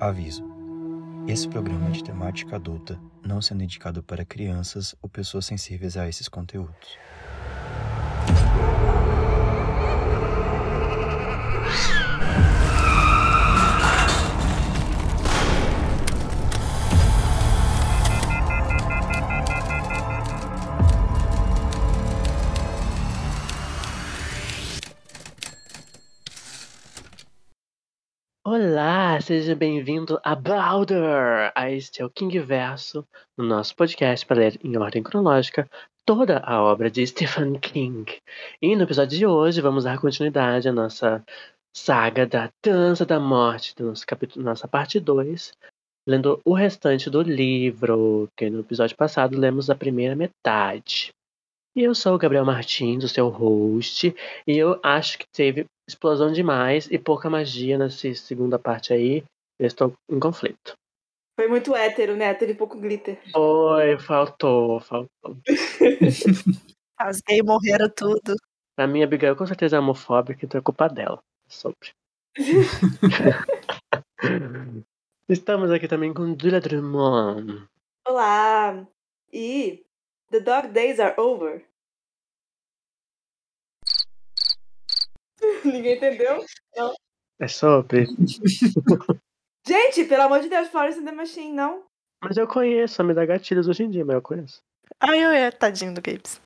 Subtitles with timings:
[0.00, 0.42] Aviso:
[1.28, 6.26] esse programa de temática adulta, não sendo indicado para crianças ou pessoas sensíveis a esses
[6.26, 6.96] conteúdos.
[29.30, 31.52] Seja bem-vindo a Baldur!
[31.54, 33.06] A este é o King Verso,
[33.38, 35.70] o nosso podcast para ler em ordem cronológica
[36.04, 38.12] toda a obra de Stephen King.
[38.60, 41.24] E no episódio de hoje vamos dar continuidade à nossa
[41.72, 45.52] saga da Dança da Morte, do nosso capítulo, nossa parte 2,
[46.08, 51.12] lendo o restante do livro, que no episódio passado lemos a primeira metade.
[51.76, 54.12] E eu sou o Gabriel Martins, o seu host,
[54.44, 59.24] e eu acho que teve explosão demais e pouca magia nessa segunda parte aí.
[59.58, 60.74] Eu estou em conflito.
[61.38, 62.32] Foi muito hétero, né?
[62.34, 63.18] Teve pouco glitter.
[63.32, 65.36] Foi, faltou, faltou.
[66.98, 68.36] As gays morreram tudo.
[68.76, 71.18] A minha Abigail com certeza é homofóbica, então é culpa dela.
[71.48, 71.90] Sobre.
[75.28, 77.66] Estamos aqui também com Julia Drummond.
[78.06, 78.86] Olá!
[79.32, 79.84] E
[80.30, 81.64] The Dog Days Are Over.
[85.64, 86.44] Ninguém entendeu?
[86.76, 86.94] Não.
[87.38, 88.06] É sobre.
[89.66, 91.84] Gente, pelo amor de Deus, Florence and the Machine, não?
[92.22, 94.60] Mas eu conheço, me dá gatilhos hoje em dia, mas eu conheço.
[94.98, 96.40] Ai, eu é, tadinho do Gabes.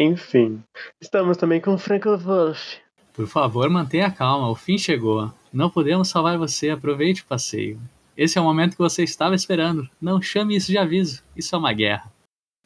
[0.00, 0.62] Enfim,
[1.00, 2.76] estamos também com Franco Wolf.
[3.12, 5.32] Por favor, mantenha a calma, o fim chegou.
[5.52, 7.80] Não podemos salvar você, aproveite o passeio.
[8.16, 9.88] Esse é o momento que você estava esperando.
[10.00, 12.12] Não chame isso de aviso, isso é uma guerra.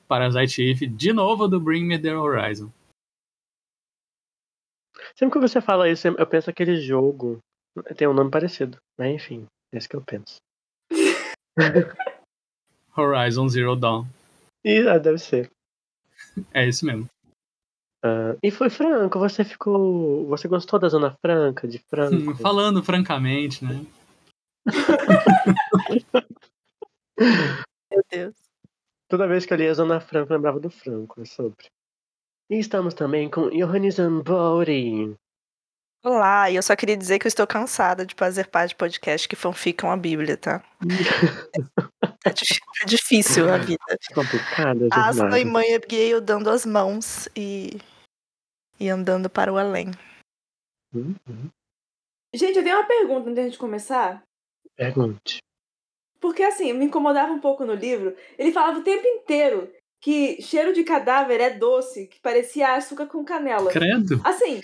[0.07, 2.71] Parasite Eve, de novo do Bring Me The Horizon.
[5.17, 7.39] Sempre que você fala isso, eu penso aquele jogo.
[7.97, 10.37] Tem um nome parecido, mas enfim, é isso que eu penso.
[12.97, 14.07] Horizon Zero Dawn.
[14.65, 15.51] E ah, deve ser.
[16.55, 17.09] É isso mesmo.
[18.03, 20.27] Ah, e foi Franco, você ficou.
[20.27, 22.35] Você gostou da Zona Franca, de Franco?
[22.41, 23.85] Falando francamente, né?
[27.91, 28.35] Meu Deus.
[29.09, 31.67] Toda vez que eu lia Zona Franca, eu lembrava do Franco, é sobre.
[32.53, 35.17] E estamos também com Johannes Zambori.
[36.05, 39.27] Olá, e eu só queria dizer que eu estou cansada de fazer parte de podcast
[39.27, 40.63] que fanficam a Bíblia, tá?
[42.25, 42.31] É,
[42.83, 43.83] é difícil a vida.
[44.15, 47.81] Complicada, Asla e mãe Abigail dando as mãos e,
[48.79, 49.91] e andando para o além.
[50.95, 51.49] Hum, hum.
[52.33, 54.23] Gente, eu tenho uma pergunta antes de começar.
[54.77, 55.39] Pergunte.
[56.21, 58.17] Porque, assim, me incomodava um pouco no livro.
[58.39, 59.69] Ele falava o tempo inteiro
[60.03, 63.71] que cheiro de cadáver é doce, que parecia açúcar com canela.
[63.71, 64.21] Credo.
[64.25, 64.61] Assim,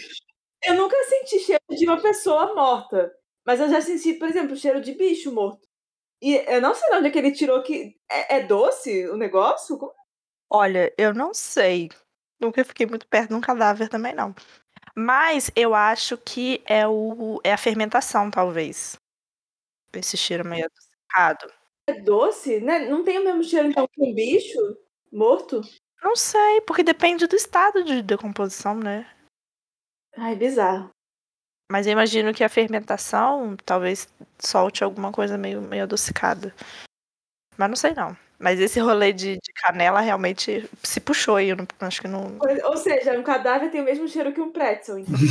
[0.64, 3.14] eu nunca senti cheiro de uma pessoa morta.
[3.46, 5.66] Mas eu já senti, por exemplo, cheiro de bicho morto.
[6.20, 7.96] E eu não sei de onde é que ele tirou que.
[8.10, 9.78] É, é doce o negócio?
[9.78, 9.94] Como-
[10.50, 11.88] Olha, eu não sei.
[12.40, 14.34] Nunca fiquei muito perto de um cadáver também, não.
[14.96, 18.98] Mas eu acho que é, o, é a fermentação, talvez.
[19.92, 21.52] Esse cheiro meio adocicado.
[21.86, 22.60] É doce?
[22.60, 22.80] Né?
[22.80, 24.58] Não tem o mesmo cheiro então que um bicho
[25.12, 25.60] morto?
[26.02, 29.10] Não sei, porque depende do estado de decomposição, né?
[30.16, 30.90] Ai, bizarro.
[31.70, 34.08] Mas eu imagino que a fermentação talvez
[34.38, 36.54] solte alguma coisa meio, meio adocicada.
[37.58, 38.16] Mas não sei não.
[38.38, 41.48] Mas esse rolê de, de canela realmente se puxou aí.
[41.48, 42.38] Eu não, acho que não.
[42.64, 44.98] Ou seja, um cadáver tem o mesmo cheiro que um pretzel.
[44.98, 45.14] Então.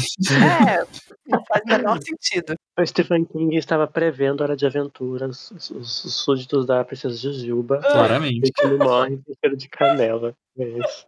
[0.67, 0.85] É,
[1.25, 2.55] não faz o menor sentido.
[2.77, 7.79] O Stephen King estava prevendo Hora de Aventuras, os, os, os súditos da Princesa Jujuba.
[7.79, 8.49] Claramente.
[8.49, 10.33] E que não morre com cheiro de canela.
[10.57, 11.05] É isso.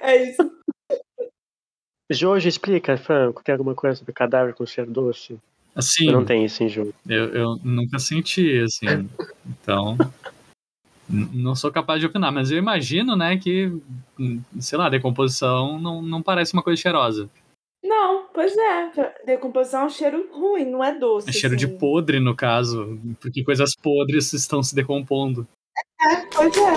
[0.00, 0.52] É isso.
[2.10, 5.38] Jojo, explica, Franco, tem alguma coisa sobre cadáver com cheiro doce?
[5.74, 6.94] Assim, Ou não tem isso em jogo?
[7.08, 9.08] eu, eu nunca senti, assim.
[9.44, 9.96] Então.
[11.08, 13.70] Não sou capaz de opinar, mas eu imagino, né, que,
[14.58, 17.28] sei lá, decomposição não, não parece uma coisa cheirosa.
[17.84, 18.90] Não, pois é.
[19.26, 21.28] Decomposição é um cheiro ruim, não é doce.
[21.28, 21.76] É cheiro de assim.
[21.76, 25.46] podre, no caso, porque coisas podres estão se decompondo.
[26.00, 26.74] É, pois é.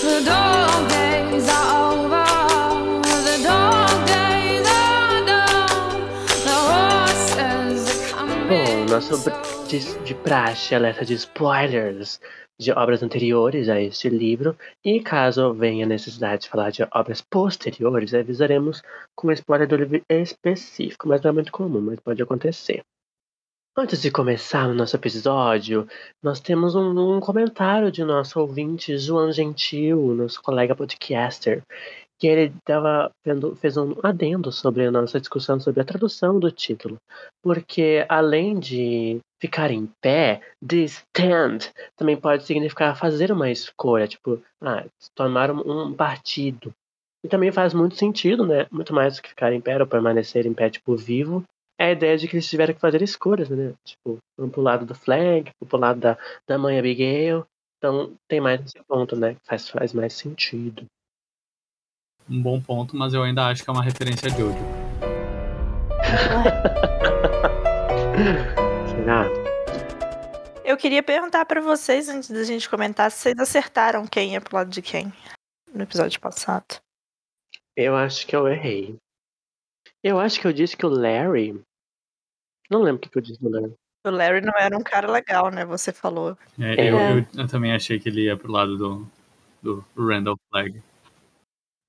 [0.00, 2.24] The dog days are over.
[3.24, 6.06] The dog days are done.
[6.44, 8.46] The horses are coming.
[8.48, 12.20] Bom, nosso br- de, de praxe, alerta de spoilers
[12.58, 18.12] de obras anteriores a este livro, e caso venha necessidade de falar de obras posteriores,
[18.12, 18.82] avisaremos
[19.14, 22.82] com spoiler do livro específico, mas não é muito comum, mas pode acontecer.
[23.78, 25.86] Antes de começar o nosso episódio,
[26.22, 31.62] nós temos um, um comentário de nosso ouvinte, João Gentil, nosso colega podcaster,
[32.18, 36.50] que ele tava vendo, fez um adendo sobre a nossa discussão sobre a tradução do
[36.50, 36.98] título.
[37.42, 41.58] Porque além de ficar em pé, de stand,
[41.96, 44.84] também pode significar fazer uma escolha, tipo, ah,
[45.14, 46.72] tomar um, um partido.
[47.24, 48.66] E também faz muito sentido, né?
[48.70, 51.42] Muito mais do que ficar em pé ou permanecer em pé, tipo, vivo.
[51.78, 53.72] É a ideia de que eles tiveram que fazer escolhas, né?
[53.84, 57.46] Tipo, um pro lado do Flag, um pro lado da, da mãe Abigail.
[57.78, 59.36] Então tem mais esse ponto, né?
[59.44, 60.84] Faz, faz mais sentido.
[62.28, 64.58] Um bom ponto, mas eu ainda acho que é uma referência a Jojo.
[69.00, 69.24] Será?
[70.64, 74.56] Eu queria perguntar pra vocês, antes da gente comentar, se vocês acertaram quem ia pro
[74.56, 75.12] lado de quem
[75.72, 76.80] no episódio passado.
[77.76, 78.96] Eu acho que eu errei.
[80.02, 81.60] Eu acho que eu disse que o Larry.
[82.70, 83.74] Não lembro o que que eu disse do Larry.
[84.06, 85.64] O Larry não era um cara legal, né?
[85.64, 86.36] Você falou.
[86.58, 86.90] É, É.
[86.90, 89.06] Eu, eu- eu também achei que ele ia pro lado do,
[89.62, 90.82] do Randall Flag.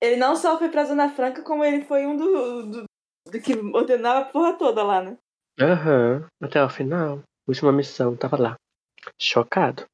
[0.01, 2.83] Ele não só foi pra Zona Franca, como ele foi um do, do,
[3.31, 5.17] do que ordenava a porra toda lá, né?
[5.59, 7.21] Aham, até o final.
[7.47, 8.55] Última missão, tava lá.
[9.19, 9.85] Chocado.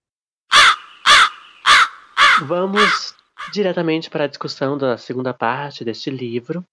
[2.46, 3.16] Vamos
[3.52, 6.64] diretamente para a discussão da segunda parte deste livro,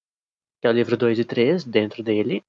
[0.61, 2.43] que é o livro 2 e 3, dentro dele.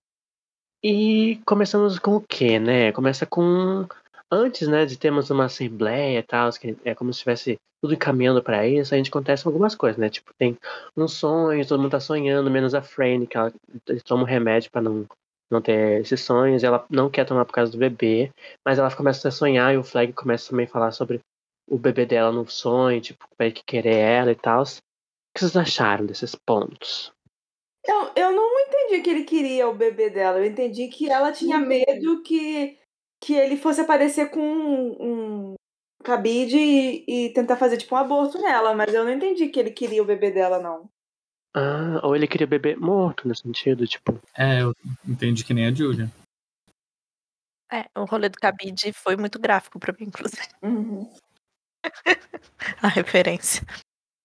[0.83, 2.91] E começamos com o quê, né?
[2.91, 3.87] Começa com.
[4.29, 8.41] Antes, né, de termos uma assembleia e tal, que é como se estivesse tudo encaminhando
[8.41, 10.09] para isso, a gente acontece algumas coisas, né?
[10.09, 10.57] Tipo, tem
[10.97, 13.53] uns sonhos, todo mundo tá sonhando, menos a Frane, que ela
[14.03, 15.07] toma um remédio para não
[15.51, 18.31] não ter esses sonhos, ela não quer tomar por causa do bebê,
[18.65, 21.19] mas ela começa a sonhar e o Flag começa também a falar sobre
[21.68, 24.63] o bebê dela no sonho, tipo, vai que querer ela e tal.
[24.63, 24.65] O
[25.33, 27.13] que vocês acharam desses pontos?
[27.83, 30.39] Eu, eu não entendi que ele queria o bebê dela.
[30.39, 32.77] Eu entendi que ela tinha medo que,
[33.21, 35.56] que ele fosse aparecer com um, um
[36.03, 38.74] cabide e, e tentar fazer tipo um aborto nela.
[38.74, 40.89] Mas eu não entendi que ele queria o bebê dela, não.
[41.56, 44.75] Ah, ou ele queria bebê morto, no sentido, tipo, É, eu
[45.07, 46.12] entendi que nem a Julia.
[47.72, 50.48] É, o rolê do cabide foi muito gráfico pra mim, inclusive.
[50.62, 51.10] Uhum.
[52.84, 53.66] A referência.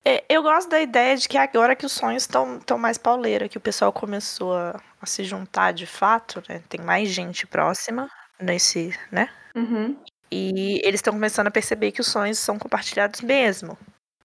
[0.04, 3.48] É, eu gosto da ideia de que agora que os sonhos estão tão mais pauleira,
[3.48, 6.62] que o pessoal começou a, a se juntar de fato, né?
[6.68, 8.10] Tem mais gente próxima
[8.40, 9.28] nesse, né?
[9.54, 9.96] Uhum.
[10.30, 13.76] E eles estão começando a perceber que os sonhos são compartilhados mesmo.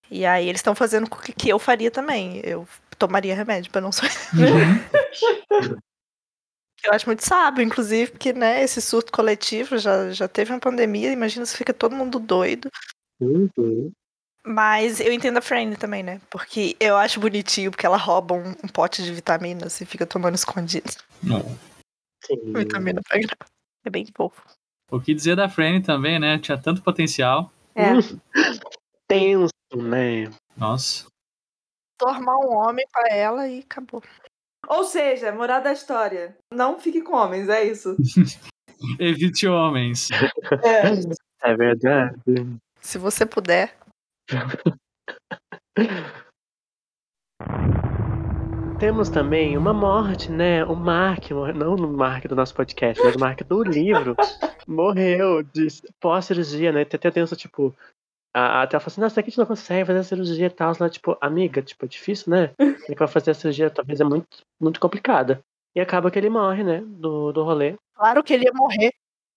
[0.10, 2.40] E aí eles estão fazendo o que que eu faria também.
[2.44, 4.14] Eu tomaria remédio pra não sonhar.
[6.84, 11.12] Eu acho muito sábio, inclusive, porque, né, esse surto coletivo já, já teve uma pandemia,
[11.12, 12.70] imagina se fica todo mundo doido.
[13.20, 13.92] uhum.
[14.46, 16.22] Mas eu entendo a Franny também, né?
[16.30, 20.36] Porque eu acho bonitinho, porque ela rouba um, um pote de vitaminas e fica tomando
[20.36, 20.92] escondido.
[21.24, 21.42] Não.
[22.24, 22.54] sim.
[22.54, 23.02] Vitamina.
[23.84, 24.44] É bem fofo.
[24.92, 26.38] O que dizer da Franny também, né?
[26.38, 27.52] Tinha tanto potencial.
[27.74, 27.86] É.
[29.10, 30.30] Tenso, né?
[30.56, 31.08] Nossa.
[31.98, 34.04] Tornar um homem pra ela e acabou.
[34.68, 36.38] Ou seja, moral da história.
[36.52, 37.96] Não fique com homens, é isso.
[39.00, 40.10] Evite homens.
[40.64, 41.50] É.
[41.50, 42.20] É verdade.
[42.82, 43.78] Se você puder.
[48.80, 50.66] Temos também uma morte, né?
[50.66, 54.16] O Mark, não no Mark do nosso podcast, mas o Mark do livro,
[54.68, 55.68] morreu de
[56.02, 56.84] pós-cirurgia, né?
[56.84, 57.74] Tem até tenso, tipo,
[58.36, 60.50] a, até ela falou assim, nossa, daqui a gente não consegue fazer a cirurgia e
[60.50, 60.74] tal.
[60.78, 62.52] Ela, tipo, amiga, tipo, é difícil, né?
[62.86, 63.70] Que vai fazer a cirurgia?
[63.70, 64.28] Talvez é muito,
[64.60, 65.42] muito complicada.
[65.74, 66.82] E acaba que ele morre, né?
[66.86, 67.76] Do, do rolê.
[67.96, 68.92] Claro que ele ia morrer.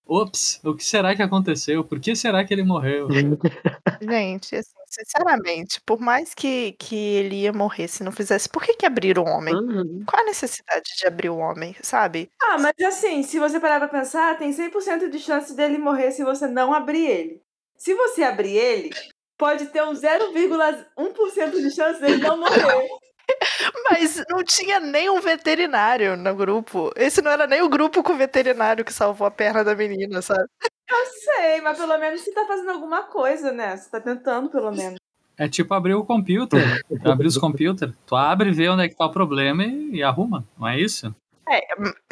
[0.04, 1.84] Ops, o que será que aconteceu?
[1.84, 3.08] Por que será que ele morreu?
[4.02, 8.74] Gente, assim, sinceramente, por mais que, que ele ia morrer se não fizesse, por que,
[8.74, 9.54] que abriram o homem?
[9.54, 10.04] Uhum.
[10.06, 12.30] Qual a necessidade de abrir o homem, sabe?
[12.40, 16.24] Ah, mas assim, se você parar pra pensar, tem 100% de chance dele morrer se
[16.24, 17.42] você não abrir ele.
[17.78, 18.90] Se você abrir ele,
[19.38, 22.88] pode ter um 0,1% de chance dele não morrer.
[23.90, 26.90] Mas não tinha nem um veterinário no grupo.
[26.96, 30.20] Esse não era nem o grupo com o veterinário que salvou a perna da menina,
[30.20, 30.44] sabe?
[30.90, 33.76] Eu sei, mas pelo menos você tá fazendo alguma coisa, né?
[33.76, 34.98] Você tá tentando, pelo menos.
[35.36, 36.82] É tipo abrir o computer.
[37.04, 37.92] abrir os computers.
[38.06, 40.46] Tu abre, vê onde é que tá o problema e, e arruma.
[40.58, 41.14] Não é isso?
[41.48, 41.60] É,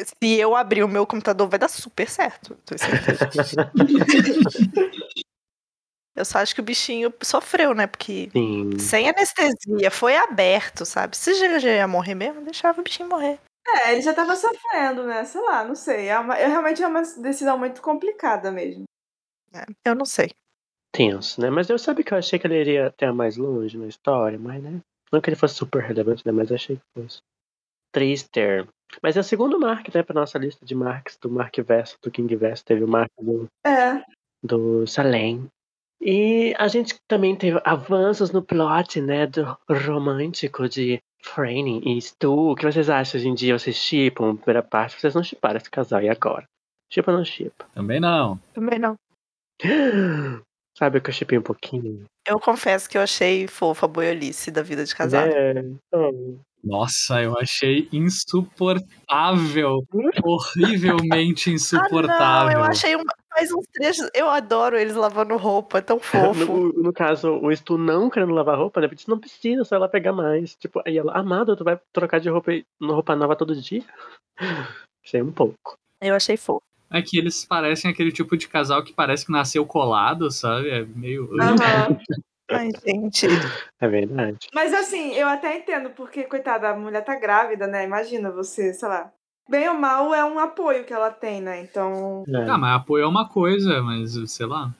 [0.03, 2.55] se eu abrir o meu computador, vai dar super certo.
[6.17, 7.85] Eu só acho que o bichinho sofreu, né?
[7.85, 8.79] Porque Sim.
[8.79, 11.15] sem anestesia, foi aberto, sabe?
[11.15, 13.39] Se já já ia morrer mesmo, deixava o bichinho morrer.
[13.67, 15.23] É, ele já tava sofrendo, né?
[15.25, 16.07] Sei lá, não sei.
[16.07, 18.85] É, uma, é realmente é uma decisão muito complicada mesmo.
[19.53, 20.31] É, eu não sei.
[20.91, 21.51] Tenso, né?
[21.51, 24.63] Mas eu sabia que eu achei que ele iria até mais longe na história, mas,
[24.63, 24.79] né?
[25.11, 26.31] Não que ele fosse super relevante, né?
[26.31, 27.19] Mas achei que fosse.
[27.91, 28.67] Trister.
[29.03, 30.01] Mas é o segundo Mark, né?
[30.01, 32.65] Pra nossa lista de Marks, do Mark Verso, do King Verso.
[32.65, 34.01] Teve o Mark do, É.
[34.41, 35.47] do Salem.
[36.01, 39.25] E a gente também teve avanços no plot, né?
[39.27, 42.51] Do romântico de Franny e Stu.
[42.51, 43.57] O que vocês acham hoje em dia?
[43.57, 44.99] Vocês chipam a primeira parte?
[44.99, 46.45] Vocês não chiparam esse casal, e agora?
[46.91, 47.65] Chipa ou não chipa?
[47.73, 48.39] Também não.
[48.53, 48.95] Também não.
[50.77, 52.05] Sabe o que eu chipei um pouquinho?
[52.27, 55.27] Eu confesso que eu achei fofa a boiolice da vida de casado.
[55.31, 59.83] É, então, Nossa, eu achei insuportável.
[60.23, 62.59] Horrivelmente Ah, não, insuportável.
[62.59, 63.01] eu achei um,
[63.37, 64.09] mais uns trechos.
[64.15, 65.99] Eu adoro eles lavando roupa, é tão
[66.33, 66.45] fofo.
[66.45, 68.87] no, no caso, o Stu não querendo lavar roupa, né?
[68.87, 70.55] Disse, não precisa, só ela pegar mais.
[70.55, 72.51] Tipo, aí ela, amada, tu vai trocar de roupa,
[72.81, 73.83] roupa nova todo dia?
[75.05, 75.77] Achei um pouco.
[76.01, 76.61] Eu achei fofo.
[76.91, 80.69] É que eles parecem aquele tipo de casal que parece que nasceu colado, sabe?
[80.69, 81.29] É meio.
[81.39, 81.97] Aham.
[82.49, 83.27] Ai, gente.
[83.79, 84.47] É verdade.
[84.53, 87.83] Mas assim, eu até entendo, porque, coitada, a mulher tá grávida, né?
[87.83, 89.11] Imagina você, sei lá.
[89.49, 91.61] Bem ou mal é um apoio que ela tem, né?
[91.61, 92.23] Então.
[92.27, 92.49] É.
[92.49, 94.73] Ah, mas apoio é uma coisa, mas sei lá.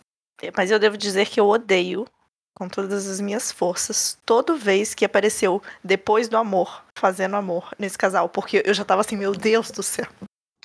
[0.56, 2.06] Mas eu devo dizer que eu odeio,
[2.54, 7.98] com todas as minhas forças, toda vez que apareceu depois do amor, fazendo amor nesse
[7.98, 8.30] casal.
[8.30, 10.08] Porque eu já tava assim, meu Deus do céu.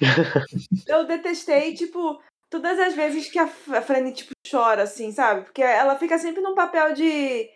[0.88, 5.42] Eu detestei, tipo, todas as vezes que a Franny, tipo, chora, assim, sabe?
[5.42, 7.49] Porque ela fica sempre num papel de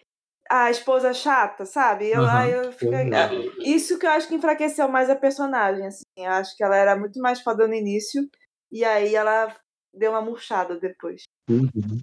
[0.50, 2.08] a esposa chata, sabe?
[2.08, 3.52] Eu, aí eu fico- Uhum.
[3.60, 6.02] Isso que eu acho que enfraqueceu mais a personagem, assim.
[6.16, 8.28] Eu acho que ela era muito mais foda no início,
[8.70, 9.54] e aí ela
[9.92, 11.22] deu uma murchada depois.
[11.50, 11.98] Uhum.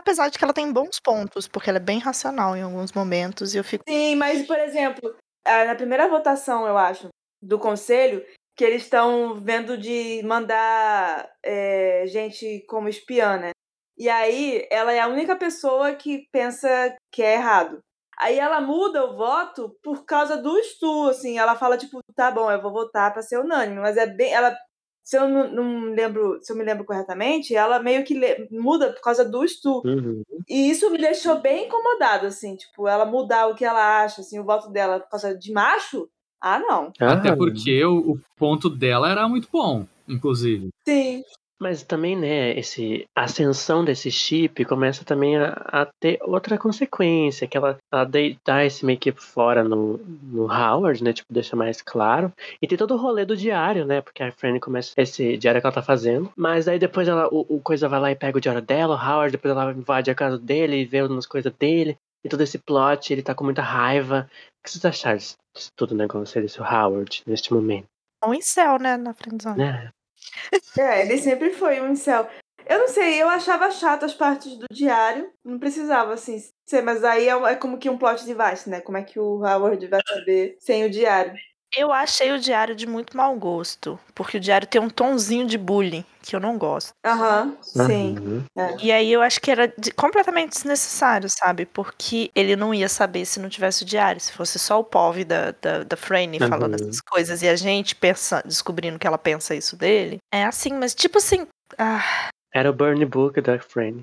[0.00, 3.54] Apesar de que ela tem bons pontos, porque ela é bem racional em alguns momentos,
[3.54, 3.84] e eu fico.
[3.88, 7.08] Sim, mas, por exemplo, na primeira votação, eu acho,
[7.42, 8.24] do conselho,
[8.56, 13.50] que eles estão vendo de mandar é, gente como espiã, né?
[13.98, 17.78] E aí, ela é a única pessoa que pensa que é errado.
[18.18, 21.38] Aí ela muda o voto por causa do Stu, assim.
[21.38, 23.80] Ela fala, tipo, tá bom, eu vou votar pra ser unânime.
[23.80, 24.32] Mas é bem.
[24.32, 24.56] Ela,
[25.04, 28.92] se eu não, não lembro, se eu me lembro corretamente, ela meio que le- muda
[28.92, 29.82] por causa do Stu.
[29.84, 30.22] Uhum.
[30.48, 34.38] E isso me deixou bem incomodado, assim, tipo, ela mudar o que ela acha, assim,
[34.38, 36.08] o voto dela por causa de macho?
[36.40, 36.92] Ah, não.
[37.00, 40.68] Até Ah, porque o, o ponto dela era muito bom, inclusive.
[40.86, 41.22] Sim.
[41.60, 47.46] Mas também, né, esse a ascensão desse chip começa também a, a ter outra consequência,
[47.46, 51.80] que ela, ela deitar esse meio que fora no, no Howard, né, tipo, deixa mais
[51.80, 52.30] claro.
[52.60, 55.66] E tem todo o rolê do diário, né, porque a Franny começa esse diário que
[55.66, 56.30] ela tá fazendo.
[56.36, 58.98] Mas aí depois ela, o, o coisa vai lá e pega o diário dela, o
[58.98, 61.96] Howard, depois ela invade a casa dele e vê umas coisas dele.
[62.24, 64.28] E todo esse plot, ele tá com muita raiva.
[64.28, 67.86] O que vocês acharam disso tudo, né, com desse Howard, neste momento,
[68.24, 69.58] Um incel, né, na friendzone.
[69.58, 69.90] né?
[70.78, 72.28] É, ele sempre foi um incel.
[72.68, 75.32] Eu não sei, eu achava chato as partes do diário.
[75.44, 78.80] Não precisava, assim, ser, mas aí é, é como que um plot device, né?
[78.80, 81.32] Como é que o Howard vai saber sem o diário?
[81.74, 85.58] Eu achei o diário de muito mau gosto, porque o diário tem um tonzinho de
[85.58, 86.90] bullying, que eu não gosto.
[87.04, 88.16] Aham, sim.
[88.18, 88.46] Uhum.
[88.80, 91.66] E aí eu acho que era de- completamente desnecessário, sabe?
[91.66, 94.20] Porque ele não ia saber se não tivesse o diário.
[94.20, 96.48] Se fosse só o POV da, da, da Franny Uhum.
[96.48, 100.18] falando essas coisas e a gente pensa, descobrindo que ela pensa isso dele.
[100.32, 101.46] É assim, mas tipo assim.
[101.76, 104.02] Ah, Era o Burn Book da Franny.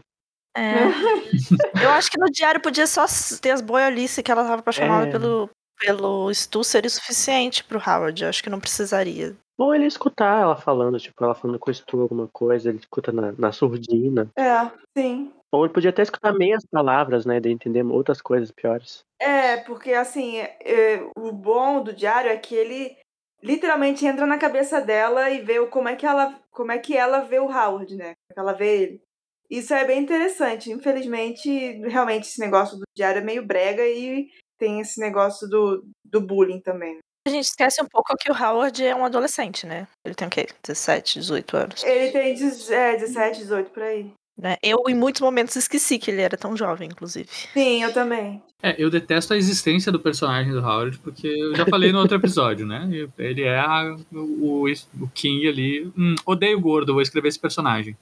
[0.56, 0.74] é.
[1.84, 3.06] eu acho que no diário podia só
[3.42, 5.12] ter as boiolices que ela tava apaixonada É.
[5.12, 5.50] pelo,
[5.80, 8.24] pelo Stu seria o suficiente pro Howard.
[8.24, 9.36] Eu acho que não precisaria.
[9.58, 13.12] Ou ele escutar ela falando, tipo, ela falando com o Stu alguma coisa, ele escuta
[13.12, 14.30] na, na surdina.
[14.38, 15.32] É, sim.
[15.52, 17.40] Ou ele podia até escutar meias palavras, né?
[17.40, 19.04] De entender outras coisas piores.
[19.22, 22.98] É, porque assim, é, o bom do diário é que ele
[23.44, 26.98] literalmente entra na cabeça dela e vê o- como é que ela, como é que
[26.98, 28.14] ela vê o Howard, né?
[28.16, 29.02] Como é que ela vê ele.
[29.50, 30.72] Isso é bem interessante.
[30.72, 31.50] Infelizmente,
[31.88, 34.28] realmente esse negócio do diário é meio brega e
[34.58, 36.98] tem esse negócio do, do bullying também.
[37.28, 39.88] A gente esquece um pouco que o Howard é um adolescente, né?
[40.06, 40.48] Ele tem o quê?
[40.62, 41.84] 17, 18 anos.
[41.84, 44.12] Ele tem dez- é, 17, 18 por aí.
[44.38, 44.58] né?
[44.62, 47.30] Eu, em muitos momentos, esqueci que ele era tão jovem, inclusive.
[47.54, 48.44] Sim, eu também.
[48.62, 52.18] É, eu detesto a existência do personagem do Howard, porque eu já falei no outro
[52.18, 52.90] episódio, né?
[53.18, 54.66] Ele é a- o,
[55.00, 55.92] o King ali.
[55.98, 57.96] Hum, odeio o gordo, vou escrever esse personagem.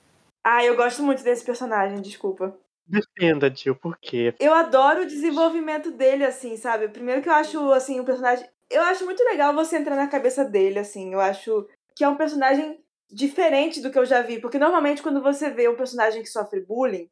[0.44, 2.56] Ah, eu gosto muito desse personagem, desculpa.
[2.88, 4.34] Defenda, tio, por quê?
[4.40, 6.90] Eu adoro o desenvolvimento dele, assim, sabe?
[6.90, 8.46] Primeiro que eu acho, assim, o personagem.
[8.70, 11.14] Eu acho muito legal você entrar na cabeça dele, assim.
[11.14, 14.40] Eu acho que é um personagem diferente do que eu já vi.
[14.40, 17.10] Porque normalmente quando você vê um personagem que sofre bullying,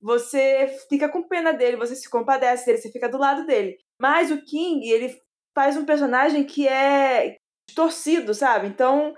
[0.00, 3.78] você fica com pena dele, você se compadece dele, você fica do lado dele.
[4.00, 5.16] Mas o King, ele
[5.54, 7.36] faz um personagem que é
[7.68, 8.66] distorcido, sabe?
[8.66, 9.14] Então,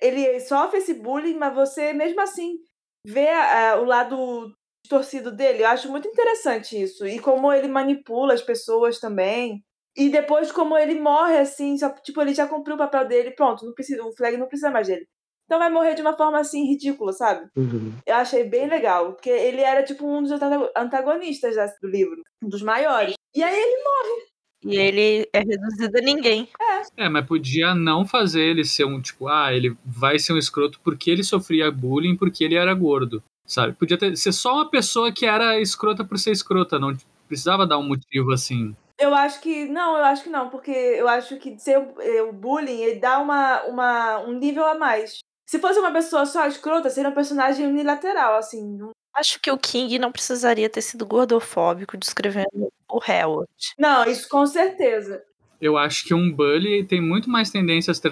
[0.00, 2.58] ele sofre esse bullying, mas você, mesmo assim,
[3.04, 5.62] vê ah, o lado distorcido dele.
[5.62, 7.06] Eu acho muito interessante isso.
[7.06, 9.62] E como ele manipula as pessoas também.
[9.96, 13.66] E depois como ele morre, assim, só, tipo, ele já cumpriu o papel dele, pronto,
[13.66, 15.04] não precisa, o Flag não precisa mais dele.
[15.44, 17.48] Então vai morrer de uma forma assim, ridícula, sabe?
[17.56, 17.92] Uhum.
[18.06, 22.48] Eu achei bem legal, porque ele era tipo um dos antago- antagonistas do livro, um
[22.48, 23.14] dos maiores.
[23.34, 24.30] E aí ele morre.
[24.62, 26.48] E ele é reduzido a ninguém.
[26.96, 30.78] É, mas podia não fazer ele ser um tipo, ah, ele vai ser um escroto
[30.84, 33.20] porque ele sofria bullying porque ele era gordo,
[33.50, 33.74] sabe?
[33.74, 37.78] Podia ter, ser só uma pessoa que era escrota por ser escrota, não precisava dar
[37.78, 38.74] um motivo assim.
[38.98, 39.66] Eu acho que.
[39.66, 43.18] Não, eu acho que não, porque eu acho que ser o, o bullying ele dá
[43.18, 45.18] uma, uma, um nível a mais.
[45.46, 48.76] Se fosse uma pessoa só escrota, seria um personagem unilateral, assim.
[48.76, 53.50] Não, Acho que o King não precisaria ter sido gordofóbico descrevendo o Howard.
[53.78, 55.22] não isso com certeza.
[55.60, 58.02] Eu acho que um bully tem muito mais tendência a se,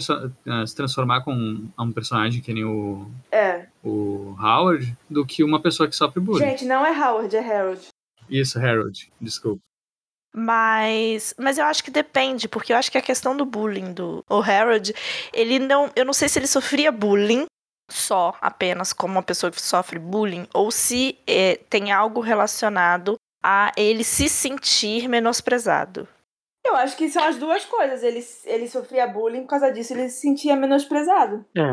[0.46, 3.66] a se transformar com um, a um personagem que nem o, É.
[3.82, 6.44] o Howard do que uma pessoa que sofre bullying.
[6.44, 7.88] Gente, não é Howard, é Harold.
[8.28, 9.62] Isso, Harold, desculpa.
[10.34, 14.22] Mas, mas eu acho que depende, porque eu acho que a questão do bullying do
[14.28, 14.94] o Harold,
[15.32, 17.46] ele não, eu não sei se ele sofria bullying
[17.90, 23.72] só apenas como uma pessoa que sofre bullying ou se eh, tem algo relacionado a
[23.76, 26.06] ele se sentir menosprezado.
[26.68, 28.02] Eu acho que são as duas coisas.
[28.02, 31.44] Ele, ele sofria bullying, por causa disso ele se sentia menosprezado.
[31.56, 31.72] É.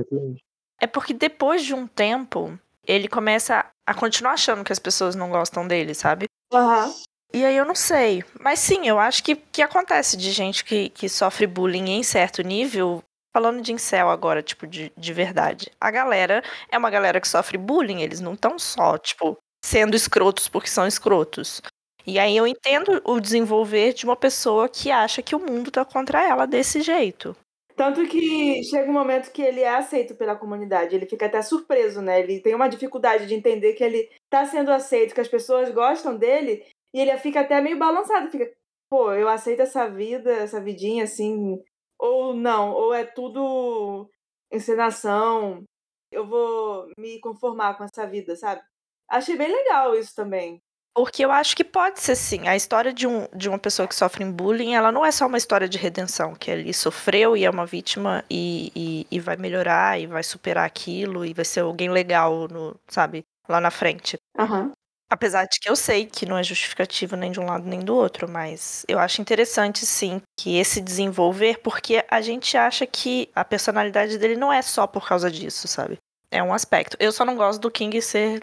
[0.81, 5.29] É porque depois de um tempo, ele começa a continuar achando que as pessoas não
[5.29, 6.25] gostam dele, sabe?
[6.53, 6.93] Aham.
[7.33, 8.23] E aí eu não sei.
[8.39, 12.41] Mas sim, eu acho que, que acontece de gente que, que sofre bullying em certo
[12.41, 13.03] nível.
[13.35, 15.69] Falando de incel agora, tipo, de, de verdade.
[15.79, 20.47] A galera é uma galera que sofre bullying, eles não estão só, tipo, sendo escrotos
[20.47, 21.61] porque são escrotos.
[22.07, 25.83] E aí eu entendo o desenvolver de uma pessoa que acha que o mundo tá
[25.83, 27.35] contra ela desse jeito.
[27.75, 30.95] Tanto que chega um momento que ele é aceito pela comunidade.
[30.95, 32.21] Ele fica até surpreso, né?
[32.21, 36.15] Ele tem uma dificuldade de entender que ele tá sendo aceito, que as pessoas gostam
[36.15, 36.65] dele.
[36.93, 38.31] E ele fica até meio balançado.
[38.31, 38.49] Fica,
[38.89, 41.61] pô, eu aceito essa vida, essa vidinha assim.
[41.99, 44.09] Ou não, ou é tudo
[44.49, 45.63] encenação.
[46.09, 48.61] Eu vou me conformar com essa vida, sabe?
[49.09, 50.61] Achei bem legal isso também.
[50.95, 52.47] Porque eu acho que pode ser sim.
[52.47, 55.37] A história de, um, de uma pessoa que sofre bullying, ela não é só uma
[55.37, 59.99] história de redenção, que ele sofreu e é uma vítima e, e, e vai melhorar
[59.99, 64.17] e vai superar aquilo e vai ser alguém legal, no, sabe, lá na frente.
[64.39, 64.71] Aham.
[65.09, 67.93] Apesar de que eu sei que não é justificativo nem de um lado nem do
[67.93, 73.43] outro, mas eu acho interessante sim que esse desenvolver, porque a gente acha que a
[73.45, 75.97] personalidade dele não é só por causa disso, sabe?
[76.31, 76.97] É um aspecto.
[76.99, 78.39] Eu só não gosto do King ser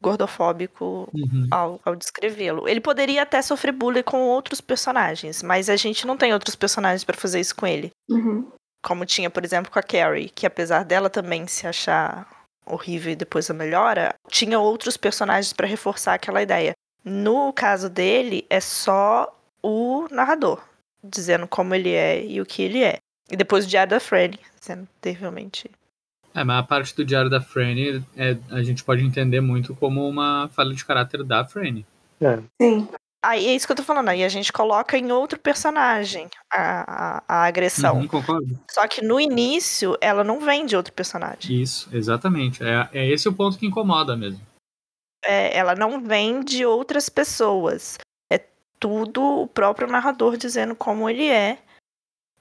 [0.00, 1.48] gordofóbico Uhum.
[1.50, 2.68] ao, ao descrevê-lo.
[2.68, 7.04] Ele poderia até sofrer bullying com outros personagens, mas a gente não tem outros personagens
[7.04, 7.90] pra fazer isso com ele.
[8.08, 8.50] Uhum.
[8.84, 12.26] Como tinha, por exemplo, com a Carrie, que apesar dela também se achar
[12.64, 16.72] horrível e depois a melhora, tinha outros personagens pra reforçar aquela ideia.
[17.04, 19.32] No caso dele, é só
[19.62, 20.60] o narrador
[21.02, 22.98] dizendo como ele é e o que ele é.
[23.30, 25.70] E depois o diário da Franny, sendo terrivelmente.
[26.36, 30.06] É, mas a parte do diário da Franny é, a gente pode entender muito como
[30.06, 31.86] uma falha de caráter da Franny.
[32.20, 32.38] É.
[32.60, 32.86] Sim.
[33.24, 37.16] Aí é isso que eu tô falando, aí a gente coloca em outro personagem a,
[37.16, 38.00] a, a agressão.
[38.00, 38.60] Uhum, concordo?
[38.70, 41.60] Só que no início ela não vem de outro personagem.
[41.60, 42.62] Isso, exatamente.
[42.62, 44.40] É, é esse o ponto que incomoda mesmo.
[45.24, 47.98] É, ela não vem de outras pessoas.
[48.30, 48.38] É
[48.78, 51.58] tudo o próprio narrador dizendo como ele é.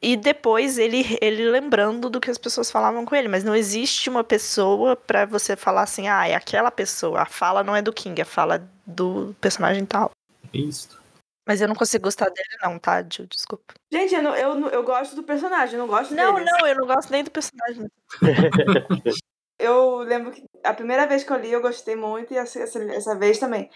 [0.01, 3.27] E depois ele, ele lembrando do que as pessoas falavam com ele.
[3.27, 7.21] Mas não existe uma pessoa pra você falar assim, ah, é aquela pessoa.
[7.21, 10.11] A fala não é do King, a fala do personagem tal.
[10.53, 10.99] Isso.
[11.47, 13.27] Mas eu não consigo gostar dele, não, tá, Gil?
[13.27, 13.73] Desculpa.
[13.91, 16.45] Gente, eu, não- eu, eu gosto do personagem, eu não gosto Não, dele.
[16.45, 17.87] não, eu não gosto nem do personagem.
[19.57, 22.77] Eu lembro que a primeira vez que eu li eu gostei muito e essa, essa,
[22.91, 23.69] essa vez também.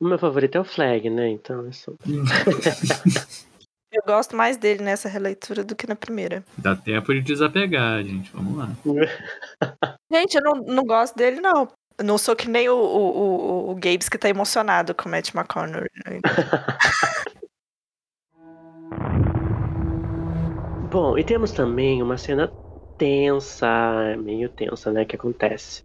[0.00, 1.28] O meu favorito é o Flag, né?
[1.28, 1.94] Então, isso.
[3.96, 6.44] Eu gosto mais dele nessa releitura do que na primeira.
[6.58, 8.30] Dá tempo de desapegar, gente.
[8.30, 8.68] Vamos lá.
[10.12, 11.66] Gente, eu não, não gosto dele, não.
[11.98, 15.10] Eu não sou que nem o, o, o, o Gabes que tá emocionado com o
[15.10, 15.88] Matt McConaughey.
[20.92, 22.52] Bom, e temos também uma cena
[22.98, 25.06] tensa, meio tensa, né?
[25.06, 25.82] Que acontece.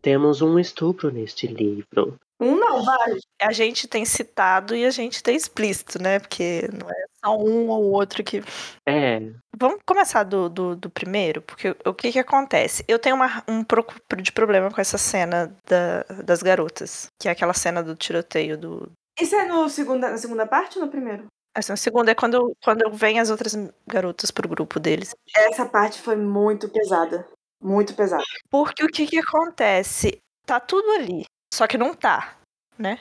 [0.00, 2.16] Temos um estupro neste livro.
[2.40, 3.22] Um não, vários.
[3.42, 6.20] A gente tem citado e a gente tem explícito, né?
[6.20, 8.42] Porque não é só um ou outro que.
[8.86, 9.20] É,
[9.60, 12.82] Vamos começar do, do, do primeiro, porque o que que acontece?
[12.88, 17.32] Eu tenho uma, um pouco de problema com essa cena da, das garotas, que é
[17.32, 18.90] aquela cena do tiroteio do.
[19.20, 21.26] Isso é no segunda, na segunda parte ou no primeiro?
[21.54, 23.54] Essa segunda é quando, quando vem as outras
[23.86, 25.14] garotas pro grupo deles.
[25.36, 27.28] Essa parte foi muito pesada.
[27.62, 28.22] Muito pesada.
[28.48, 30.16] Porque o que que acontece?
[30.46, 32.36] Tá tudo ali, só que não tá,
[32.78, 32.98] né?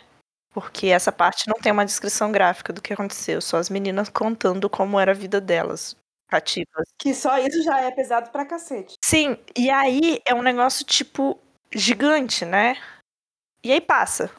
[0.52, 4.70] Porque essa parte não tem uma descrição gráfica do que aconteceu, só as meninas contando
[4.70, 5.96] como era a vida delas,
[6.28, 6.88] cativas.
[6.98, 8.96] Que só isso já é pesado pra cacete.
[9.04, 11.40] Sim, e aí é um negócio tipo
[11.72, 12.76] gigante, né?
[13.64, 14.32] E aí passa.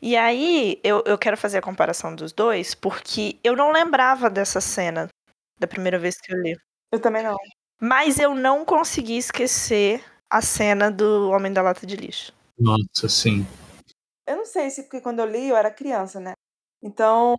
[0.00, 4.60] E aí, eu, eu quero fazer a comparação dos dois, porque eu não lembrava dessa
[4.60, 5.08] cena
[5.58, 6.56] da primeira vez que eu li.
[6.92, 7.36] Eu também não.
[7.80, 12.32] Mas eu não consegui esquecer a cena do Homem da Lata de Lixo.
[12.58, 13.44] Nossa, sim.
[14.28, 16.34] Eu não sei se porque quando eu li eu era criança, né?
[16.82, 17.34] Então,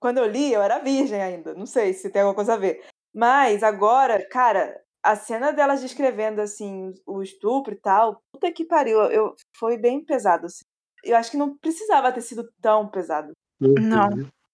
[0.00, 1.54] quando eu li eu era virgem ainda.
[1.54, 2.84] Não sei se tem alguma coisa a ver.
[3.14, 9.00] Mas agora, cara, a cena delas descrevendo assim o estupro e tal, puta que pariu,
[9.04, 10.64] eu foi bem pesado assim.
[11.04, 14.08] Eu acho que não precisava ter sido tão pesado, Não.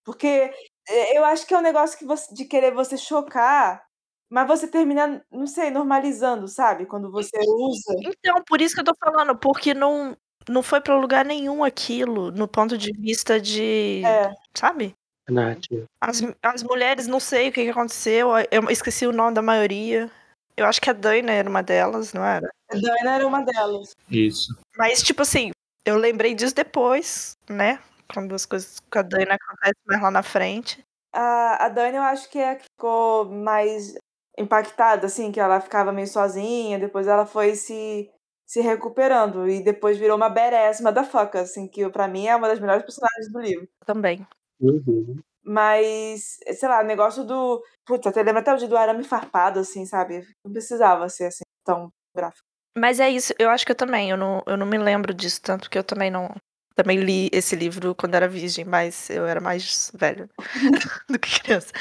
[0.04, 0.52] porque
[0.88, 3.84] eh, eu acho que é um negócio que você, de querer você chocar,
[4.30, 6.86] mas você termina, não sei, normalizando, sabe?
[6.86, 7.94] Quando você usa.
[8.00, 10.16] Então, por isso que eu tô falando, porque não,
[10.48, 14.02] não foi pra lugar nenhum aquilo, no ponto de vista de.
[14.04, 14.32] É.
[14.54, 14.94] Sabe?
[15.28, 15.64] Nath.
[16.00, 20.10] As, as mulheres, não sei o que, que aconteceu, eu esqueci o nome da maioria.
[20.56, 22.48] Eu acho que a Dana era uma delas, não era?
[22.70, 23.96] A Diana era uma delas.
[24.08, 24.56] Isso.
[24.76, 25.50] Mas, tipo assim,
[25.84, 27.80] eu lembrei disso depois, né?
[28.12, 30.84] Quando as coisas com a Dana acontecem mais lá na frente.
[31.12, 33.94] A, a Dani, eu acho que é a que ficou mais
[34.38, 38.10] impactada, assim, que ela ficava meio sozinha, depois ela foi se,
[38.46, 42.60] se recuperando, e depois virou uma badass motherfucker, assim, que pra mim é uma das
[42.60, 43.68] melhores personagens do livro.
[43.86, 44.26] Também.
[44.60, 45.16] Uhum.
[45.44, 47.62] Mas, sei lá, o negócio do.
[47.84, 50.26] Puta, até lembra até o dia do arame farpado, assim, sabe?
[50.44, 52.46] Não precisava ser assim, tão gráfico.
[52.76, 55.40] Mas é isso, eu acho que eu também, eu não, eu não me lembro disso,
[55.42, 56.34] tanto que eu também não.
[56.74, 60.28] Também li esse livro quando era virgem, mas eu era mais velho
[61.08, 61.72] do que criança.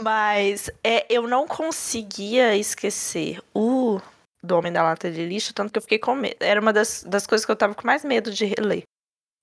[0.00, 4.00] Mas é, eu não conseguia esquecer o
[4.42, 6.36] do Homem da Lata de Lixo, tanto que eu fiquei com medo.
[6.40, 8.82] Era uma das, das coisas que eu tava com mais medo de reler.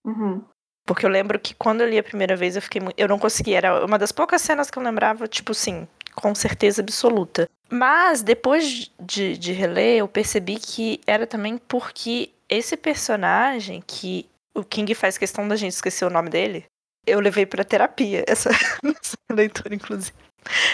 [0.05, 0.43] Uhum.
[0.85, 2.81] Porque eu lembro que quando eu li a primeira vez, eu fiquei.
[2.97, 3.57] Eu não conseguia.
[3.57, 7.47] Era uma das poucas cenas que eu lembrava, tipo assim, com certeza absoluta.
[7.69, 14.63] Mas depois de, de reler, eu percebi que era também porque esse personagem, que o
[14.63, 16.65] King faz questão da gente esquecer o nome dele,
[17.05, 18.49] eu levei pra terapia essa,
[18.83, 20.13] essa leitura, inclusive.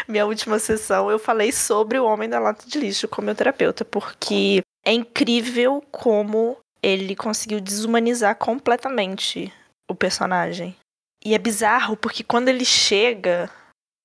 [0.07, 3.83] Minha última sessão eu falei sobre o Homem da Lata de Lixo com meu terapeuta,
[3.83, 9.51] porque é incrível como ele conseguiu desumanizar completamente
[9.89, 10.75] o personagem.
[11.23, 13.49] E é bizarro, porque quando ele chega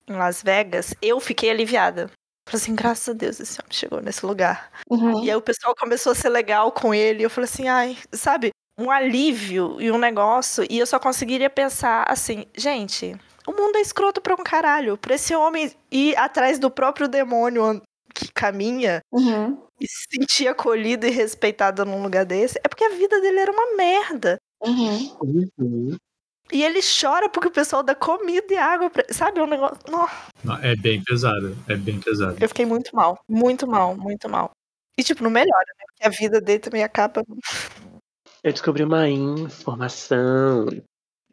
[0.09, 2.11] em Las Vegas, eu fiquei aliviada.
[2.49, 4.73] Falei assim, graças a Deus esse homem chegou nesse lugar.
[4.89, 5.23] Uhum.
[5.23, 7.23] E aí o pessoal começou a ser legal com ele.
[7.23, 8.51] Eu falei assim, ai, sabe?
[8.79, 10.67] Um alívio e um negócio.
[10.69, 13.15] E eu só conseguiria pensar assim, gente,
[13.47, 14.97] o mundo é escroto pra um caralho.
[14.97, 17.81] Pra esse homem ir atrás do próprio demônio
[18.15, 19.57] que caminha Uhum.
[19.81, 23.53] e se sentir acolhido e respeitado num lugar desse, é porque a vida dele era
[23.53, 24.37] uma merda.
[24.63, 25.17] Uhum.
[25.59, 25.97] Uhum.
[26.53, 29.05] E ele chora porque o pessoal dá comida e água pra...
[29.11, 29.79] Sabe, é um negócio...
[30.43, 31.57] Não, É bem pesado.
[31.69, 32.37] É bem pesado.
[32.41, 33.23] eu fiquei muito mal.
[33.29, 34.51] Muito mal, muito mal.
[34.99, 35.85] E, tipo, não melhora, né?
[35.87, 37.23] Porque a vida dele também acaba...
[38.43, 40.67] Eu descobri uma informação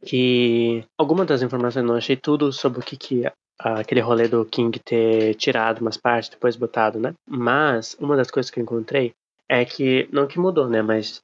[0.06, 0.84] que.
[0.98, 3.24] Alguma das informações não achei tudo sobre o que, que
[3.60, 7.14] aquele rolê do King ter tirado umas partes, depois botado, né?
[7.28, 9.14] Mas uma das coisas que eu encontrei
[9.50, 10.08] é que.
[10.12, 10.82] Não que mudou, né?
[10.82, 11.22] Mas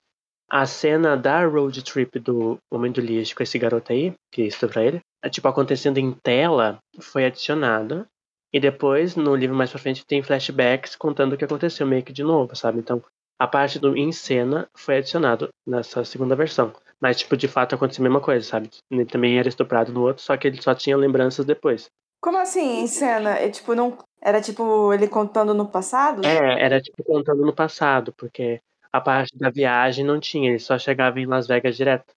[0.50, 4.84] a cena da road trip do Homem do Lixo com esse garoto aí, que estupra
[4.84, 8.06] ele, é, tipo, acontecendo em tela, foi adicionada.
[8.52, 12.14] E depois, no livro mais pra frente, tem flashbacks contando o que aconteceu meio que
[12.14, 12.78] de novo, sabe?
[12.78, 13.02] Então,
[13.40, 16.72] a parte do em cena foi adicionado nessa segunda versão.
[17.04, 18.70] Mas, tipo, de fato aconteceu a mesma coisa, sabe?
[18.90, 21.92] Ele também era estuprado no outro, só que ele só tinha lembranças depois.
[22.22, 23.32] Como assim, em cena?
[23.32, 23.98] É, tipo, não...
[24.22, 26.26] Era tipo ele contando no passado?
[26.26, 30.80] É, era tipo contando no passado, porque a parte da viagem não tinha, ele só
[30.80, 32.14] chegava em Las Vegas direto.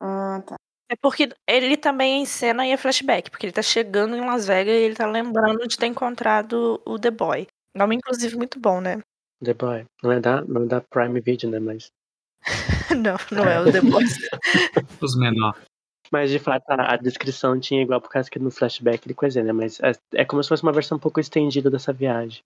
[0.00, 0.56] Ah, tá.
[0.88, 4.46] É porque ele também em cena e é flashback, porque ele tá chegando em Las
[4.46, 7.46] Vegas e ele tá lembrando de ter encontrado o The Boy.
[7.76, 9.02] Nome, inclusive, muito bom, né?
[9.44, 9.84] The Boy.
[10.02, 11.58] Não é da, não é da Prime Video, né?
[11.58, 11.92] Mas,
[12.96, 14.04] não, não é o The Boy.
[15.00, 15.60] Os menores.
[16.10, 19.42] mas de fato a, a descrição tinha igual por causa que no flashback ele coisa,
[19.42, 19.52] né?
[19.52, 22.42] Mas é, é como se fosse uma versão um pouco estendida dessa viagem.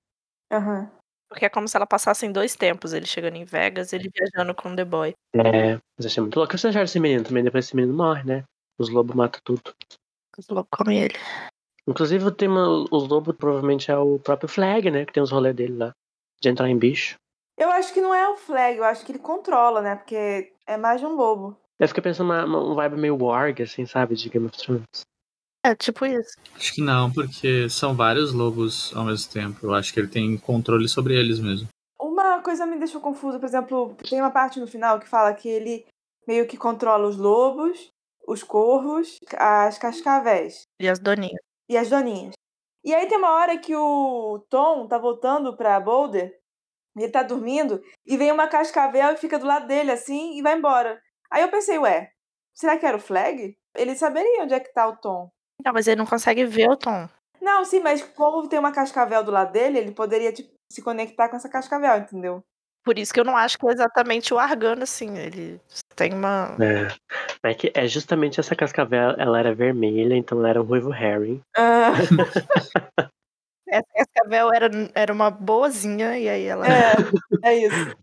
[0.52, 0.90] Aham.
[1.28, 2.92] Porque é como se ela passasse em dois tempos.
[2.92, 5.14] Ele chegando em Vegas ele viajando com o The Boy.
[5.35, 6.48] É, mas achei muito louco.
[6.48, 7.42] O que você acharam desse menino também?
[7.42, 8.44] Depois esse menino morre, né?
[8.78, 9.74] Os lobos matam tudo.
[10.38, 11.14] Os lobos comem ele.
[11.88, 15.04] Inclusive o tema, os lobos provavelmente é o próprio Flag, né?
[15.04, 15.92] Que tem os rolês dele lá.
[16.40, 17.16] De entrar em bicho.
[17.57, 19.95] Eu acho que não é o Flag, eu acho que ele controla, né?
[19.97, 21.57] Porque é mais de um lobo.
[21.79, 24.14] Eu fiquei pensando uma, uma, um vibe meio warg, assim, sabe?
[24.14, 25.03] De Game of Thrones.
[25.64, 26.37] É, tipo isso.
[26.57, 29.59] Acho que não, porque são vários lobos ao mesmo tempo.
[29.62, 31.69] Eu acho que ele tem controle sobre eles mesmo.
[31.99, 35.49] Uma coisa me deixou confusa, por exemplo, tem uma parte no final que fala que
[35.49, 35.87] ele
[36.27, 37.90] meio que controla os lobos,
[38.27, 41.40] os corvos, as cascavéis E as doninhas.
[41.69, 42.33] e as doninhas.
[42.85, 46.38] E aí tem uma hora que o Tom tá voltando pra Boulder,
[46.96, 50.57] ele tá dormindo, e vem uma cascavel e fica do lado dele assim e vai
[50.57, 51.00] embora.
[51.30, 52.14] Aí eu pensei, ué,
[52.54, 53.57] Será que era o Flag?
[53.76, 55.28] Ele saberia onde é que tá o Tom.
[55.64, 57.09] Não, mas ele não consegue ver o Tom.
[57.40, 61.28] Não, sim, mas como tem uma cascavel do lado dele, ele poderia tipo, se conectar
[61.28, 62.42] com essa cascavel, entendeu?
[62.85, 65.18] Por isso que eu não acho que é exatamente o Argano, assim.
[65.18, 65.61] Ele
[65.96, 66.57] tem uma.
[66.61, 66.94] É.
[67.42, 71.40] Mas que é justamente essa cascavel, ela era vermelha, então ela era um ruivo Harry.
[71.57, 71.92] Ah,
[73.75, 76.65] Essa cascavel era, era uma boazinha, e aí ela.
[76.65, 76.95] é,
[77.43, 77.97] é isso.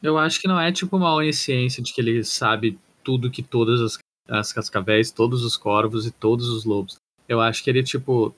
[0.00, 3.80] Eu acho que não é tipo uma onisciência de que ele sabe tudo que todas
[3.80, 6.96] as, as cascavéis, todos os corvos e todos os lobos.
[7.28, 8.32] Eu acho que ele, tipo,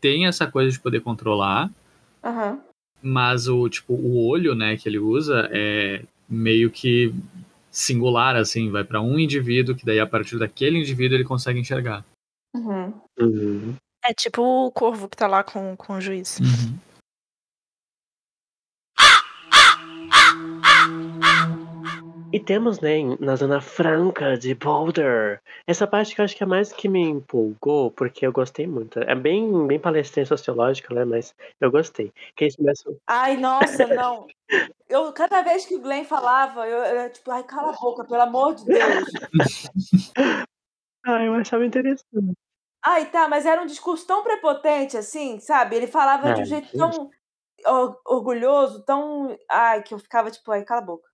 [0.00, 1.70] tem essa coisa de poder controlar,
[2.22, 2.58] Aham.
[3.02, 7.14] mas o, tipo, o olho, né, que ele usa é meio que
[7.70, 12.02] singular, assim, vai pra um indivíduo, que daí a partir daquele indivíduo ele consegue enxergar.
[12.54, 12.94] Uhum.
[13.20, 13.76] Uhum.
[14.06, 16.38] É tipo o corvo que tá lá com, com o juiz.
[22.30, 26.46] E temos, né, na Zona Franca de Boulder, essa parte que eu acho que é
[26.46, 28.98] mais que me empolgou, porque eu gostei muito.
[28.98, 32.12] É bem, bem palestrinha sociológica, né, mas eu gostei.
[32.36, 32.96] Que começam...
[33.06, 34.26] Ai, nossa, não.
[34.86, 38.22] Eu, cada vez que o Glenn falava, eu, eu tipo, ai, cala a boca, pelo
[38.22, 39.04] amor de Deus.
[41.06, 42.34] Ah, eu achava interessante.
[42.86, 45.76] Ai, tá, mas era um discurso tão prepotente, assim, sabe?
[45.76, 47.10] Ele falava de um É, jeito tão
[47.66, 49.36] or- orgulhoso, tão.
[49.50, 51.08] Ai, que eu ficava tipo, ai, cala a boca.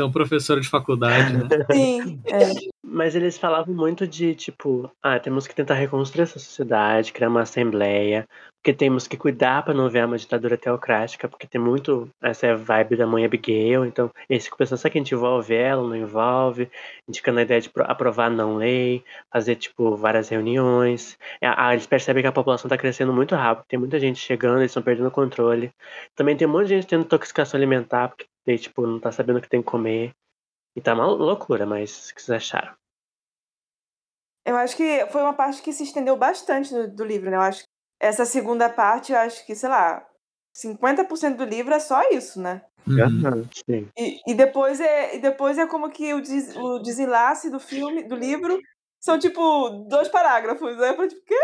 [0.00, 1.46] Então, professor de faculdade, né?
[1.70, 2.52] Sim, é.
[2.82, 7.42] Mas eles falavam muito de, tipo, ah, temos que tentar reconstruir essa sociedade, criar uma
[7.42, 12.56] assembleia, porque temos que cuidar para não ver uma ditadura teocrática, porque tem muito essa
[12.56, 15.94] vibe da mãe Abigail, então eles ficam pensando, será que a gente envolve ela, não
[15.96, 16.70] envolve?
[17.08, 21.18] Indicando a ideia de pro- aprovar não lei, fazer, tipo, várias reuniões.
[21.42, 24.70] Ah, eles percebem que a população está crescendo muito rápido, tem muita gente chegando, eles
[24.70, 25.70] estão perdendo o controle.
[26.16, 28.26] Também tem um monte de gente tendo intoxicação alimentar, porque,
[28.58, 30.12] tipo, não tá sabendo o que tem que comer.
[30.76, 32.74] E tá uma loucura, mas o que vocês acharam?
[34.46, 37.36] Eu acho que foi uma parte que se estendeu bastante do, do livro, né?
[37.36, 37.68] Eu acho que
[38.00, 40.06] essa segunda parte, eu acho que, sei lá,
[40.56, 42.62] 50% do livro é só isso, né?
[42.86, 43.46] Uhum.
[43.96, 48.04] E, e depois é, e depois é como que o, des, o desenlace do filme,
[48.04, 48.58] do livro,
[49.00, 50.80] são tipo dois parágrafos.
[50.80, 51.40] Aí eu falei, tipo, quê?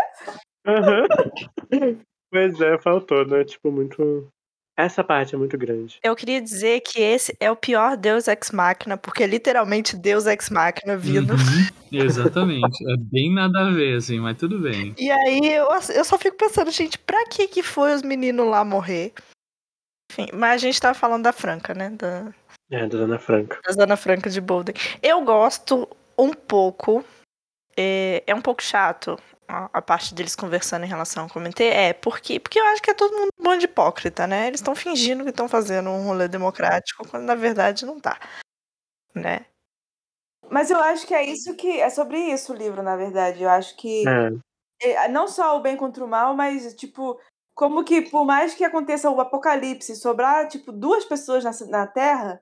[0.66, 1.06] Aham.
[2.30, 3.44] pois é, faltou, né?
[3.44, 4.28] Tipo, muito.
[4.76, 5.98] Essa parte é muito grande.
[6.02, 10.26] Eu queria dizer que esse é o pior Deus Ex Machina, porque é literalmente Deus
[10.26, 11.32] Ex Machina vindo.
[11.32, 11.66] Uhum.
[11.90, 12.84] Exatamente.
[12.92, 14.94] É bem nada a ver, assim, mas tudo bem.
[14.98, 18.62] E aí eu, eu só fico pensando, gente, pra que que foi os meninos lá
[18.64, 19.14] morrer?
[20.12, 21.90] Enfim, mas a gente tava falando da Franca, né?
[21.90, 22.32] Da,
[22.70, 23.58] É, da Dona Franca.
[23.64, 24.74] da Zona Franca de Bolden.
[25.02, 27.02] Eu gosto um pouco.
[27.74, 31.64] É, é um pouco chato a, a parte deles conversando em relação ao comitê.
[31.64, 34.46] É, porque, porque eu acho que é todo mundo um bando de hipócrita, né?
[34.46, 38.18] Eles estão fingindo que estão fazendo um rolê democrático, quando na verdade não tá.
[39.14, 39.46] Né?
[40.50, 41.80] Mas eu acho que é isso que.
[41.80, 43.42] É sobre isso o livro, na verdade.
[43.42, 44.04] Eu acho que.
[44.82, 47.18] É, é, não só o bem contra o mal, mas, tipo,
[47.54, 51.86] como que por mais que aconteça o apocalipse e sobrar, tipo, duas pessoas na, na
[51.86, 52.40] Terra,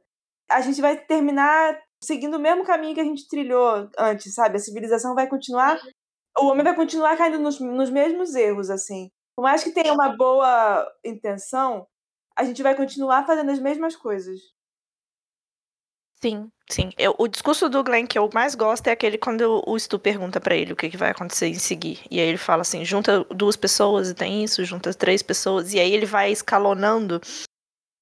[0.51, 4.57] a gente vai terminar seguindo o mesmo caminho que a gente trilhou antes, sabe?
[4.57, 5.81] A civilização vai continuar.
[6.38, 9.11] O homem vai continuar caindo nos, nos mesmos erros, assim.
[9.37, 11.87] Por mais que tenha uma boa intenção,
[12.37, 14.40] a gente vai continuar fazendo as mesmas coisas.
[16.23, 16.90] Sim, sim.
[16.97, 20.40] Eu, o discurso do Glenn que eu mais gosto é aquele quando o Stu pergunta
[20.40, 22.01] pra ele o que, que vai acontecer em seguir.
[22.11, 25.75] E aí ele fala assim: junta duas pessoas e tem isso, junta três pessoas.
[25.75, 27.20] E aí ele vai escalonando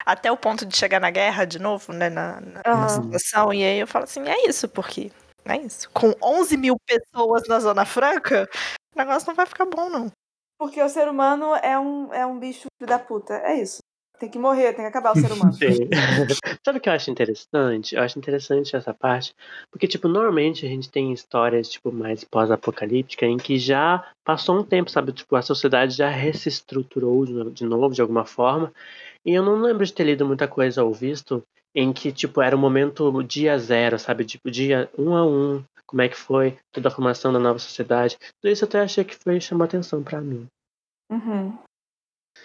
[0.05, 2.09] até o ponto de chegar na guerra de novo, né?
[2.09, 2.89] Na, na, na Aham.
[2.89, 3.53] situação.
[3.53, 5.11] E aí eu falo assim: é isso, porque.
[5.45, 5.89] É isso.
[5.91, 8.49] Com 11 mil pessoas na Zona Franca,
[8.95, 10.11] o negócio não vai ficar bom, não.
[10.57, 13.33] Porque o ser humano é um, é um bicho filho da puta.
[13.35, 13.79] É isso.
[14.19, 15.51] Tem que morrer, tem que acabar o ser humano.
[15.53, 15.89] sim.
[16.63, 17.95] Sabe o que eu acho interessante?
[17.95, 19.35] Eu acho interessante essa parte,
[19.69, 24.63] porque, tipo, normalmente a gente tem histórias, tipo, mais pós-apocalíptica em que já passou um
[24.63, 25.11] tempo, sabe?
[25.11, 28.71] Tipo, a sociedade já reestruturou de novo, de alguma forma.
[29.25, 31.43] E eu não lembro de ter lido muita coisa ou visto
[31.75, 34.25] em que, tipo, era o momento dia zero, sabe?
[34.25, 38.17] Tipo, dia um a um, como é que foi toda a formação da nova sociedade.
[38.41, 40.47] Tudo isso eu até achei que foi chamar atenção pra mim.
[41.11, 41.57] Uhum.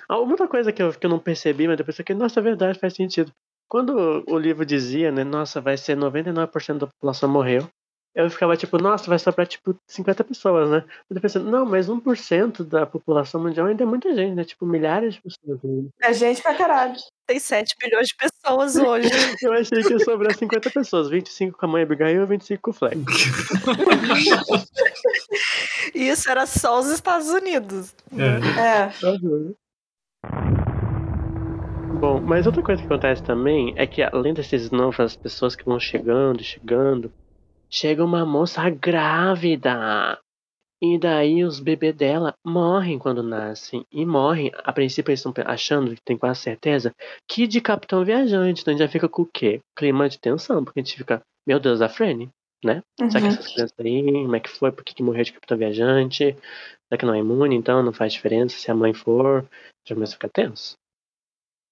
[0.09, 2.41] Ah, Uma outra coisa que eu, que eu não percebi, mas depois eu fiquei, nossa,
[2.41, 3.33] é verdade, faz sentido.
[3.69, 7.69] Quando o livro dizia, né, nossa, vai ser 99% da população morreu,
[8.15, 10.85] eu ficava tipo, nossa, vai sobrar tipo 50 pessoas, né?
[11.09, 14.45] Eu pensando, não, mas 1% da população mundial ainda é muita gente, né?
[14.45, 15.61] Tipo, milhares de pessoas.
[16.01, 16.97] É gente pra caralho.
[17.29, 19.11] Tem 7 bilhões de pessoas hoje.
[19.43, 22.71] Eu achei que ia sobrar 50 pessoas, 25 com a mãe Abigail e 25 com
[22.71, 22.97] o Fleck.
[25.95, 27.95] isso era só os Estados Unidos.
[28.17, 28.39] É.
[28.59, 28.91] É.
[32.01, 35.79] Bom, mas outra coisa que acontece também é que além dessas novas pessoas que vão
[35.79, 37.13] chegando e chegando,
[37.69, 40.19] chega uma moça grávida.
[40.81, 43.85] E daí os bebês dela morrem quando nascem.
[43.91, 46.95] E morrem, a princípio eles estão achando, tem quase certeza,
[47.29, 48.63] que de capitão viajante.
[48.63, 49.61] Então a gente já fica com o quê?
[49.77, 52.31] Clima de tensão, porque a gente fica, meu Deus, a Franny,
[52.65, 52.83] né?
[52.99, 53.27] Será que Uhum.
[53.29, 54.71] essas crianças aí, como é que foi?
[54.71, 56.37] Por que, que morreu de capitão viajante?
[56.89, 59.45] Será que não é imune, então não faz diferença se a mãe for?
[59.87, 60.77] Já começa a ficar tenso.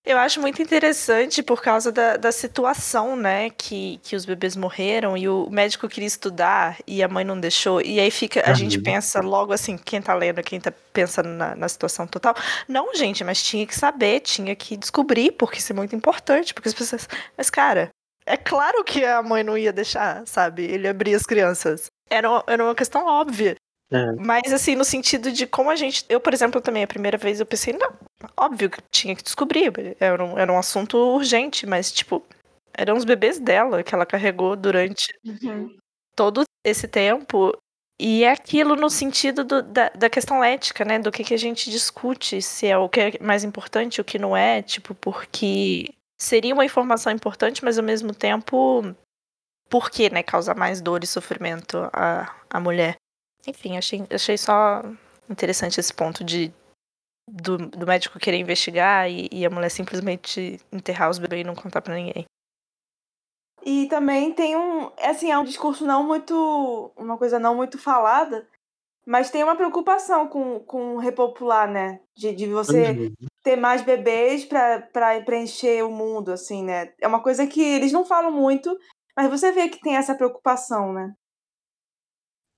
[0.07, 3.51] Eu acho muito interessante por causa da, da situação, né?
[3.51, 7.83] Que, que os bebês morreram e o médico queria estudar e a mãe não deixou.
[7.83, 11.57] E aí fica, a gente pensa logo assim, quem tá lendo, quem tá pensando na,
[11.57, 12.37] na situação total.
[12.69, 16.55] Não, gente, mas tinha que saber, tinha que descobrir, porque isso é muito importante.
[16.55, 17.09] Porque as pessoas.
[17.37, 17.91] Mas, cara,
[18.25, 20.63] é claro que a mãe não ia deixar, sabe?
[20.67, 21.87] Ele abrir as crianças.
[22.09, 23.57] Era uma, era uma questão óbvia.
[23.91, 24.13] É.
[24.13, 26.05] Mas assim, no sentido de como a gente.
[26.09, 27.93] Eu, por exemplo, também, a primeira vez eu pensei, não,
[28.37, 29.73] óbvio que tinha que descobrir.
[30.01, 32.25] Era um, era um assunto urgente, mas, tipo,
[32.75, 35.77] eram os bebês dela que ela carregou durante Uhum.
[36.17, 37.57] todo esse tempo.
[37.99, 40.99] E é aquilo no sentido do- da, da questão ética, né?
[40.99, 44.19] Do que, que a gente discute, se é o que é mais importante, o que
[44.19, 48.83] não é, tipo, porque seria uma informação importante, mas ao mesmo tempo,
[49.71, 50.23] por que, né?
[50.23, 52.97] Causa mais dor e sofrimento à, à mulher.
[53.47, 54.83] Enfim, achei, achei só
[55.31, 56.53] interessante esse ponto de
[57.29, 61.55] do, do médico querer investigar e, e a mulher simplesmente enterrar os bebês e não
[61.55, 62.25] contar pra ninguém.
[63.65, 68.49] E também tem um, assim, é um discurso não muito, uma coisa não muito falada,
[69.05, 72.01] mas tem uma preocupação com, com repopular, né?
[72.17, 73.29] De, de você Uhum.
[73.43, 74.83] ter mais bebês pra
[75.25, 76.93] preencher o mundo, assim, né?
[77.01, 78.77] É uma coisa que eles não falam muito,
[79.17, 81.13] mas você vê que tem essa preocupação, né?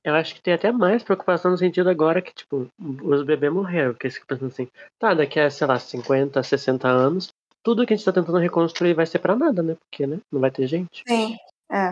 [0.08, 2.66] Eu acho que tem até mais preocupação no sentido agora que, tipo,
[3.02, 3.92] os bebês morreram.
[3.92, 4.68] Porque você fica pensando assim,
[4.98, 7.28] tá, daqui a, sei lá, 50, 60 anos,
[7.62, 9.76] tudo que a gente tá tentando reconstruir vai ser pra nada, né?
[9.78, 10.18] Porque, né?
[10.32, 11.02] Não vai ter gente.
[11.06, 11.36] Sim.
[11.70, 11.90] É.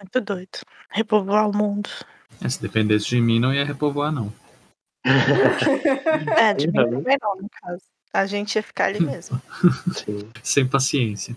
[0.00, 0.60] Muito doido.
[0.90, 1.90] Repovoar o mundo.
[2.42, 4.32] É, se dependesse de mim, não ia repovoar, não.
[6.38, 6.90] É, de mim Uhum.
[6.90, 7.82] também não, no caso.
[8.12, 9.40] A gente ia ficar ali mesmo.
[9.94, 10.28] Sim.
[10.42, 11.36] Sem paciência.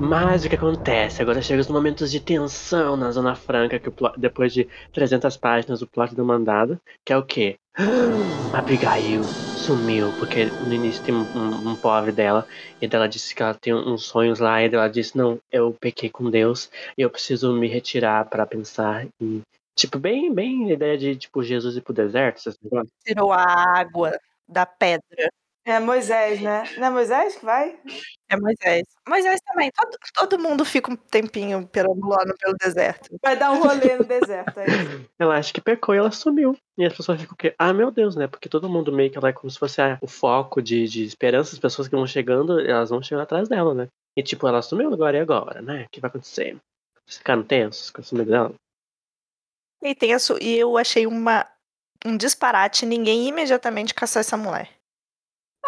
[0.00, 1.20] Mas o que acontece?
[1.20, 5.82] Agora chega os momentos de tensão na Zona Franca, que plot- depois de 300 páginas
[5.82, 7.56] o plot deu mandado, que é o quê?
[8.50, 12.46] Abigail sumiu, porque no início tem um, um- um pobre dela,
[12.80, 16.08] e ela disse que ela tem uns sonhos lá, e ela disse, não, eu pequei
[16.08, 19.42] com Deus, e eu preciso me retirar pra pensar e...
[19.76, 22.90] Tipo, bem, bem a ideia de, tipo, Jesus ir pro deserto, esses negócios.
[23.04, 23.44] Tirou a
[23.78, 24.12] água
[24.46, 25.30] da pedra.
[25.64, 26.64] É Moisés, né?
[26.78, 27.78] Não é Moisés que vai?
[28.30, 28.82] É Moisés.
[29.06, 29.70] Moisés também.
[29.70, 33.10] Todo, todo mundo fica um tempinho perambulando pelo deserto.
[33.22, 34.58] Vai dar um rolê no deserto.
[34.58, 35.10] É isso.
[35.18, 36.56] Ela acha que pecou e ela sumiu.
[36.78, 37.54] E as pessoas ficam o quê?
[37.58, 38.26] Ah, meu Deus, né?
[38.26, 41.04] Porque todo mundo meio que ela é como se fosse a- o foco de, de
[41.04, 41.52] esperança.
[41.52, 43.88] As pessoas que vão chegando, elas vão chegando atrás dela, né?
[44.16, 45.84] E tipo, ela sumiu agora e agora, né?
[45.84, 46.56] O que vai acontecer?
[47.06, 48.54] Vocês ficaram tensos com a sumida dela?
[49.82, 51.46] E, su- e eu achei uma,
[52.04, 54.70] um disparate ninguém imediatamente caçar essa mulher.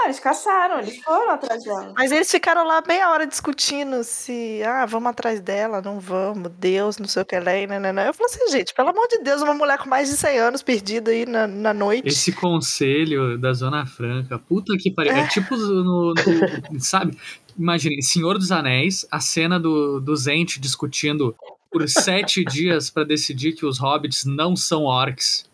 [0.02, 1.92] Ah, eles caçaram, eles foram atrás dela.
[1.96, 6.98] Mas eles ficaram lá meia hora discutindo se, ah, vamos atrás dela, não vamos, Deus,
[6.98, 8.06] não sei o que lá, e nananã.
[8.06, 10.62] Eu falei assim, gente, pelo amor de Deus, uma mulher com mais de 100 anos
[10.62, 12.08] perdida aí na, na noite.
[12.08, 15.12] Esse conselho da Zona Franca, puta que pariu.
[15.12, 15.26] É É.
[15.28, 17.16] tipo no, no- sabe?
[17.58, 21.34] Imagine, Senhor dos Anéis, a cena do, do Zente discutindo
[21.70, 25.44] por sete dias pra decidir que os hobbits não são orcs,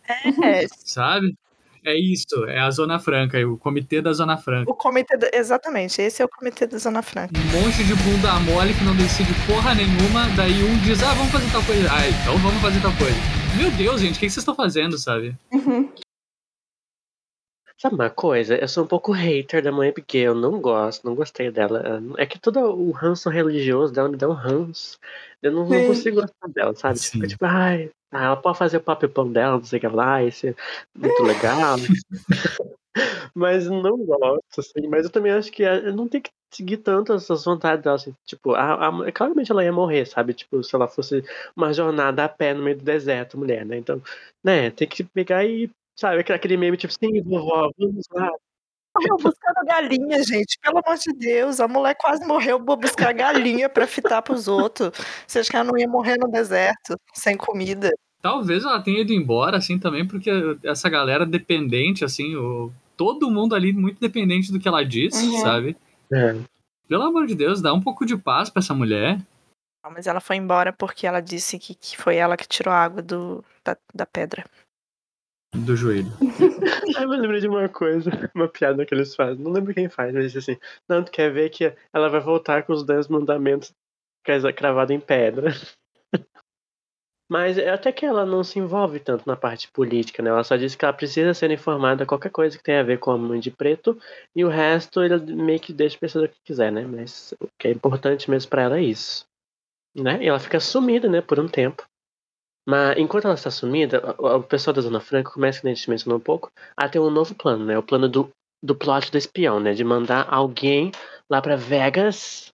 [0.42, 1.34] É, sabe?
[1.88, 4.70] É isso, é a Zona Franca, é o comitê da Zona Franca.
[4.70, 7.32] o comitê, da- exatamente, esse é o comitê da Zona Franca.
[7.34, 11.32] Um monte de bunda mole que não decide porra nenhuma, daí um diz, ah, vamos
[11.32, 11.88] fazer tal coisa.
[11.90, 13.16] Ah, então vamos fazer tal coisa.
[13.56, 15.34] Meu Deus, gente, o que que vocês estão fazendo, sabe?
[15.50, 15.90] Uhum.
[17.80, 18.56] Sabe uma coisa?
[18.56, 20.32] Eu sou um pouco hater da mãe Abigail.
[20.32, 22.02] Eu não gosto, não gostei dela.
[22.18, 24.98] É que todo o ranço religioso dela me dá um ranço.
[25.40, 26.98] Eu não, não consigo gostar dela, sabe?
[26.98, 27.12] Sim.
[27.12, 30.22] Fica tipo, ai, ah, ela pode fazer o papel dela, não sei o que lá,
[30.22, 30.54] isso é
[30.96, 31.76] muito legal.
[33.34, 34.86] mas não gosto, assim.
[34.88, 38.14] Mas eu também acho que ela não tem que seguir tanto essas vontades dela, assim.
[38.24, 40.32] Tipo, a, a- claramente ela ia morrer, sabe?
[40.34, 41.22] Tipo, se ela fosse
[41.54, 43.76] uma jornada a pé no meio do deserto, mulher, né?
[43.76, 44.02] Então,
[44.42, 48.30] né, tem que pegar e, sabe, aquele- meme, tipo, sim, vovó, vamos lá.
[49.22, 50.58] Buscando galinha, gente.
[50.60, 51.60] Pelo amor de Deus.
[51.60, 54.90] A mulher quase morreu por buscar galinha pra fitar pros outros.
[55.24, 57.92] Você acha que ela não ia morrer no deserto, sem comida?
[58.20, 60.30] Talvez ela tenha ido embora, assim, também, porque
[60.64, 62.72] essa galera dependente, assim, o...
[62.96, 65.38] todo mundo ali muito dependente do que ela diz, Uhum.
[65.40, 65.76] sabe?
[66.12, 66.34] É.
[66.88, 69.18] Pelo amor de Deus, dá um pouco de paz pra essa mulher.
[69.84, 72.78] Não, mas ela foi embora porque ela disse que, que foi ela que tirou a
[72.82, 74.44] água do, da, da pedra.
[75.54, 76.10] Do joelho.
[76.96, 79.42] Ai, eu lembrei de uma coisa, uma piada que eles fazem.
[79.42, 80.58] Não lembro quem faz, mas diz assim:
[80.88, 83.72] Não, tu quer ver que ela vai voltar com os 10 mandamentos
[84.24, 85.54] coisa cravada em pedra.
[87.28, 90.30] Mas é até que ela não se envolve tanto na parte política, né?
[90.30, 93.10] Ela só diz que ela precisa ser informada qualquer coisa que tenha a ver com
[93.10, 94.00] a mãe de preto
[94.34, 96.86] e o resto ele meio que deixa pensar o que quiser, né?
[96.86, 99.26] Mas o que é importante mesmo pra ela é isso.
[99.94, 100.22] Né?
[100.22, 101.84] E ela fica sumida, né, por um tempo.
[102.66, 106.18] Mas enquanto ela está sumida, o pessoal da Zona Franca começa, que a gente mencionou
[106.18, 107.78] um pouco, a ter um novo plano, né?
[107.78, 108.30] O plano do,
[108.62, 109.72] do plot do espião, né?
[109.72, 110.92] De mandar alguém
[111.30, 112.52] lá pra Vegas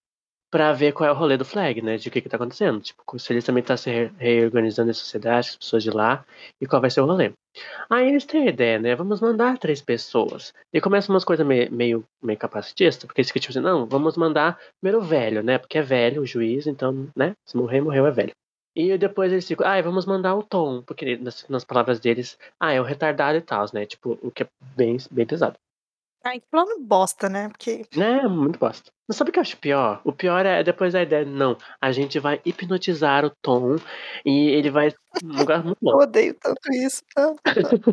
[0.54, 1.96] pra ver qual é o rolê do Flag, né?
[1.96, 2.80] De o que que tá acontecendo.
[2.80, 6.24] Tipo, se eles também tá se re- reorganizando a sociedade, as pessoas de lá,
[6.60, 7.32] e qual vai ser o rolê.
[7.90, 8.94] Aí eles têm a ideia, né?
[8.94, 10.54] Vamos mandar três pessoas.
[10.72, 14.16] E começa umas coisas meio, meio, meio capacitistas, porque eles ficam tipo assim, não, vamos
[14.16, 15.58] mandar primeiro o velho, né?
[15.58, 17.34] Porque é velho o juiz, então, né?
[17.44, 18.32] Se morrer, morreu, é velho.
[18.76, 22.72] E depois eles ficam, ah, vamos mandar o Tom, porque nas, nas palavras deles, ah,
[22.72, 23.86] é o retardado e tal, né?
[23.86, 25.56] Tipo, o que é bem, bem pesado.
[26.24, 27.48] Ai, que plano bosta, né?
[27.48, 28.90] Porque É, muito bosta.
[29.06, 30.00] Mas sabe o que eu acho pior?
[30.02, 33.76] O pior é depois da ideia, não, a gente vai hipnotizar o Tom
[34.24, 36.02] e ele vai um lugar muito eu bom.
[36.02, 37.02] odeio tanto isso.
[37.14, 37.38] tanto.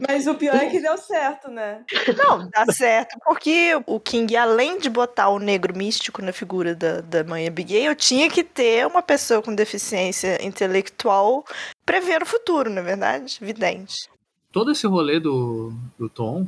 [0.07, 1.83] Mas o pior é que deu certo, né?
[2.17, 7.01] Não, dá certo, porque o King, além de botar o negro místico na figura da,
[7.01, 11.43] da mãe Abigail, tinha que ter uma pessoa com deficiência intelectual
[11.85, 13.37] prevendo o futuro, não é verdade?
[13.41, 14.09] Vidente.
[14.49, 16.47] Todo esse rolê do, do Tom,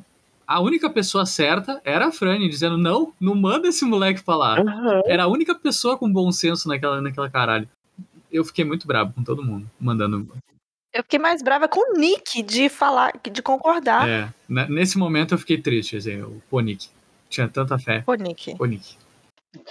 [0.55, 4.59] a única pessoa certa era a Franny, dizendo: não, não manda esse moleque pra lá.
[4.59, 5.01] Aham.
[5.05, 7.67] Era a única pessoa com bom senso naquela, naquela caralho.
[8.31, 10.27] Eu fiquei muito brabo com todo mundo, mandando.
[10.93, 15.33] Eu fiquei mais brava com o Nick de falar, de concordar É, na- nesse momento
[15.33, 16.87] eu fiquei triste, assim, o pô, Nick.
[17.29, 18.03] Tinha tanta fé.
[18.05, 18.55] o Nick.
[18.55, 18.95] Pô, Nick.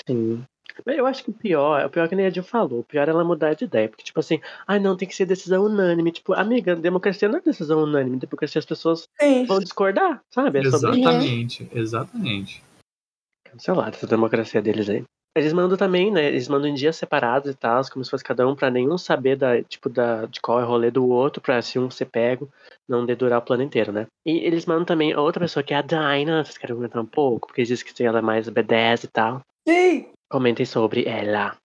[0.06, 0.44] Sim.
[0.86, 3.10] Eu acho que o pior, o pior que nem a Jill falou, o pior é
[3.10, 3.88] ela mudar de ideia.
[3.88, 6.12] Porque, tipo assim, ai não, tem que ser decisão unânime.
[6.12, 9.44] Tipo, amiga, democracia não é decisão unânime, democracia as pessoas Sim.
[9.46, 10.60] vão discordar, sabe?
[10.60, 12.62] É sobre Exatamente, exatamente.
[13.44, 15.04] cancelada essa democracia deles aí.
[15.34, 16.26] Eles mandam também, né?
[16.26, 19.34] Eles mandam em dias separados e tal, como se fosse cada um, pra nenhum saber
[19.34, 22.50] da, tipo, da, de qual é o rolê do outro, pra se um ser pego,
[22.86, 24.06] não dedurar o plano inteiro, né?
[24.26, 26.44] E eles mandam também outra pessoa, que é a Dinah.
[26.44, 27.46] Vocês querem comentar um pouco?
[27.46, 29.42] Porque eles dizem que ela é mais B10 e tal.
[29.66, 30.11] Sim.
[30.32, 31.58] Comentem sobre ela.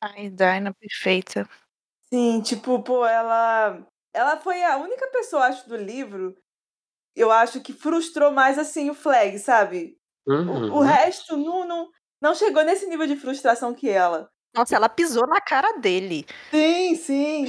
[0.00, 1.46] Ai, Dinah, perfeita.
[2.10, 3.86] Sim, tipo, pô, ela.
[4.14, 6.34] Ela foi a única pessoa, acho, do livro.
[7.14, 9.98] Eu acho que frustrou mais assim o Flag, sabe?
[10.26, 10.72] O, Uhum.
[10.76, 11.90] o resto não, não,
[12.22, 14.30] não chegou nesse nível de frustração que ela.
[14.56, 16.24] Nossa, ela pisou na cara dele.
[16.50, 17.44] Sim, sim.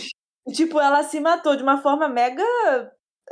[0.46, 2.44] E, tipo, ela se matou de uma forma mega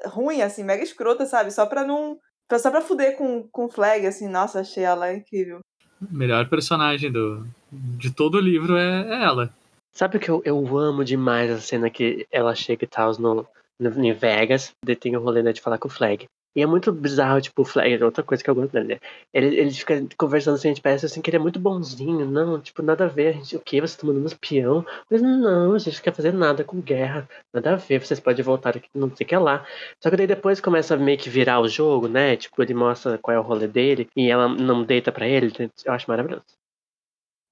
[0.05, 1.51] ruim, assim, mega escrota, sabe?
[1.51, 2.17] Só pra não.
[2.57, 5.59] Só pra fuder com, com o Flag, assim, nossa, achei ela incrível.
[5.99, 9.53] Melhor personagem do, de todo o livro é, é ela.
[9.93, 13.47] Sabe o que eu, eu amo demais a cena que ela chega e tal no,
[13.79, 16.27] no, em Vegas, daí tem o rolê né, de falar com o Flag.
[16.57, 18.99] E é muito bizarro, tipo, o Flag, é outra coisa que eu gosto dele, né?
[19.31, 22.25] Ele, ele fica conversando assim, a gente parece assim que ele é muito bonzinho.
[22.25, 23.27] Não, tipo, nada a ver.
[23.27, 23.79] A gente, o quê?
[23.79, 24.83] Você tá mandando um espião?
[25.07, 27.29] Mas não, a gente não quer fazer nada com guerra.
[27.53, 29.67] Nada a ver, vocês podem voltar aqui, não sei o que lá.
[30.01, 32.35] Só que daí depois começa a meio que virar o jogo, né?
[32.35, 35.53] Tipo, ele mostra qual é o rolê dele e ela não deita pra ele.
[35.85, 36.43] Eu acho maravilhoso.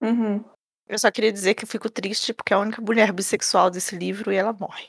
[0.02, 0.44] Uhum.
[0.90, 3.96] Eu só queria dizer que eu fico triste porque é a única mulher bissexual desse
[3.96, 4.88] livro e ela morre.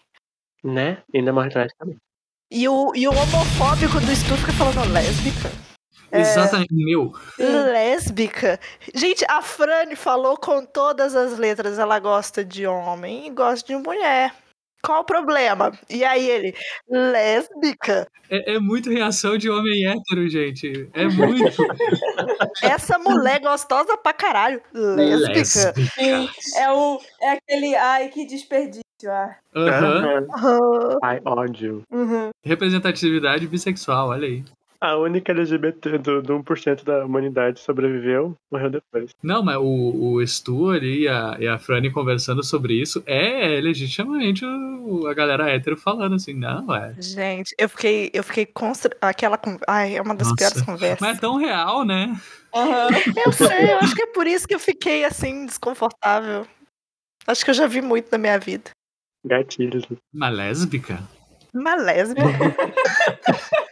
[0.65, 1.03] Né?
[1.13, 2.01] E ainda mais tragicamente.
[2.51, 5.51] E o, e o homofóbico do Stu fica falando lésbica.
[6.13, 6.21] É.
[6.21, 6.73] Exatamente.
[6.73, 7.43] Meu, Sim.
[7.43, 8.61] Lésbica.
[8.95, 11.79] Gente, a Frane falou com todas as letras.
[11.79, 14.33] Ela gosta de homem e gosta de mulher.
[14.87, 15.73] Qual o problema?
[15.91, 16.55] E aí ele,
[16.89, 18.07] lésbica?
[18.31, 20.89] é, é muito reação de homem hétero, gente.
[20.95, 21.45] É muito.
[22.63, 24.63] Essa mulher gostosa pra caralho.
[24.73, 25.75] Lésbica?
[25.95, 26.29] Sim.
[26.57, 27.75] É, o, é aquele.
[27.75, 28.85] Ai, que desperdício.
[29.09, 29.37] Ah.
[29.55, 30.27] Aham.
[30.33, 31.83] Ah, Ai, ódio.
[31.91, 32.31] Uhum.
[32.45, 34.45] Representatividade bissexual, olha aí.
[34.81, 39.11] A única LGBT do, do 1% da humanidade sobreviveu, morreu depois.
[39.23, 43.61] Não, mas o, o Stu ali e a, e a Franny conversando sobre isso é
[43.61, 46.95] legitimamente o- a galera hétero falando assim, não, é.
[46.99, 48.95] Gente, eu fiquei, eu fiquei constra...
[49.01, 50.37] aquela con- Ai, é uma das Nossa.
[50.37, 51.01] piores conversas.
[51.01, 52.15] Mas é tão real, né?
[52.55, 52.89] Aham.
[53.25, 56.47] Eu sei, eu acho que é por isso que eu fiquei assim desconfortável.
[57.27, 58.71] Acho que eu já vi muito na minha vida.
[59.25, 59.85] Gatilhos.
[60.15, 61.03] Uma lésbica?
[61.53, 62.23] Uma lésbica.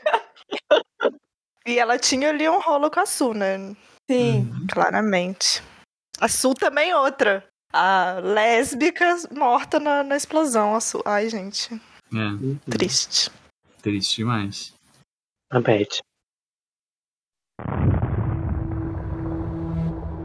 [1.66, 3.74] e ela tinha ali um rolo com a Su, né?
[4.10, 4.50] Sim.
[4.70, 5.62] Claramente.
[6.20, 7.44] A Su também outra.
[7.72, 10.74] A lésbica morta na, na explosão.
[10.74, 11.02] A Su...
[11.04, 11.74] Ai, gente.
[11.74, 13.30] É, Triste.
[13.82, 14.74] triste demais.
[15.50, 16.00] A Beth.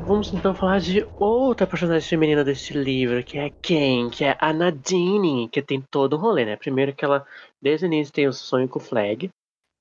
[0.05, 4.09] Vamos então falar de outra personagem feminina desse livro, que é quem?
[4.09, 6.55] Que é a Nadine, que tem todo um rolê, né?
[6.55, 7.25] Primeiro que ela,
[7.61, 9.29] desde o início, tem o sonho com o Flag.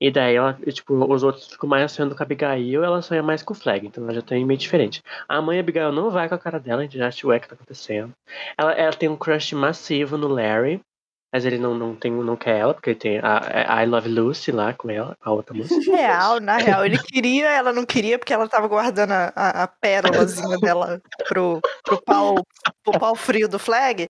[0.00, 3.42] E daí ela, tipo, os outros ficam mais sonhando com a Abigail, ela sonha mais
[3.42, 5.02] com o Flag, então ela já tem meio diferente.
[5.28, 7.48] A mãe Abigail não vai com a cara dela, a gente já acha o que
[7.48, 8.12] tá acontecendo.
[8.56, 10.80] Ela, ela tem um crush massivo no Larry,
[11.32, 14.08] mas ele não, não, tem, não quer ela, porque ele tem a, a I Love
[14.08, 15.74] Lucy lá com ela, a outra música.
[15.94, 16.86] Real, na real.
[16.86, 21.60] Ele queria, ela não queria, porque ela tava guardando a, a, a pérolazinha dela pro,
[21.84, 22.36] pro, pau,
[22.82, 24.07] pro pau frio do flag.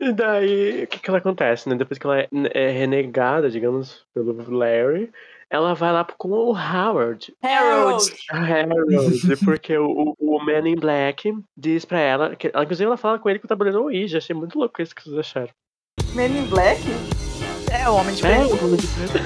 [0.00, 1.74] E daí, o que que ela acontece, né?
[1.76, 5.12] Depois que ela é, é renegada, digamos, pelo Larry,
[5.48, 7.32] ela vai lá com o Howard.
[7.42, 8.12] Harold.
[8.30, 13.28] Harold, porque o, o Man in Black diz pra ela, que, inclusive ela fala com
[13.28, 15.50] ele que o tabuleiro Ouija, achei muito louco isso que vocês acharam.
[16.14, 16.80] Men in Black?
[17.70, 18.54] É, o homem de É, preto.
[18.54, 19.12] o nome de preto.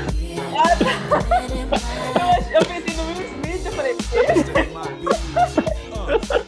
[2.17, 2.23] Eu,
[2.55, 3.95] eu pensei no Will Smith, eu falei?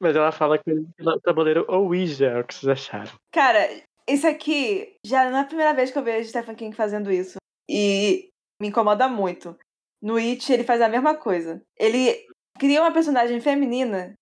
[0.00, 3.12] Mas ela fala ele no tabuleiro Ouija, é o que vocês acharam.
[3.32, 3.68] Cara,
[4.08, 7.38] isso aqui já não é a primeira vez que eu vejo Stephen King fazendo isso.
[7.68, 8.28] E
[8.60, 9.56] me incomoda muito.
[10.02, 11.62] No It, ele faz a mesma coisa.
[11.78, 12.14] Ele
[12.58, 14.14] cria uma personagem feminina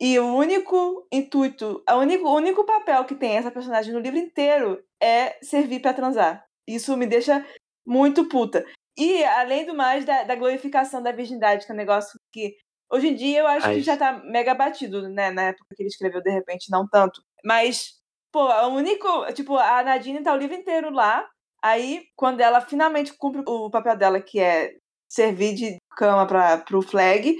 [0.00, 4.18] e o único intuito, o único, o único papel que tem essa personagem no livro
[4.18, 6.44] inteiro é servir pra transar.
[6.66, 7.44] Isso me deixa
[7.86, 8.64] muito puta.
[8.96, 12.56] E, além do mais, da, da glorificação da virgindade, que é um negócio que
[12.90, 13.74] hoje em dia eu acho Ai.
[13.76, 15.30] que já tá mega batido, né?
[15.30, 17.22] Na época que ele escreveu, de repente, não tanto.
[17.44, 17.94] Mas,
[18.32, 19.32] pô, o único.
[19.32, 21.26] Tipo, a Nadine tá o livro inteiro lá.
[21.62, 24.74] Aí, quando ela finalmente cumpre o papel dela, que é
[25.08, 27.36] servir de cama pra, pro flag,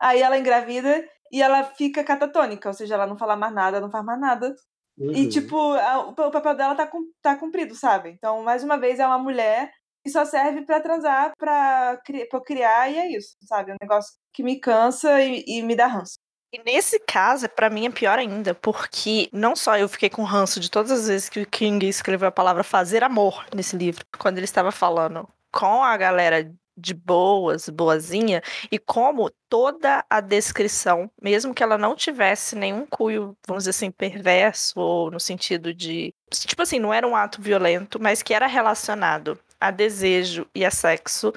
[0.00, 3.90] aí ela engravida e ela fica catatônica, ou seja, ela não fala mais nada, não
[3.90, 4.54] faz mais nada.
[4.98, 5.28] E, Uhum.
[5.30, 6.90] tipo, a- o papel dela tá,
[7.22, 8.10] tá cumprido, sabe?
[8.10, 9.72] Então, mais uma vez, é uma mulher
[10.02, 12.00] que só serve pra transar, pra,
[12.30, 13.70] pra criar, e é isso, sabe?
[13.70, 16.18] É um negócio que me cansa e, e me dá ranço.
[16.54, 20.60] E nesse caso, pra mim é pior ainda, porque não só eu fiquei com ranço
[20.60, 24.36] de todas as vezes que o King escreveu a palavra fazer amor nesse livro, quando
[24.36, 31.54] ele estava falando com a galera de boas, boazinha, e como toda a descrição, mesmo
[31.54, 36.12] que ela não tivesse nenhum cunho, vamos dizer assim, perverso, ou no sentido de.
[36.30, 40.70] Tipo assim, não era um ato violento, mas que era relacionado a desejo e a
[40.70, 41.32] sexo,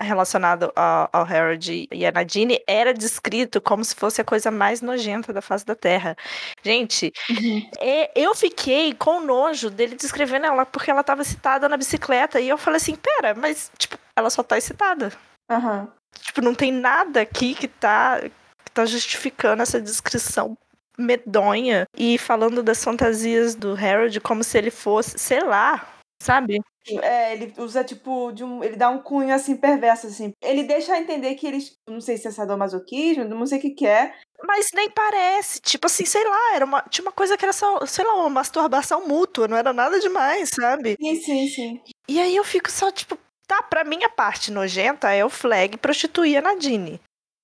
[0.00, 4.82] relacionado ao, ao Harold e a Nadine era descrito como se fosse a coisa mais
[4.82, 6.16] nojenta da face da Terra.
[6.62, 7.12] Gente,
[7.80, 12.48] é, eu fiquei com nojo dele descrevendo ela porque ela tava excitada na bicicleta e
[12.48, 15.12] eu falei assim, pera, mas tipo, ela só tá excitada.
[15.50, 15.88] Aham.
[16.20, 20.56] Tipo, não tem nada aqui que tá, que tá justificando essa descrição
[20.98, 25.86] medonha e falando das fantasias do Harold como se ele fosse, sei lá,
[26.22, 26.60] sabe?
[27.02, 28.62] É, ele usa, tipo, de um.
[28.62, 30.32] Ele dá um cunho assim perverso, assim.
[30.42, 31.72] Ele deixa a entender que eles.
[31.88, 34.14] Não sei se é sadomasoquismo, não sei o que, que é.
[34.44, 35.60] Mas nem parece.
[35.60, 38.30] Tipo assim, sei lá, era uma, tinha uma coisa que era só, sei lá, uma
[38.30, 40.96] masturbação mútua, não era nada demais, sabe?
[41.00, 41.80] Sim, sim, sim.
[42.08, 45.76] E aí eu fico só, tipo, tá, pra mim a parte nojenta é o Flag
[45.78, 47.00] prostituir a Nadine.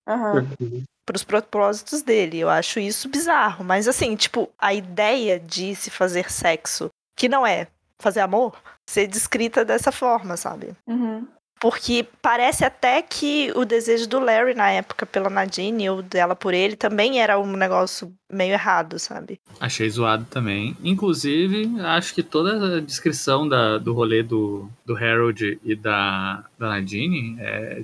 [0.06, 0.46] Aham.
[0.60, 0.82] Uhum.
[1.04, 2.38] Pros propósitos dele.
[2.38, 3.64] Eu acho isso bizarro.
[3.64, 7.66] Mas assim, tipo, a ideia de se fazer sexo, que não é
[7.98, 8.56] fazer amor,
[8.86, 10.72] ser descrita dessa forma, sabe?
[10.86, 11.26] Uhum.
[11.60, 16.52] Porque parece até que o desejo do Larry na época pela Nadine ou dela por
[16.52, 19.38] ele também era um negócio meio errado, sabe?
[19.60, 20.76] Achei zoado também.
[20.82, 26.68] Inclusive, acho que toda a descrição da- do rolê do, do Harold e da, da
[26.70, 27.82] Nadine, é,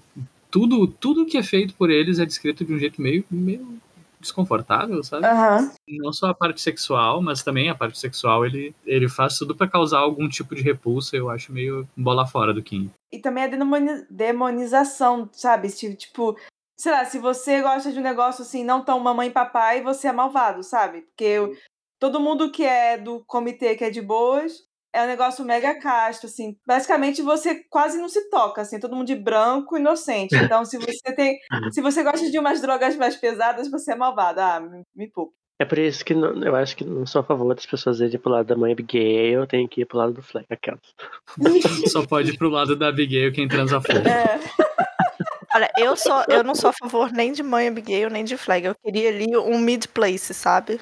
[0.51, 3.79] tudo, tudo que é feito por eles é descrito de um jeito meio, meio
[4.21, 5.27] desconfortável, sabe?
[5.27, 5.71] Aham.
[5.89, 9.69] Não só a parte sexual, mas também a parte sexual, ele, ele faz tudo pra
[9.69, 12.91] causar algum tipo de repulsa, eu acho meio bola fora do King.
[13.13, 15.69] E também a demoni- demonização, sabe?
[15.69, 16.37] Tipo,
[16.79, 20.09] sei lá, se você gosta de um negócio assim, não tão mamãe e papai, você
[20.09, 21.03] é malvado, sabe?
[21.03, 21.53] Porque o-
[22.01, 24.68] todo mundo que é do comitê que é de boas
[24.99, 26.57] é um negócio mega casto, assim.
[26.67, 30.31] Basicamente, você quase não se toca, assim, todo mundo de branco, inocente.
[30.53, 31.39] Então, se você tem.
[31.73, 34.41] Se você gosta de umas drogas mais pesadas, você é malvado.
[34.41, 35.33] Ah, me, me poupe.
[35.61, 38.19] É por isso que não- eu acho que não sou a favor das pessoas irem
[38.19, 40.81] pro lado da mãe Abigail, tem que ir pro lado do Flag, aquelas.
[41.93, 44.07] Só pode ir pro lado da Abigail quem transa fogo.
[44.09, 44.39] É.
[45.55, 48.67] Olha, eu sou, eu não sou a favor nem de mãe Abigail, nem de Flag.
[48.67, 50.79] Eu queria ali um mid-place, sabe?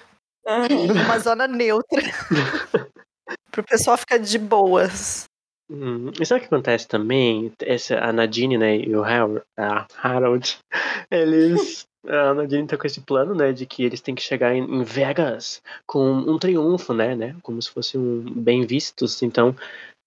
[0.46, 2.02] Uma zona neutra.
[3.56, 5.24] Pro pessoal ficar de boas.
[5.70, 7.50] Hum, e sabe o que acontece também?
[7.62, 9.42] Essa, a Nadine, né, e o Harold,
[9.96, 10.58] Harold
[11.10, 11.88] eles.
[12.06, 14.84] A Nadine tá com esse plano, né, de que eles têm que chegar em, em
[14.84, 17.34] Vegas com um triunfo, né, né?
[17.42, 19.22] Como se fosse um bem vistos.
[19.22, 19.56] Então,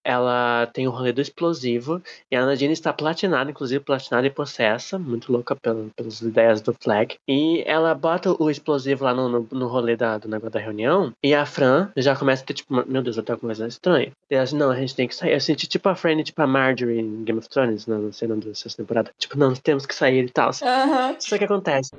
[0.04, 2.02] ela tem o rolê do explosivo.
[2.32, 4.98] E a Nadine está platinada, inclusive platinada e possessa.
[5.00, 7.16] Muito louca pela, pelas ideias do Flag.
[7.28, 11.14] E ela bota o explosivo lá no, no, no rolê da, do negócio da reunião.
[11.24, 14.12] E a Fran já começa a ter, tipo, meu Deus, com coisa estranha.
[14.30, 15.34] E ela diz, não, a gente tem que sair.
[15.34, 18.12] Eu senti tipo a Fran e tipo a Marjorie em Game of Thrones, na na
[18.12, 19.12] cena da sexta temporada.
[19.18, 20.52] Tipo, não, temos que sair e tal.
[20.64, 21.16] Aham.
[21.20, 21.92] Só que acontece.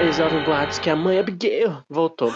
[0.00, 2.30] Eles ouvem boatos que a mãe Abigail voltou.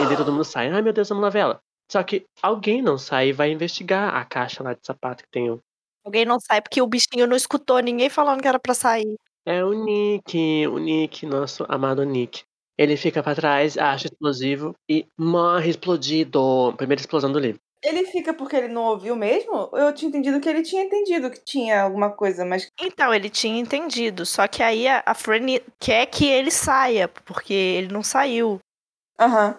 [0.00, 0.70] E daí todo mundo sai.
[0.70, 1.60] Ai meu Deus, vamos lá ver ela.
[1.90, 5.50] Só que alguém não sai e vai investigar a caixa lá de sapato que tem
[5.50, 5.60] o.
[6.04, 9.16] Alguém não sai porque o bichinho não escutou ninguém falando que era pra sair.
[9.46, 12.42] É o Nick, o Nick, nosso amado Nick.
[12.76, 16.74] Ele fica pra trás, acha explosivo e morre explodido.
[16.76, 17.60] Primeira explosão do livro.
[17.82, 19.68] Ele fica porque ele não ouviu mesmo?
[19.74, 22.66] Eu tinha entendido que ele tinha entendido que tinha alguma coisa, mas.
[22.80, 24.24] Então, ele tinha entendido.
[24.24, 25.44] Só que aí a, a Fran
[25.78, 28.58] quer que ele saia, porque ele não saiu.
[29.20, 29.58] Aham.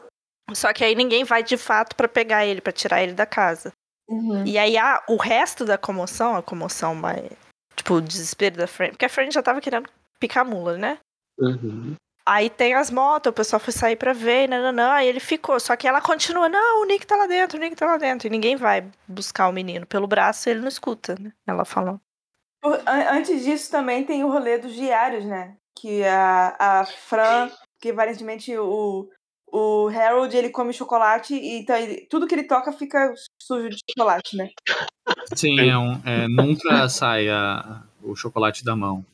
[0.54, 3.72] Só que aí ninguém vai de fato pra pegar ele, pra tirar ele da casa.
[4.08, 4.46] Uhum.
[4.46, 7.30] E aí a, o resto da comoção, a comoção mais.
[7.76, 8.90] Tipo, o desespero da Fran.
[8.90, 9.90] Porque a Fran já tava querendo
[10.20, 11.00] picar a mula, né?
[11.40, 11.96] Uhum.
[12.28, 14.92] Aí tem as motos, o pessoal foi sair pra ver, não, não, não.
[14.92, 15.60] Aí ele ficou.
[15.60, 18.28] Só que ela continua, não, o Nick tá lá dentro, o Nick tá lá dentro.
[18.28, 21.32] E ninguém vai buscar o menino pelo braço e ele não escuta, né?
[21.46, 22.00] Ela falou.
[23.12, 25.56] Antes disso também tem o rolê dos diários, né?
[25.78, 29.08] Que a, a Fran, que aparentemente o,
[29.56, 33.78] o Harold, ele come chocolate e então ele- tudo que ele toca fica sujo de
[33.90, 34.50] chocolate, né?
[35.36, 39.06] Sim, é um, é, nunca sai a- o chocolate da mão.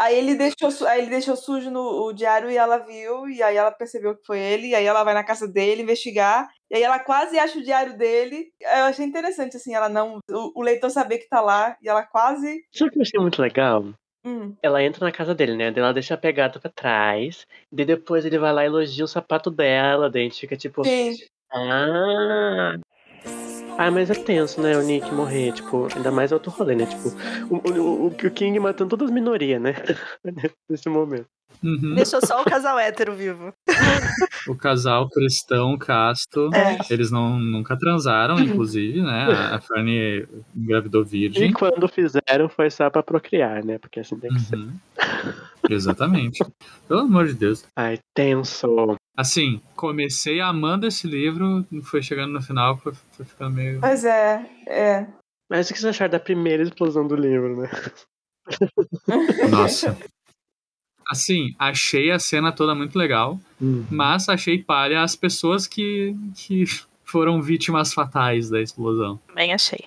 [0.00, 3.56] Aí ele deixou, aí ele deixou sujo no o diário e ela viu, e aí
[3.56, 6.82] ela percebeu que foi ele, e aí ela vai na casa dele investigar, e aí
[6.84, 8.52] ela quase acha o diário dele.
[8.60, 10.20] Eu achei interessante, assim, ela não.
[10.30, 12.62] O, o leitor saber que tá lá, e ela quase.
[12.72, 13.84] Sabe que eu achei muito legal?
[14.28, 15.70] Hum, Ela entra na casa dele, né?
[15.70, 17.46] Daí ela deixa a pegada pra trás.
[17.72, 20.10] Daí depois ele vai lá e elogia o sapato dela.
[20.10, 20.84] Daí a gente fica tipo.
[20.84, 21.16] sim.
[21.50, 22.74] Ah.
[23.78, 24.76] Ah, mas é tenso, né?
[24.76, 26.84] O Nick morrer, tipo, ainda mais outro rolê, né?
[26.84, 27.08] Tipo,
[27.48, 29.72] o, o, o, o King matando todas as minorias, né?
[30.68, 31.28] Nesse momento.
[31.62, 31.94] Uhum.
[31.94, 33.52] Deixou só o casal hétero vivo.
[34.46, 36.78] O casal cristão casto, É.
[36.90, 39.24] eles não, nunca transaram, inclusive, né?
[39.24, 41.52] A- A Fanny engravidou E virgem.
[41.52, 43.78] quando fizeram foi só pra procriar, né?
[43.78, 44.56] Porque assim tem que ser.
[44.56, 44.72] Uhum.
[45.68, 46.44] Exatamente.
[46.86, 47.64] Pelo amor de Deus.
[47.76, 48.96] Ai, tenso.
[49.16, 53.80] Assim, comecei amando esse livro, foi chegando no final, foi, foi ficando meio.
[53.80, 55.06] Mas é, é.
[55.50, 57.70] Mas o que vocês acharam da primeira explosão do livro, né?
[59.50, 59.96] Nossa.
[61.10, 63.38] Assim, achei a cena toda muito legal,
[63.90, 66.64] mas achei palha as pessoas que, que
[67.04, 69.18] foram vítimas fatais da explosão.
[69.34, 69.86] Bem achei.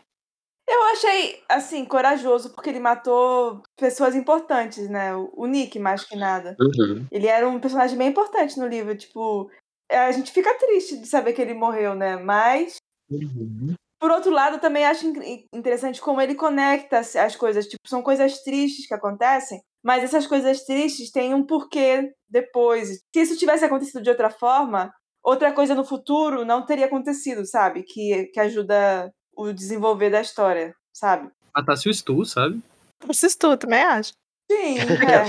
[0.67, 5.13] Eu achei, assim, corajoso, porque ele matou pessoas importantes, né?
[5.33, 6.55] O, Nick, mais que nada.
[6.59, 7.05] Uhum.
[7.11, 9.51] Ele era um personagem bem importante no livro, tipo.
[9.89, 12.15] é, A gente fica triste de saber que ele morreu, né?
[12.17, 12.77] Mas
[13.09, 13.73] Uhum.
[13.99, 17.67] Por outro lado, eu também acho in- interessante como ele conecta as coisas.
[17.67, 22.99] Tipo, são coisas tristes que acontecem, mas essas coisas tristes têm um porquê depois.
[23.13, 27.83] Se isso tivesse acontecido de outra forma, outra coisa no futuro não teria acontecido, sabe?
[27.83, 31.29] Que, que ajuda o desenvolver da história, sabe?
[31.55, 32.61] Matasse o Stu, sabe?
[33.09, 34.13] Assisto, também acho.
[34.51, 34.77] Sim,
[35.09, 35.25] é.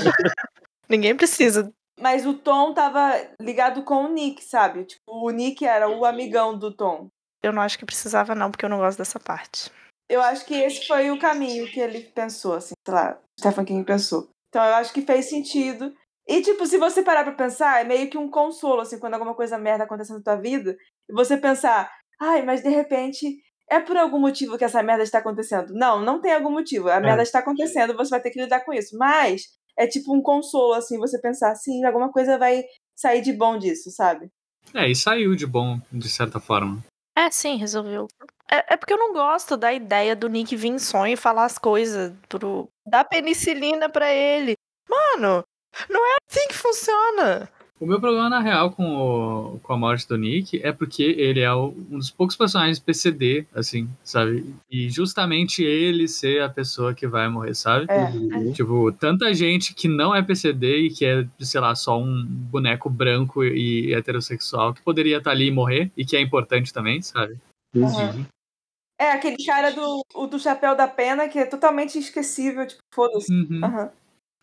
[0.89, 1.73] Ninguém precisa.
[1.99, 4.85] Mas o Tom tava ligado com o Nick, sabe?
[4.85, 7.09] Tipo, o Nick era o amigão do Tom.
[7.43, 9.71] Eu não acho que precisava, não, porque eu não gosto dessa parte.
[10.09, 13.85] Eu acho que esse foi o caminho que ele pensou, assim, sei lá, Stephen King
[13.85, 14.29] pensou.
[14.53, 15.95] Então eu acho que fez sentido.
[16.29, 19.35] E, tipo, se você parar pra pensar, é meio que um consolo, assim, quando alguma
[19.35, 20.77] coisa merda acontece na tua vida,
[21.09, 21.91] e você pensar,
[22.21, 23.39] ai, mas de repente
[23.69, 25.73] é por algum motivo que essa merda está acontecendo.
[25.73, 26.91] Não, não tem algum motivo.
[26.91, 28.95] A merda está acontecendo, você vai ter que lidar com isso.
[28.99, 29.45] Mas
[29.77, 32.63] é tipo um consolo, assim, você pensar, assim, alguma coisa vai
[32.95, 34.29] sair de bom disso, sabe?
[34.75, 36.85] É, e saiu de bom, de certa forma.
[37.17, 38.09] É, sim, resolveu.
[38.51, 41.45] É, é porque eu não gosto da ideia do Nick vir em sonho e falar
[41.45, 42.69] as coisas pro.
[42.87, 44.57] dar penicilina pra ele.
[44.89, 45.45] Mano,
[45.89, 47.49] não é assim que funciona.
[47.83, 51.41] O meu problema, na real, com, o- com a morte do Nick é porque ele
[51.41, 54.55] é o- um dos poucos personagens PCD, assim, sabe?
[54.71, 57.87] E justamente ele ser a pessoa que vai morrer, sabe?
[57.91, 58.53] É.
[58.53, 62.89] Tipo, tanta gente que não é PCD e que é, sei lá, só um boneco
[62.89, 67.37] branco e heterossexual que poderia estar ali e morrer e que é importante também, sabe?
[67.75, 68.25] Uhum.
[68.97, 73.33] É, aquele cara do, o do chapéu da pena que é totalmente esquecível, tipo, foda-se.
[73.33, 73.59] Uhum.
[73.65, 73.91] Aham.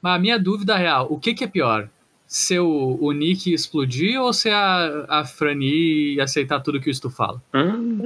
[0.01, 1.89] Mas a minha dúvida real, o que, que é pior?
[2.31, 7.09] Ser o, o Nick explodir ou ser a, a Franny aceitar tudo que o Stu
[7.09, 7.41] fala?
[7.53, 8.03] Hum,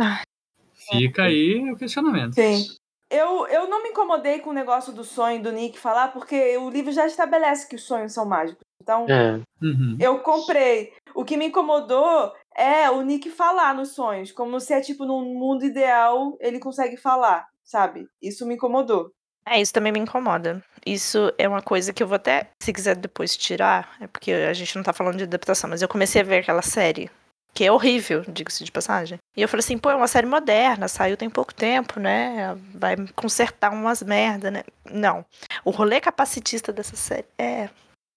[0.74, 2.34] Fica aí o questionamento.
[2.34, 2.66] Sim.
[3.10, 6.70] Eu, eu não me incomodei com o negócio do sonho do Nick falar, porque o
[6.70, 8.64] livro já estabelece que os sonhos são mágicos.
[8.82, 9.42] Então, é.
[9.62, 9.98] Uhum.
[10.00, 10.94] eu comprei.
[11.14, 15.24] O que me incomodou É, o Nick falar nos sonhos, como se é tipo num
[15.38, 18.08] mundo ideal ele consegue falar, sabe?
[18.22, 19.12] Isso me incomodou.
[19.46, 20.64] É, isso também me incomoda.
[20.86, 24.54] Isso é uma coisa que eu vou até, se quiser depois tirar, é porque a
[24.54, 27.10] gente não tá falando de adaptação, mas eu comecei a ver aquela série,
[27.54, 29.18] que é horrível, diga-se de passagem.
[29.38, 32.58] E eu falei assim, pô, é uma série moderna, saiu tem pouco tempo, né?
[32.74, 34.64] Vai consertar umas merda, né?
[34.92, 35.26] Não.
[35.64, 37.70] O rolê capacitista dessa série é.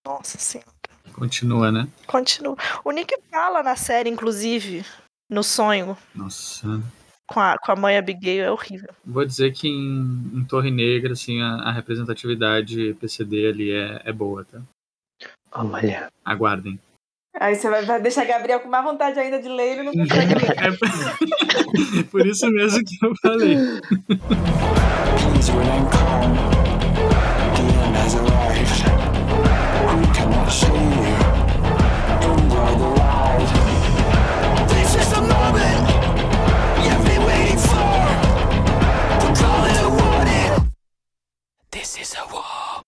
[0.04, 0.70] Nossa senhora.
[1.12, 1.88] Continua, né?
[2.06, 2.56] Continua.
[2.84, 4.84] O Nick fala na série, inclusive,
[5.30, 6.80] no sonho, Nossa.
[7.28, 8.90] Com a, com a mãe Abigail, é horrível.
[9.04, 14.12] Vou dizer que em, em Torre Negra, assim, a, a representatividade PCD ali é, é
[14.12, 14.60] boa, tá?
[15.52, 16.08] Olha.
[16.24, 16.78] Aguardem.
[17.38, 20.34] Aí você vai, vai deixar Gabriel com mais vontade ainda de ler, ele não consegue
[20.34, 20.58] ler.
[20.58, 23.56] É por- por isso mesmo que eu falei.
[41.86, 42.82] This is a war.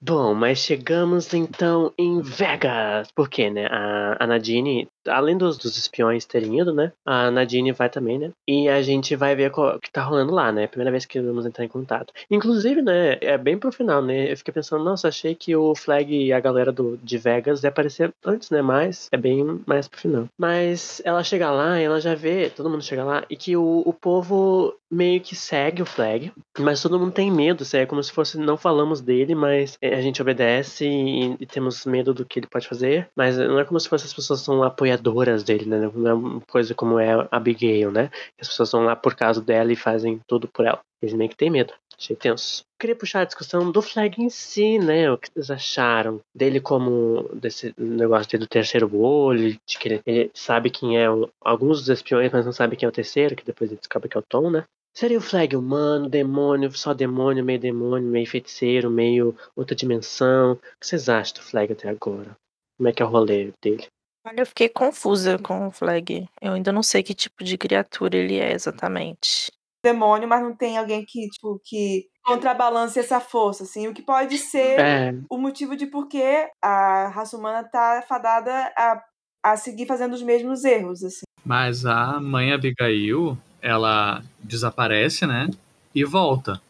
[0.00, 3.10] Bom, mas chegamos então em Vegas.
[3.10, 3.66] Por quê, né?
[3.66, 6.92] A, a Nadine, além dos, dos espiões terem ido, né?
[7.04, 8.30] A Nadine vai também, né?
[8.46, 10.66] E a gente vai ver o que tá rolando lá, né?
[10.66, 12.12] Primeira vez que vamos entrar em contato.
[12.30, 13.18] Inclusive, né?
[13.20, 14.30] É bem pro final, né?
[14.30, 17.68] Eu fiquei pensando, nossa, achei que o Flag e a galera do, de Vegas ia
[17.68, 18.62] aparecer antes, né?
[18.62, 20.26] Mas é bem mais pro final.
[20.38, 23.82] Mas ela chega lá e ela já vê, todo mundo chega lá, e que o,
[23.84, 28.02] o povo meio que segue o Flag, mas todo mundo tem medo, assim, é como
[28.02, 32.24] se fosse, não falamos dele, mas é, a gente obedece e, e temos medo do
[32.24, 34.62] que ele pode fazer, mas não é como se fosse as pessoas são
[34.96, 35.88] apoiadoras dele, né?
[35.88, 38.10] Uma coisa como é a Abigail, né?
[38.40, 40.80] As pessoas vão lá por causa dela e fazem tudo por ela.
[41.00, 41.72] Eles meio que têm medo.
[41.98, 42.62] Achei tenso.
[42.78, 45.10] Queria puxar a discussão do Flag em si, né?
[45.10, 50.02] O que vocês acharam dele como desse negócio dele do terceiro olho, de que ele,
[50.04, 53.34] ele sabe quem é o, alguns dos espiões, mas não sabe quem é o terceiro,
[53.34, 54.64] que depois ele descobre que é o Tom, né?
[54.94, 60.52] Seria o Flag humano, demônio, só demônio, meio demônio, meio feiticeiro, meio outra dimensão?
[60.52, 62.36] O que vocês acham do Flag até agora?
[62.76, 63.86] Como é que é o rolê dele?
[64.26, 66.28] Olha, eu fiquei confusa com o Flag.
[66.40, 69.52] Eu ainda não sei que tipo de criatura ele é exatamente.
[69.84, 73.86] Demônio, mas não tem alguém que, tipo, que contrabalance essa força, assim.
[73.86, 78.52] O que pode ser É, o motivo de por que a raça humana tá fadada
[78.76, 79.00] a,
[79.44, 81.24] a seguir fazendo os mesmos erros, assim.
[81.44, 85.48] Mas a mãe Abigail, ela desaparece, né?
[85.94, 86.60] E volta.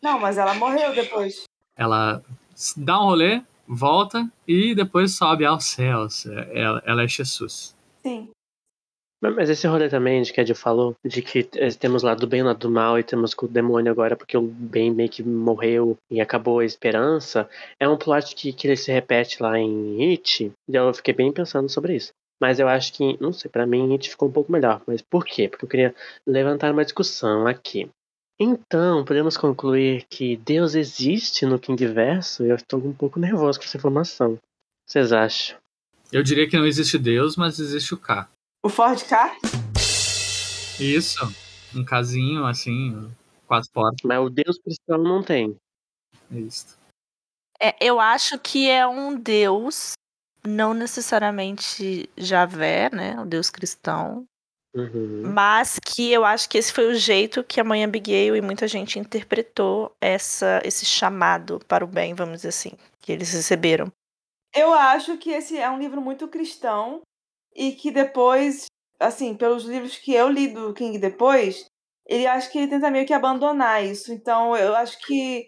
[0.00, 1.42] Não, mas ela morreu depois.
[1.76, 2.22] Ela
[2.76, 6.26] dá um rolê, volta e depois sobe aos céus.
[6.26, 7.76] É- Ela, ela é Jesus.
[8.02, 8.28] Sim.
[9.22, 12.26] Mas esse rolê também de que a Jill falou, de que eh, temos lado do
[12.26, 15.08] bem e lado do mal, e temos com o demônio agora porque o bem meio
[15.08, 17.48] que morreu e acabou a esperança,
[17.78, 21.30] é um plot que, que ele se repete lá em It, e eu fiquei bem
[21.32, 22.10] pensando sobre isso.
[22.40, 24.82] Mas eu acho que, não sei, pra mim It ficou um pouco melhor.
[24.88, 25.48] Mas por quê?
[25.48, 25.94] Porque eu queria
[26.26, 27.88] levantar uma discussão aqui.
[28.44, 32.42] Então, podemos concluir que Deus existe no Kingverso?
[32.42, 34.32] Eu estou um pouco nervoso com essa informação.
[34.32, 34.42] O que
[34.90, 35.56] vocês acham?
[36.10, 38.28] Eu diria que não existe Deus, mas existe o K.
[38.60, 39.36] O Ford K?
[40.80, 41.20] Isso.
[41.72, 43.08] Um casinho, assim,
[43.46, 44.00] quatro portas.
[44.02, 45.56] Mas o Deus cristão não tem.
[46.32, 46.76] É isso.
[47.60, 49.92] É, eu acho que é um deus,
[50.44, 53.20] não necessariamente Javé, né?
[53.20, 54.26] O deus cristão.
[54.74, 55.22] Uhum.
[55.34, 58.66] Mas que eu acho que esse foi o jeito que a mãe Abigail e muita
[58.66, 63.92] gente interpretou essa, esse chamado para o bem, vamos dizer assim, que eles receberam.
[64.54, 67.02] Eu acho que esse é um livro muito cristão
[67.54, 68.66] e que depois,
[68.98, 71.66] assim, pelos livros que eu li do King depois,
[72.06, 74.12] ele acho que ele tenta meio que abandonar isso.
[74.12, 75.46] Então, eu acho que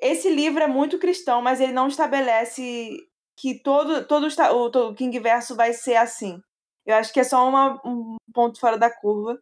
[0.00, 2.96] esse livro é muito cristão, mas ele não estabelece
[3.38, 4.26] que todo, todo
[4.88, 6.40] o King verso vai ser assim.
[6.86, 9.38] Eu acho que é só uma- um ponto fora da curva.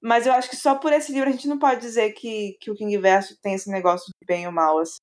[0.00, 2.70] Mas eu acho que só por esse livro a gente não pode dizer que, que
[2.70, 4.78] o King verso tem esse negócio de bem ou mal.
[4.78, 4.98] Assim.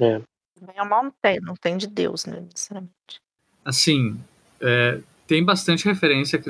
[0.00, 0.18] É.
[0.60, 2.40] Bem ou mal não tem, não tem de Deus, né?
[2.40, 3.20] Necessariamente.
[3.62, 4.18] Assim,
[4.60, 6.42] é, tem bastante referência,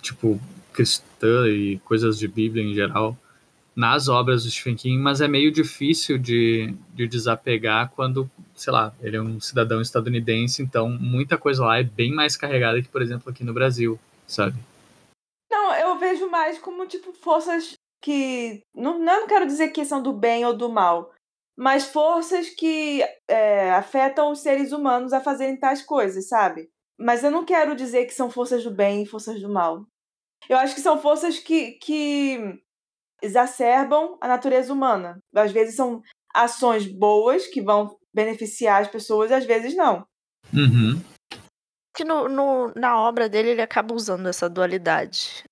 [0.00, 0.40] tipo,
[0.72, 3.16] cristã e coisas de Bíblia em geral
[3.74, 8.94] nas obras do Stephen King, mas é meio difícil de, de desapegar quando, sei lá,
[9.02, 13.02] ele é um cidadão estadunidense, então muita coisa lá é bem mais carregada que, por
[13.02, 14.56] exemplo, aqui no Brasil, sabe?
[15.50, 18.62] Não, eu vejo mais como, tipo, forças que.
[18.74, 21.12] Não, não quero dizer que são do bem ou do mal,
[21.56, 26.68] mas forças que é, afetam os seres humanos a fazerem tais coisas, sabe?
[26.98, 29.86] Mas eu não quero dizer que são forças do bem e forças do mal.
[30.48, 32.60] Eu acho que são forças que, que
[33.22, 35.18] exacerbam a natureza humana.
[35.34, 36.02] Às vezes são
[36.34, 40.06] ações boas que vão beneficiar as pessoas, às vezes não.
[40.54, 41.02] Uhum.
[41.96, 45.44] Que no, no- na obra dele ele acaba usando essa dualidade,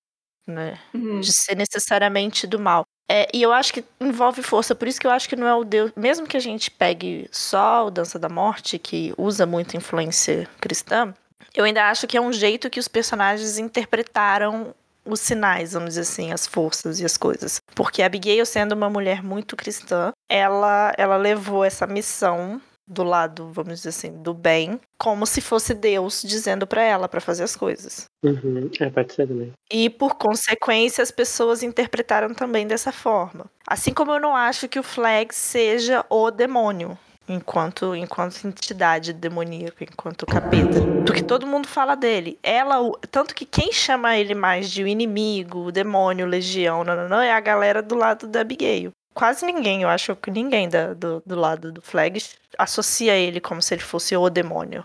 [0.47, 0.79] né?
[0.93, 1.19] Uhum.
[1.19, 2.83] De ser necessariamente do mal.
[3.09, 5.53] É, e eu acho que envolve força, por isso que eu acho que não é
[5.55, 5.91] o Deus.
[5.95, 11.13] Mesmo que a gente pegue só o Dança da Morte, que usa muita influência cristã,
[11.53, 14.73] eu ainda acho que é um jeito que os personagens interpretaram
[15.05, 17.61] os sinais, vamos dizer assim, as forças e as coisas.
[17.75, 23.49] Porque a Abigail, sendo uma mulher muito cristã, ela, ela levou essa missão do lado,
[23.51, 27.55] vamos dizer assim, do bem, como se fosse Deus dizendo pra ela pra fazer as
[27.55, 28.05] coisas.
[28.23, 28.69] Uhum.
[28.79, 29.51] É, pode ser também.
[29.71, 33.45] E por consequência, as pessoas interpretaram também dessa forma.
[33.67, 36.97] Assim como eu não acho que o Flag seja o demônio.
[37.27, 40.79] Enquanto, enquanto entidade demoníaca, enquanto capeta.
[41.07, 42.37] Porque todo mundo fala dele.
[42.43, 47.09] Ela, o- tanto que quem chama ele mais de o inimigo, o demônio, legião, não,
[47.09, 48.91] não, é a galera do lado da Abigail.
[49.15, 52.21] Quase ninguém, eu acho que ninguém da- do, do lado do Flag
[52.57, 54.83] associa ele como se ele fosse o demônio.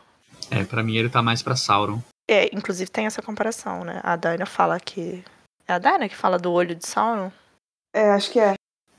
[0.51, 2.01] É, pra mim ele tá mais pra Sauron.
[2.31, 4.01] É, inclusive tem essa comparação, né?
[4.05, 5.25] A Dinah fala que.
[5.67, 7.33] É a Dinah que fala do olho de Sauron?
[7.93, 8.55] É, acho que é.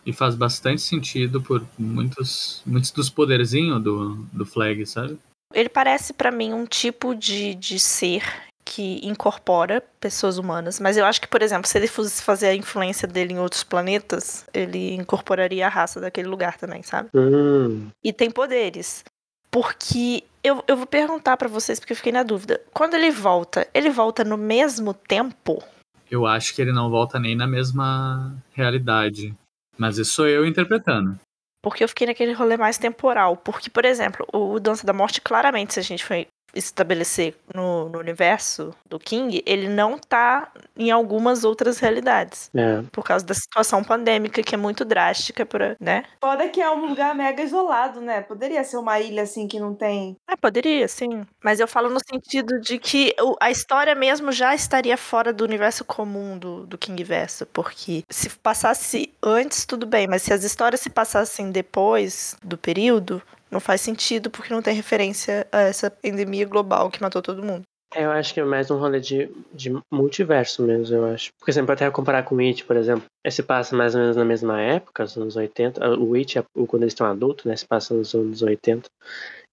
[0.05, 5.17] E faz bastante sentido por muitos, muitos dos poderzinhos do, do Flag, sabe?
[5.53, 8.23] Ele parece pra mim um tipo de, de ser
[8.63, 12.55] que incorpora pessoas humanas, mas eu acho que, por exemplo, se ele fosse fazer a
[12.55, 17.09] influência dele em outros planetas, ele incorporaria a raça daquele lugar também, sabe?
[17.13, 17.89] Hum.
[18.03, 19.03] E tem poderes.
[19.49, 22.61] Porque eu, eu vou perguntar pra vocês, porque eu fiquei na dúvida.
[22.73, 25.61] Quando ele volta, ele volta no mesmo tempo?
[26.09, 29.35] Eu acho que ele não volta nem na mesma realidade.
[29.77, 31.19] Mas isso sou eu interpretando.
[31.61, 33.37] Porque eu fiquei naquele rolê mais temporal.
[33.37, 37.99] Porque, por exemplo, o Dança da Morte, claramente, se a gente for estabelecer no, no
[37.99, 42.49] universo do King, ele não tá em algumas outras realidades.
[42.53, 42.81] É.
[42.91, 46.03] Por causa da situação pandêmica, que é muito drástica, pra, né?
[46.19, 48.21] Foda que é um lugar mega isolado, né?
[48.21, 50.17] Poderia ser uma ilha assim que não tem.
[50.27, 51.25] Ah, poderia, sim.
[51.43, 55.83] Mas eu falo no sentido de que a história mesmo já estaria fora do universo
[55.85, 57.45] comum do, do King Verso.
[57.45, 60.07] Porque se passasse antes, tudo bem.
[60.07, 63.21] Mas se as histórias se passassem depois do período,
[63.51, 67.63] não faz sentido porque não tem referência a essa pandemia global que matou todo mundo.
[67.93, 71.29] É, Eu acho que é mais um rolê de, de multiverso mesmo, eu acho.
[71.37, 73.03] Por exemplo, até comparar com o It, por exemplo.
[73.25, 75.83] Esse passa mais ou menos na mesma época, os anos 80.
[75.85, 77.53] Ah, O It, é- o- quando eles estão adultos, né?
[77.55, 78.87] Se passa nos anos 80.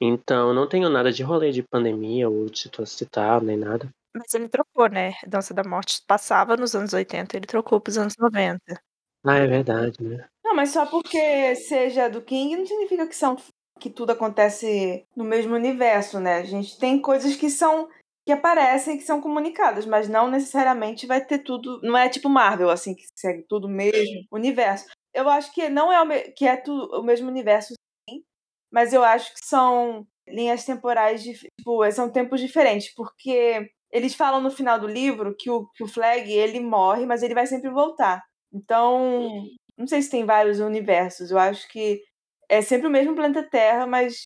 [0.01, 3.88] Então, não tenho nada de rolê de pandemia ou de situação e tal, nem nada.
[4.16, 5.14] Mas ele trocou, né?
[5.26, 8.80] Dança da Morte passava nos anos 80, ele trocou pros anos 90.
[9.26, 10.24] Ah, é verdade, né?
[10.44, 13.36] Não, mas só porque seja do King não significa que são
[13.79, 16.37] que tudo acontece no mesmo universo, né?
[16.39, 17.89] A gente tem coisas que são
[18.26, 22.68] que aparecem que são comunicadas, mas não necessariamente vai ter tudo, não é tipo Marvel
[22.70, 24.85] assim que segue tudo o mesmo universo.
[25.14, 27.72] Eu acho que não é o que é tudo o mesmo universo
[28.09, 28.22] sim,
[28.70, 34.41] mas eu acho que são linhas temporais dif- tipo, são tempos diferentes, porque eles falam
[34.43, 37.70] no final do livro que o, que o Flag ele morre, mas ele vai sempre
[37.70, 38.22] voltar.
[38.53, 39.29] Então,
[39.76, 41.31] não sei se tem vários universos.
[41.31, 42.03] Eu acho que
[42.49, 44.22] é sempre o mesmo planeta Terra, mas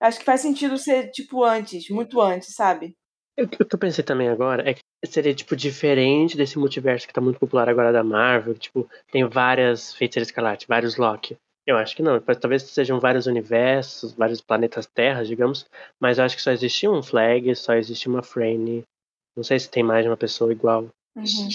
[0.00, 2.94] acho que faz sentido ser tipo antes, muito antes, sabe?
[3.38, 7.20] O que eu pensei também agora é que seria, tipo, diferente desse multiverso que tá
[7.20, 11.36] muito popular agora da Marvel, que, tipo, tem várias Feiticeiras Escarlate, vários Loki.
[11.66, 15.66] Eu acho que não, talvez sejam vários universos, vários planetas Terra, digamos,
[16.00, 18.82] mas eu acho que só existe um Flag, só existe uma Frane.
[19.36, 20.88] Não sei se tem mais de uma pessoa igual.
[21.16, 21.48] Uhum.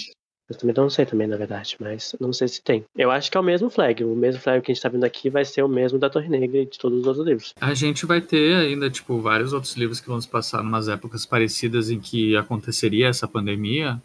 [0.48, 2.84] Eu também não sei também, na verdade, mas não sei se tem.
[2.96, 4.04] Eu acho que é o mesmo Flag.
[4.04, 6.28] O mesmo Flag que a gente tá vendo aqui vai ser o mesmo da Torre
[6.28, 7.52] Negra e de todos os outros livros.
[7.60, 10.88] A gente vai ter ainda, tipo, vários outros livros que vão se passar em umas
[10.88, 14.00] épocas parecidas em que aconteceria essa pandemia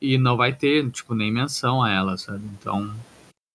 [0.00, 2.44] e não vai ter, tipo, nem menção a ela, sabe?
[2.58, 2.90] Então,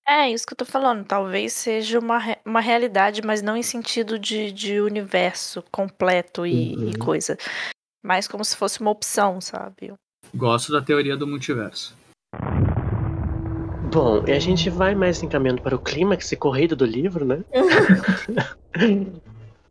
[0.07, 1.05] É, isso que eu tô falando.
[1.05, 6.75] Talvez seja uma, uma realidade, mas não em sentido de, de universo completo e, e
[6.75, 6.93] Uhum.
[6.99, 7.35] coisa.
[8.03, 9.93] Mas como se fosse uma opção, sabe?
[10.33, 11.97] gosto da teoria do multiverso.
[13.91, 17.43] Bom, e a gente vai mais encaminhando para o clímax e corrido do livro, né?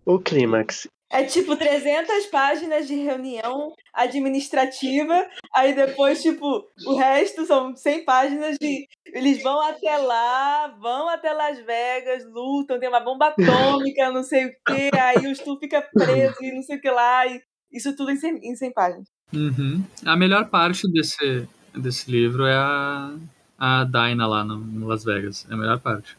[0.05, 0.89] o clímax.
[1.11, 8.57] É tipo 300 páginas de reunião administrativa, aí depois, tipo, o resto são 100 páginas
[8.61, 8.87] de.
[9.07, 14.47] Eles vão até lá, vão até Las Vegas, lutam, tem uma bomba atômica, não sei
[14.47, 17.41] o quê, aí o Stu fica preso e não sei o que lá, e
[17.73, 19.09] isso tudo em 100, em 100 páginas.
[19.33, 19.83] Uhum.
[20.05, 23.15] A melhor parte desse, desse livro é a,
[23.59, 25.47] a Dinah lá no, no Las Vegas.
[25.51, 26.17] É a melhor parte.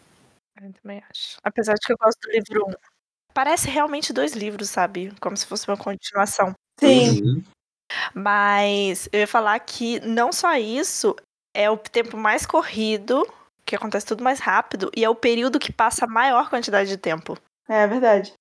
[0.62, 1.38] Eu também acho.
[1.44, 2.74] Apesar de que eu gosto do livro 1.
[3.34, 5.14] Parece realmente dois livros, sabe?
[5.22, 6.54] Como se fosse uma continuação.
[6.80, 7.22] Sim.
[7.22, 7.44] Uhum.
[8.14, 11.16] Mas eu ia falar que não só isso,
[11.56, 13.26] é o tempo mais corrido,
[13.66, 16.98] que acontece tudo mais rápido, e é o período que passa a maior quantidade de
[16.98, 17.38] tempo.
[17.68, 18.34] É verdade.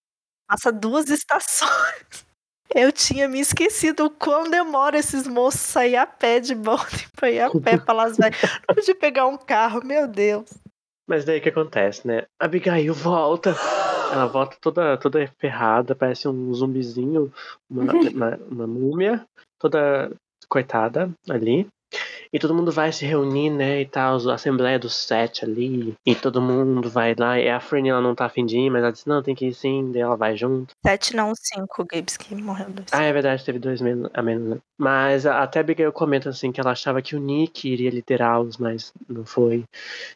[0.48, 2.26] Passa duas estações.
[2.74, 7.30] Eu tinha me esquecido o quão demora esses moços sair a pé de Boston pra
[7.30, 8.40] ir a pé pra Las Vegas.
[8.68, 10.50] Não de pegar um carro, meu Deus.
[11.08, 12.26] Mas daí o que acontece, né?
[12.38, 13.56] Abigail volta.
[14.12, 17.32] Ela volta toda, toda ferrada, parece um zumbizinho,
[17.68, 19.26] uma, uma, uma múmia,
[19.58, 20.10] toda
[20.48, 21.66] coitada ali.
[22.32, 26.14] E todo mundo vai se reunir, né, e tal, a assembleia dos sete ali, e
[26.14, 28.92] todo mundo vai lá, e a Fern, ela não tá afim de ir, mas ela
[28.92, 30.74] diz, não, tem que ir sim, daí ela vai junto.
[30.84, 32.88] Sete não, cinco, Gibbs, que morreu dois.
[32.92, 34.58] Ah, é verdade, teve dois menos, a menos, né?
[34.76, 38.92] Mas até a Abigail comenta, assim, que ela achava que o Nick iria liderá-los, mas
[39.08, 39.64] não foi.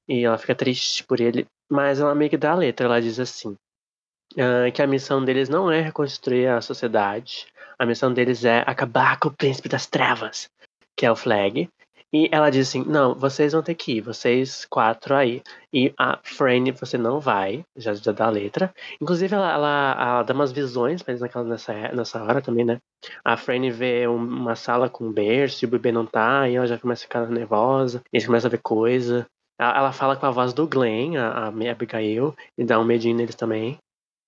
[0.06, 1.46] E ela fica triste por ele.
[1.70, 3.56] Mas ela meio que dá a letra, ela diz assim,
[4.38, 7.46] ah, que a missão deles não é reconstruir a sociedade,
[7.78, 10.50] a missão deles é acabar com o príncipe das trevas,
[10.96, 11.68] que é o Flag.
[12.14, 15.42] E ela diz assim, não, vocês vão ter que ir, vocês quatro aí.
[15.72, 18.70] E a Fran, você não vai, já, já dá a letra.
[19.00, 22.76] Inclusive, ela, ela, ela dá umas visões pra eles naquela, nessa, nessa hora também, né?
[23.24, 26.66] A Fran vê um- uma sala com berço e o bebê não tá, e ela
[26.66, 29.26] já começa a ficar nervosa, e eles começam a ver coisa.
[29.58, 33.16] Ela, ela fala com a voz do Glenn, a, a Abigail, e dá um medinho
[33.16, 33.78] neles também.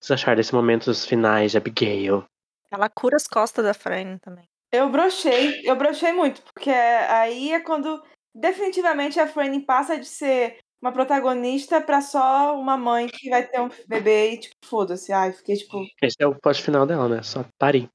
[0.00, 2.24] Vocês acharam desses momentos finais de Abigail?
[2.70, 4.44] Ela cura as costas da Fran também.
[4.74, 8.02] Eu brochei, eu brochei muito, porque aí é quando
[8.34, 13.60] definitivamente a Franny passa de ser uma protagonista pra só uma mãe que vai ter
[13.60, 15.12] um bebê e tipo, foda-se.
[15.12, 17.22] Ai, fiquei tipo, Esse é o post final dela, né?
[17.22, 17.88] Só parir.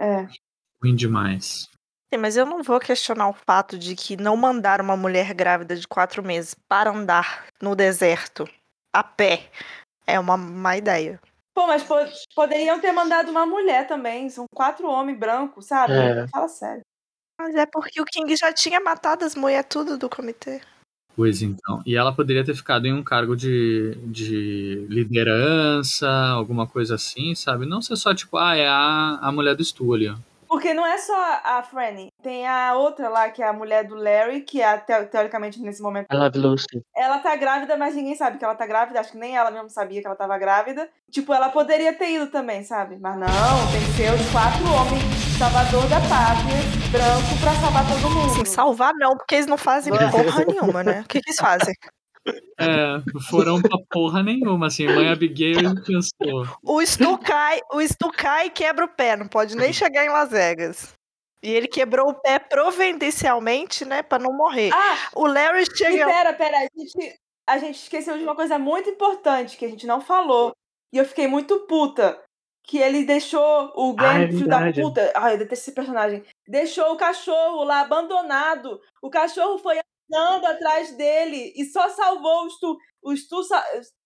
[0.00, 0.26] é.
[0.82, 1.68] Ruim demais.
[2.12, 5.76] Sim, mas eu não vou questionar o fato de que não mandar uma mulher grávida
[5.76, 8.48] de quatro meses para andar no deserto
[8.92, 9.50] a pé
[10.06, 11.20] é uma má ideia.
[11.54, 11.94] Pô, mas po-
[12.34, 14.28] poderiam ter mandado uma mulher também.
[14.28, 15.94] São quatro homens brancos, sabe?
[15.94, 16.26] É.
[16.28, 16.82] Fala sério.
[17.40, 20.60] Mas é porque o King já tinha matado as mulheres tudo do comitê.
[21.16, 21.80] Pois então.
[21.86, 27.66] E ela poderia ter ficado em um cargo de, de liderança, alguma coisa assim, sabe?
[27.66, 30.16] Não ser só tipo, ah, é a, a mulher do Stu ali, ó.
[30.48, 32.08] Porque não é só a Franny.
[32.22, 35.82] Tem a outra lá, que é a mulher do Larry, que é teo- teoricamente nesse
[35.82, 36.06] momento.
[36.12, 36.82] I love Lucy.
[36.96, 39.00] Ela tá grávida, mas ninguém sabe que ela tá grávida.
[39.00, 40.88] Acho que nem ela mesmo sabia que ela tava grávida.
[41.10, 42.96] Tipo, ela poderia ter ido também, sabe?
[43.00, 43.26] Mas não,
[43.72, 46.58] tem que ser os quatro homens, salvador da pátria,
[46.90, 48.32] branco, pra salvar todo mundo.
[48.32, 51.00] Assim, salvar não, porque eles não fazem porra nenhuma, né?
[51.02, 51.74] O que, que eles fazem?
[52.58, 54.86] É, foram pra porra nenhuma, assim.
[54.86, 56.46] Mãe Abigail pensou.
[56.62, 60.08] O Stu cai, o Stu cai e quebra o pé, não pode nem chegar em
[60.08, 60.92] Las Vegas.
[61.42, 64.70] E ele quebrou o pé providencialmente, né, pra não morrer.
[64.72, 66.06] Ah, O Larry e chega.
[66.06, 66.56] pera, pera.
[66.56, 70.52] A gente, a gente esqueceu de uma coisa muito importante que a gente não falou.
[70.92, 72.18] E eu fiquei muito puta.
[72.66, 75.12] Que ele deixou o Glenn, Ah, é filho da puta.
[75.14, 76.24] Ai, eu detesto esse personagem.
[76.48, 78.80] Deixou o cachorro lá abandonado.
[79.02, 79.78] O cachorro foi
[80.14, 82.78] andando atrás dele e só salvou o Stu.
[83.02, 83.42] O Stu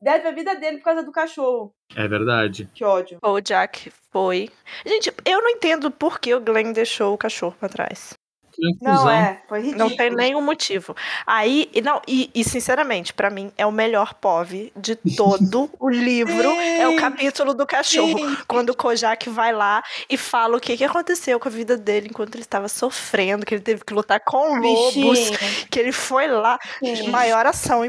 [0.00, 1.74] deve a vida dele por causa do cachorro.
[1.94, 2.68] É verdade.
[2.74, 3.18] Que ódio.
[3.22, 4.50] O Jack foi.
[4.84, 8.14] Gente, eu não entendo por que o Glenn deixou o cachorro pra trás.
[8.58, 9.10] Não, Confusão.
[9.10, 9.42] é.
[9.48, 9.88] Foi ridículo.
[9.88, 10.96] Não tem nenhum motivo.
[11.26, 15.88] Aí, e não, e, e, sinceramente, pra mim, é o melhor POV de todo o
[15.88, 16.48] livro.
[16.50, 18.18] É o Sim, capítulo do cachorro.
[18.18, 18.36] sim.
[18.48, 22.08] Quando o Kojak vai lá e fala o que, que aconteceu com a vida dele
[22.10, 24.94] enquanto ele estava sofrendo, que ele teve que lutar com lobos,
[25.30, 25.68] Bichinho.
[25.70, 26.58] que ele foi lá.
[26.80, 27.08] Sim.
[27.10, 27.82] Maior ação.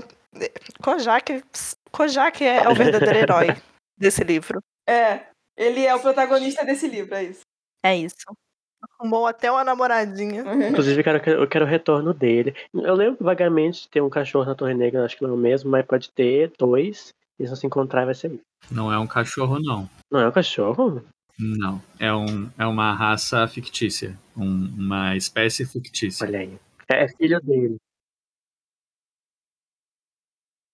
[0.83, 1.43] Kojak,
[1.91, 3.47] Kojak é o verdadeiro herói
[3.97, 4.61] desse livro.
[4.87, 5.21] É.
[5.57, 7.41] Ele é o protagonista desse livro, é isso.
[7.83, 8.15] É isso.
[8.99, 10.43] Arrumou até uma namoradinha.
[10.69, 12.53] Inclusive, eu quero, eu quero o retorno dele.
[12.73, 15.37] Eu lembro vagamente de ter um cachorro na Torre Negra, acho que não é o
[15.37, 17.13] mesmo, mas pode ter dois.
[17.39, 18.41] Eles vão se encontrar e vai ser isso.
[18.69, 19.89] Não é um cachorro, não.
[20.11, 21.01] Não é um cachorro?
[21.39, 21.81] Não.
[21.97, 24.17] É, um, é uma raça fictícia.
[24.35, 26.27] Um- uma espécie fictícia.
[26.27, 26.59] Olha aí.
[26.89, 27.77] É filho dele.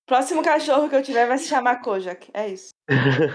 [0.05, 2.29] Próximo cachorro que eu tiver vai se chamar Kojak.
[2.33, 2.69] É isso.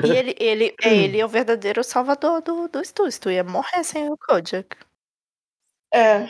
[0.04, 3.10] E ele, ele, é, ele é o verdadeiro salvador do, do Stu.
[3.10, 4.76] Stu ia morrer sem o Kojak.
[5.92, 6.28] É.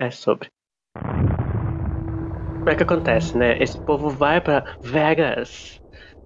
[0.00, 0.48] É sobre.
[0.94, 3.56] Como é que acontece, né?
[3.62, 5.79] Esse povo vai pra Vegas.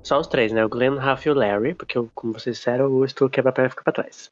[0.04, 0.62] Só os três, né?
[0.62, 3.70] O Glenn, Ralph e o Larry, porque, como vocês disseram, o Stu quebra perna e
[3.70, 4.30] fica pra trás.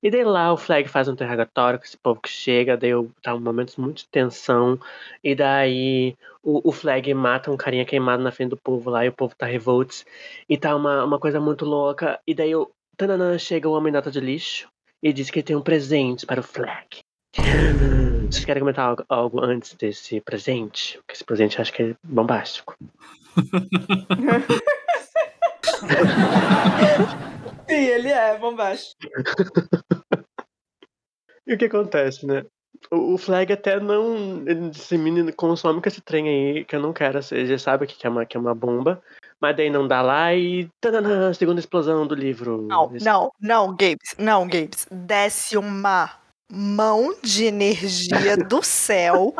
[0.00, 3.34] E daí lá o Flag faz um interrogatório com esse povo que chega, daí tá
[3.34, 4.78] um momento muito de tensão.
[5.22, 9.08] E daí o, o Flag mata um carinha queimado na frente do povo lá e
[9.08, 10.06] o povo tá revolts.
[10.48, 12.20] E tá uma, uma coisa muito louca.
[12.24, 14.68] E daí o tananã, chega o homem nota de lixo
[15.02, 17.00] e diz que tem um presente para o Flag.
[18.30, 20.96] Vocês querem comentar algo, algo antes desse presente?
[20.98, 22.76] Porque esse presente eu acho que é bombástico.
[27.68, 29.00] Sim, ele é bombástico.
[31.46, 32.44] E o que acontece, né?
[32.90, 34.42] O, o Flag até não.
[34.46, 37.22] Ele disse, menino, consome com esse trem aí, que eu não quero.
[37.22, 39.02] Você já sabe que é uma, que é uma bomba.
[39.40, 40.68] Mas daí não dá lá e.
[40.80, 42.62] Tananã, segunda explosão do livro.
[42.62, 44.86] Não, Esse- não, não, Gabes, não, Gabes.
[44.90, 46.10] Desce uma
[46.50, 49.34] mão de energia do céu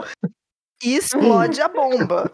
[0.82, 2.30] e explode a bomba.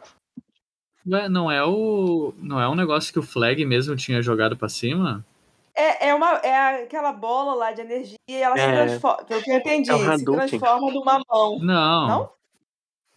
[1.06, 2.32] Ué, não é o.
[2.38, 5.24] Não é um negócio que o Flag mesmo tinha jogado pra cima?
[5.76, 8.72] É, é, uma, é aquela bola lá de energia e ela se É.
[8.86, 9.24] transforma.
[9.24, 11.58] Pelo que eu entendi, É se transforma numa mão.
[11.60, 12.08] Não.
[12.08, 12.34] Não?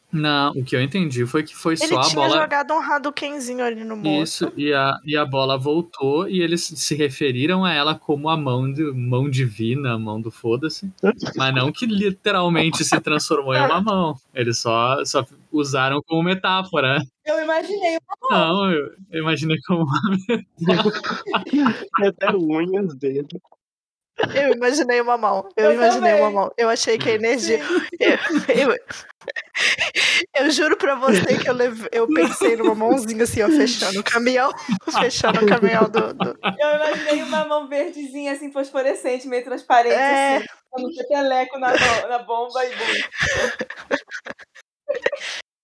[0.09, 2.41] Não, o que eu entendi foi que foi Ele só a tinha bola.
[2.41, 4.45] jogado um Hadoukenzinho ali no moço.
[4.45, 8.37] Isso, e a, e a bola voltou e eles se referiram a ela como a
[8.37, 10.89] mão, de, mão divina, a mão do foda-se.
[11.35, 14.15] Mas não que literalmente se transformou em uma mão.
[14.33, 16.99] Eles só, só usaram como metáfora.
[17.27, 17.97] Eu imaginei.
[18.29, 19.85] Não, eu, eu imaginei como.
[21.97, 23.39] Tem até unhas dentro.
[24.33, 25.47] Eu imaginei uma mão.
[25.55, 26.23] Eu, Eu imaginei também.
[26.23, 26.51] uma mão.
[26.57, 27.59] Eu achei que a energia.
[27.99, 28.75] Eu, eu,
[30.35, 34.03] eu juro pra você que eu, leve- eu pensei numa mãozinha assim, ó, fechando o
[34.03, 34.49] caminhão.
[34.99, 36.13] Fechando o caminhão do.
[36.15, 40.37] do- Eu imaginei uma mão verdezinha, assim, fosforescente, meio transparente, É.
[40.37, 40.45] assim.
[40.75, 41.73] Dando um peteleco na,
[42.07, 42.71] na bomba e.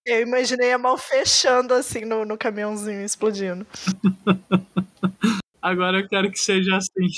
[0.06, 3.66] Eu imaginei a mão fechando assim no, no caminhãozinho explodindo.
[5.62, 7.08] Agora eu quero que seja assim.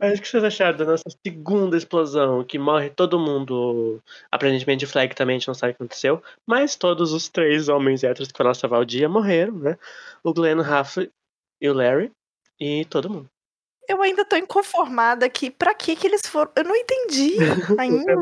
[0.00, 2.44] Mas o que vocês acharam da nossa segunda explosão?
[2.44, 4.02] Que morre todo mundo.
[4.30, 6.22] Aparentemente, o Flag também a gente não sabe o que aconteceu.
[6.44, 9.78] Mas todos os três homens héteros que foram salvar o dia morreram, né?
[10.24, 11.08] O Glenn, o Rafa
[11.60, 12.10] e o Larry.
[12.60, 13.30] E todo mundo.
[13.88, 15.50] Eu ainda tô inconformada aqui.
[15.50, 16.50] Pra que que eles foram?
[16.56, 17.36] Eu não entendi
[17.78, 18.14] ainda.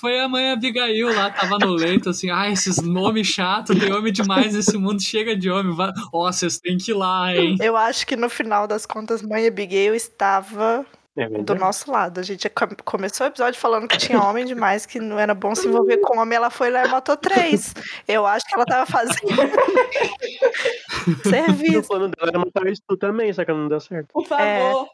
[0.00, 4.12] Foi a mãe Abigail lá, tava no leito, assim, ah, esses nomes chatos, tem homem
[4.12, 5.74] demais nesse mundo, chega de homem.
[6.12, 7.56] Ó, vocês têm que ir lá, hein?
[7.60, 10.84] Eu acho que no final das contas, mãe Abigail estava
[11.16, 12.20] É do nosso lado.
[12.20, 15.54] A gente come- começou o episódio falando que tinha homem demais, que não era bom
[15.54, 16.36] se envolver com homem.
[16.36, 17.72] Ela foi lá e matou três.
[18.06, 19.16] Eu acho que ela tava fazendo
[21.24, 21.88] O serviço.
[21.88, 24.08] plano dela era matar isso também, só que não deu certo.
[24.12, 24.88] Por favor.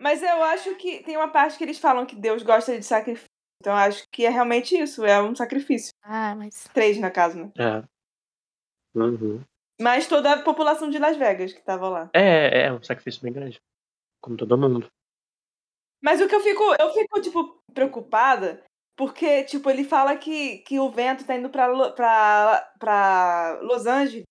[0.00, 3.26] Mas eu acho que tem uma parte que eles falam que Deus gosta de sacrifício.
[3.60, 5.90] Então eu acho que é realmente isso, é um sacrifício.
[6.04, 6.68] Ah, mas.
[6.72, 7.50] Três, na casa, né?
[7.58, 7.82] É.
[8.94, 9.40] Uhum.
[9.80, 12.10] Mas toda a população de Las Vegas que tava lá.
[12.14, 13.58] É, é um sacrifício bem grande.
[14.22, 14.86] Como todo mundo.
[16.02, 18.64] Mas o que eu fico, eu fico, tipo, preocupada,
[18.96, 24.24] porque, tipo, ele fala que, que o vento tá indo pra, pra, pra Los Angeles.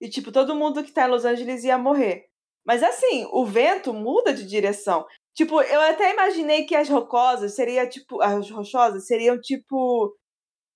[0.00, 2.26] E, tipo, todo mundo que tá em Los Angeles ia morrer.
[2.66, 5.06] Mas assim, o vento muda de direção.
[5.34, 8.20] Tipo, eu até imaginei que as rocosas seria tipo.
[8.20, 10.14] As rochosas seriam tipo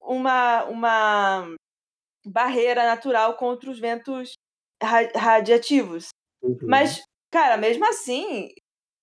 [0.00, 1.54] uma, uma
[2.24, 4.32] barreira natural contra os ventos
[4.82, 6.08] ra- radiativos.
[6.42, 6.58] Uhum.
[6.62, 7.02] Mas,
[7.32, 8.50] cara, mesmo assim,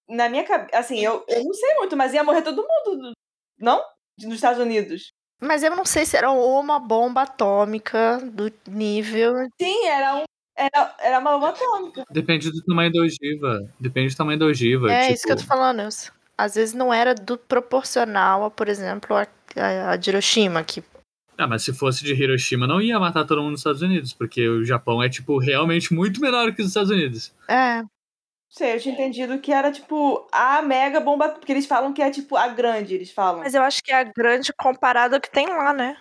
[0.09, 0.77] na minha cabeça.
[0.77, 3.13] Assim, eu, eu não sei muito, mas ia morrer todo mundo, do-
[3.59, 3.81] não?
[4.21, 5.09] Nos Estados Unidos.
[5.41, 9.33] Mas eu não sei se era uma bomba atômica do nível.
[9.61, 10.23] Sim, era um.
[10.57, 12.03] Era, era uma bomba atômica.
[12.09, 13.59] Depende do tamanho da ogiva.
[13.79, 14.91] Depende do tamanho da ogiva.
[14.91, 15.81] É tipo, isso que eu tô falando.
[15.81, 15.89] eu-
[16.35, 20.83] Às vezes não era do proporcional a, por exemplo, a, a, a de Hiroshima, que
[21.37, 24.47] Ah, mas se fosse de Hiroshima, não ia matar todo mundo nos Estados Unidos, porque
[24.49, 27.31] o Japão é, tipo, realmente muito menor que os Estados Unidos.
[27.47, 27.83] É,
[28.49, 31.29] sei, eu tinha entendido que era tipo a mega bomba.
[31.29, 33.41] Porque eles falam que é tipo a grande, eles falam.
[33.43, 35.97] mas eu acho que é a grande comparado ao que tem lá, né?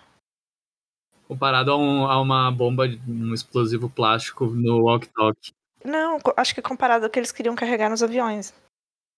[1.27, 5.37] Comparado a, um- a uma bomba, de- um explosivo plástico no walk-talk.
[5.83, 8.53] Não, acho que comparado ao que eles queriam carregar nos aviões.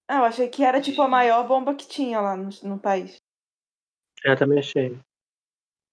[0.07, 3.17] Ah, eu achei que era tipo a maior bomba que tinha lá no, no país.
[4.25, 4.97] É, Eu também achei.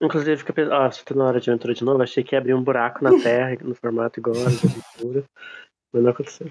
[0.02, 2.54] Inclusive, fica pensando, ah, se na hora de aventura de novo, achei que ia abrir
[2.54, 5.24] um buraco na terra, no formato igual a Hora de aventura.
[5.92, 6.48] Mas não aconteceu.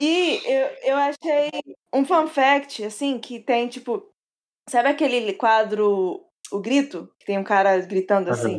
[0.00, 1.50] E eu, eu achei
[1.94, 4.10] um fun fact, assim, que tem, tipo.
[4.68, 7.08] Sabe aquele quadro O Grito?
[7.18, 8.58] Que tem um cara gritando assim?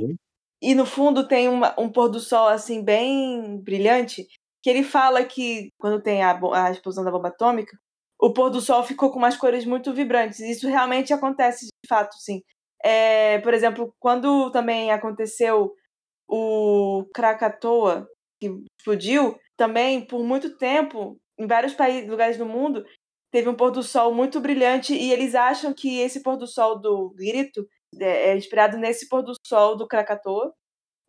[0.61, 4.25] E no fundo tem uma- um pôr do sol, assim, bem brilhante.
[4.61, 7.77] Que ele fala que quando tem a, a explosão da bomba atômica,
[8.19, 10.39] o pôr do sol ficou com umas cores muito vibrantes.
[10.39, 12.41] Isso realmente acontece de fato, sim.
[12.83, 15.73] É, por exemplo, quando também aconteceu
[16.27, 18.07] o Krakatoa,
[18.43, 22.85] que explodiu, também por muito tempo, em vários países, lugares do mundo,
[23.31, 26.79] teve um pôr do sol muito brilhante e eles acham que esse pôr do sol
[26.79, 27.67] do grito
[27.99, 30.53] é, é inspirado nesse pôr do sol do Krakatoa.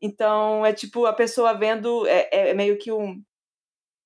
[0.01, 3.23] Então é tipo a pessoa vendo, é, é meio que um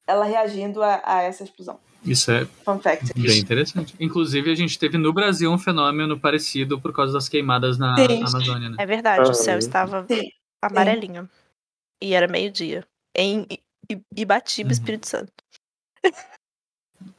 [0.07, 1.79] ela reagindo a, a essa explosão.
[2.05, 3.13] Isso é Fun fact.
[3.15, 3.95] bem interessante.
[4.01, 8.23] Inclusive, a gente teve no Brasil um fenômeno parecido por causa das queimadas na Sim.
[8.23, 8.77] Amazônia, né?
[8.79, 10.31] É verdade, o céu estava Sim.
[10.63, 11.29] amarelinho.
[12.01, 12.87] E era meio-dia.
[13.19, 13.47] Em
[14.17, 14.73] Ibatiba, Uhum.
[14.73, 15.33] Espírito Santo.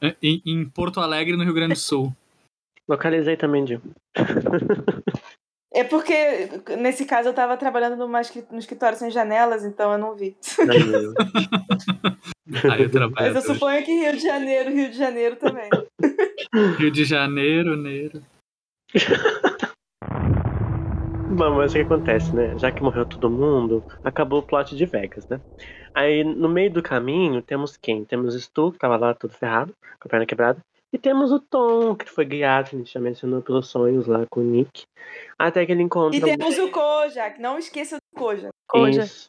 [0.01, 2.15] É, Em, em Porto Alegre, no Rio Grande do Sul.
[2.87, 3.81] Localizei também, Dil.
[5.71, 6.49] É porque,
[6.79, 8.21] nesse caso, eu tava trabalhando numa
[8.51, 10.35] no escritório sem janelas, então eu não vi.
[12.73, 13.53] Aí eu trabalho Mas eu hoje.
[13.53, 15.69] suponho que Rio de Janeiro, Rio de Janeiro também.
[16.75, 18.19] Rio de Janeiro, Neiro.
[21.29, 22.57] Bom, mas o que acontece, né?
[22.57, 25.39] Já que morreu todo mundo, acabou o plot de Vegas, né?
[25.93, 28.03] Aí, no meio do caminho, temos quem?
[28.03, 30.59] Temos o Stu, que tava lá todo ferrado, com a perna quebrada.
[30.91, 34.25] E temos o Tom, que foi guiado, que a gente já mencionou, pelos sonhos lá
[34.29, 34.83] com o Nick.
[35.37, 36.17] Até que ele encontra...
[36.17, 38.49] E temos o Kojak, não esqueça do Kojak.
[38.67, 39.03] Koja.
[39.03, 39.27] Isso.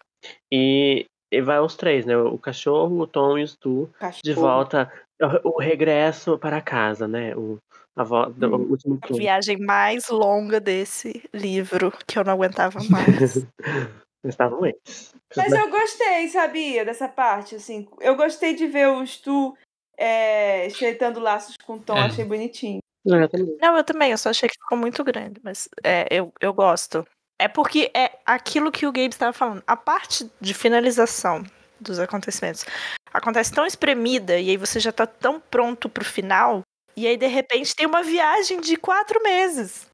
[0.50, 2.16] E, e vai os três, né?
[2.16, 3.90] O cachorro, o Tom e o Stu.
[3.98, 4.22] Cachorro.
[4.24, 7.34] De volta, o, o regresso para casa, né?
[7.36, 7.58] O,
[7.96, 13.46] a volta, o último A viagem mais longa desse livro, que eu não aguentava mais.
[14.24, 15.14] Estavam eles.
[15.34, 17.88] Mas eu gostei, sabia, dessa parte, assim.
[18.00, 19.56] Eu gostei de ver o Stu
[19.96, 22.02] é, estreitando laços com o Tom, É.
[22.02, 22.80] achei bonitinho.
[23.06, 23.56] É, também.
[23.60, 27.06] Não, eu também, eu só achei que ficou muito grande, mas é, eu, eu gosto.
[27.38, 29.62] É porque é aquilo que o Gabe estava falando.
[29.66, 31.42] A parte de finalização
[31.80, 32.66] dos acontecimentos
[33.12, 36.62] acontece tão espremida e aí você já tá tão pronto pro final.
[36.96, 39.86] E aí, de repente, tem uma viagem de quatro meses.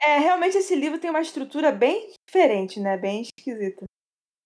[0.00, 2.96] É, realmente esse livro tem uma estrutura bem diferente, né?
[2.96, 3.84] Bem esquisita.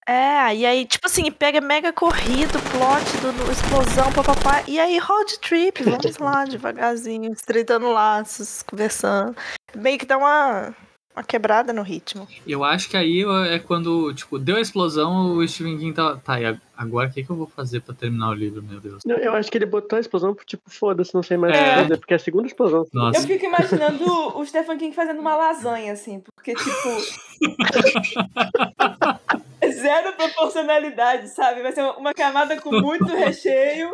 [0.08, 4.62] É, e aí, tipo assim, pega mega corrido, plot do, do explosão, papapá.
[4.68, 9.36] E aí, road trip, vamos lá, devagarzinho, estreitando laços, conversando.
[9.74, 10.76] Meio que dá uma,
[11.16, 12.28] uma quebrada no ritmo.
[12.46, 16.16] Eu acho que aí é quando, tipo, deu a explosão, o Stephen King tá.
[16.16, 19.02] Tá, e agora o que, que eu vou fazer pra terminar o livro, meu Deus?
[19.06, 21.64] Não, Eu acho que ele botou a explosão, tipo, foda-se, não sei mais o É.
[21.74, 22.80] que fazer, porque é a segunda explosão.
[22.80, 24.04] Eu Nossa, fico imaginando
[24.38, 26.66] o Stephen King fazendo uma lasanha, assim, porque, tipo.
[29.72, 31.62] Zero proporcionalidade, sabe?
[31.62, 33.90] Vai ser uma camada com muito recheio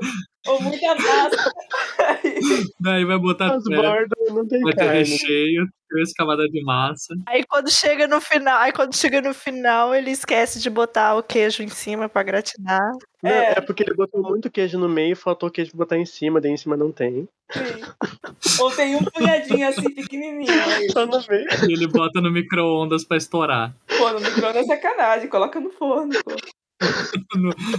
[0.47, 1.53] ou muita massa.
[2.81, 4.99] daí vai botar As bordas não tem vai ter carne.
[4.99, 7.15] recheio, três camadas de massa.
[7.29, 11.23] Aí quando chega no final, aí quando chega no final, ele esquece de botar o
[11.23, 12.91] queijo em cima pra gratinar.
[13.23, 13.53] Não, É.
[13.53, 13.61] é.
[13.61, 16.57] porque ele botou muito queijo no meio, faltou queijo pra botar em cima, daí em
[16.57, 17.29] cima não tem.
[17.53, 18.61] Sim.
[18.61, 20.47] Ou tem um punhadinho assim, pequenininho.
[20.93, 21.47] Só no meio.
[21.69, 23.75] E ele bota no micro-ondas pra estourar.
[23.87, 26.33] Pô, no micro-ondas é sacanagem, coloca no forno, pô.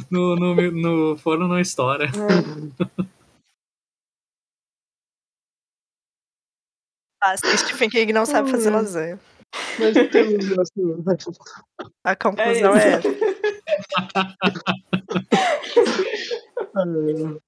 [0.10, 2.06] No, no, no, no forno não estoura.
[7.22, 9.20] Ah, Stephen King não sabe fazer lasanha.
[9.78, 11.04] Mas não tem um assim.
[12.04, 13.33] A conclusão é, essa.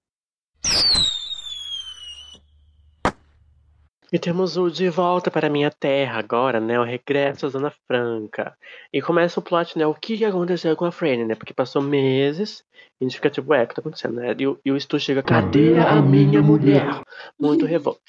[4.12, 6.80] E temos o De Volta para Minha Terra agora, né?
[6.80, 8.56] O regresso à Zona Franca.
[8.94, 9.86] E começa o plot, né?
[9.88, 11.36] O que aconteceu com a Franny, né?
[11.36, 12.64] Porque passou meses
[13.02, 14.36] e a gente fica tipo, o que tá acontecendo, né?
[14.38, 17.02] E, o- e o Stu chega, cadê a minha mulher?
[17.40, 17.99] Muito revolto.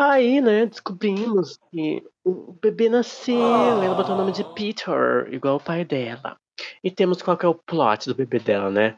[0.00, 5.60] Aí, né, descobrimos que o bebê nasceu, ela botou o nome de Peter, igual o
[5.60, 6.36] pai dela.
[6.84, 8.96] E temos qual que é o plot do bebê dela, né?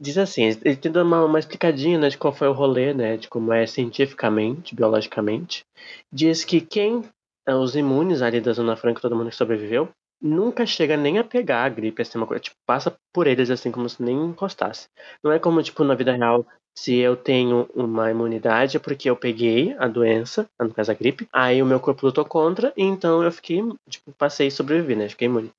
[0.00, 3.16] Diz assim, ele tem dado uma, uma explicadinha né, de qual foi o rolê, né?
[3.16, 5.64] De como é cientificamente, biologicamente.
[6.12, 7.02] Diz que quem,
[7.48, 9.88] eh, os imunes ali da Zona Franca, todo mundo que sobreviveu,
[10.20, 13.70] nunca chega nem a pegar a gripe, assim, uma coisa, tipo, passa por eles assim
[13.70, 14.88] como se nem encostasse.
[15.22, 16.46] Não é como, tipo, na vida real,
[16.76, 21.28] se eu tenho uma imunidade é porque eu peguei a doença, no caso a gripe,
[21.32, 25.08] aí o meu corpo lutou contra, e então eu fiquei, tipo, passei e sobrevivi, né?
[25.08, 25.50] Fiquei imune.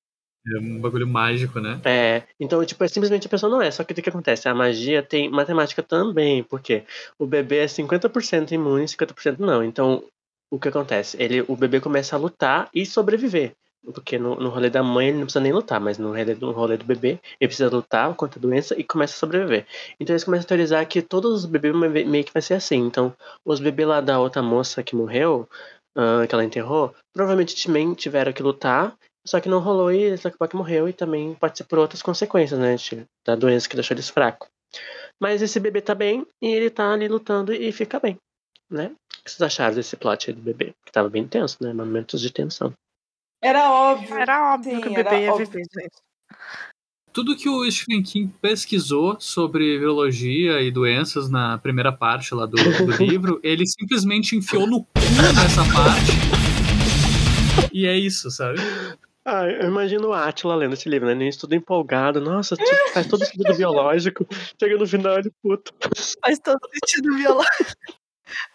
[0.47, 1.81] É um bagulho mágico, né?
[1.83, 3.69] É, então, tipo, é simplesmente a pessoa não é.
[3.69, 4.47] Só que o que acontece?
[4.47, 6.85] A magia tem matemática também, porque
[7.17, 9.61] o bebê é 50% imune e 50% não.
[9.61, 10.03] Então,
[10.49, 11.21] o que acontece?
[11.21, 13.53] Ele, o bebê começa a lutar e sobreviver.
[13.93, 16.51] Porque no, no rolê da mãe ele não precisa nem lutar, mas no rolê, no
[16.51, 19.65] rolê do bebê ele precisa lutar contra a doença e começa a sobreviver.
[19.99, 22.77] Então eles começam a teorizar que todos os bebês me- meio que vai ser assim.
[22.77, 23.13] Então,
[23.45, 25.47] os bebês lá da outra moça que morreu,
[25.95, 28.95] ah, que ela enterrou, provavelmente também tiveram que lutar
[29.25, 32.59] só que não rolou e esse que morreu e também pode ser por outras consequências,
[32.59, 32.75] né?
[33.23, 34.49] Da doença que deixou eles fracos.
[35.19, 38.17] Mas esse bebê tá bem e ele tá ali lutando e fica bem,
[38.69, 38.87] né?
[39.19, 40.73] O que vocês acharam desse plot aí do bebê?
[40.85, 41.73] Que tava bem tenso, né?
[41.73, 42.73] Momentos de tensão.
[43.41, 44.15] Era óbvio.
[44.15, 45.47] Era óbvio Sim, que o bebê ia óbvio.
[45.47, 46.09] viver, gente.
[47.11, 52.55] Tudo que o Stephen King pesquisou sobre virologia e doenças na primeira parte lá do,
[52.55, 56.11] do livro, ele simplesmente enfiou no cu nessa parte.
[57.73, 58.59] E é isso, sabe?
[59.25, 61.15] Ah, eu imagino o Atila lendo esse livro, né?
[61.15, 62.21] Nem tudo empolgado.
[62.21, 64.25] Nossa, tipo, faz todo sentido biológico.
[64.59, 65.73] Chega no final ele, puto.
[66.23, 67.79] Faz todo sentido biológico.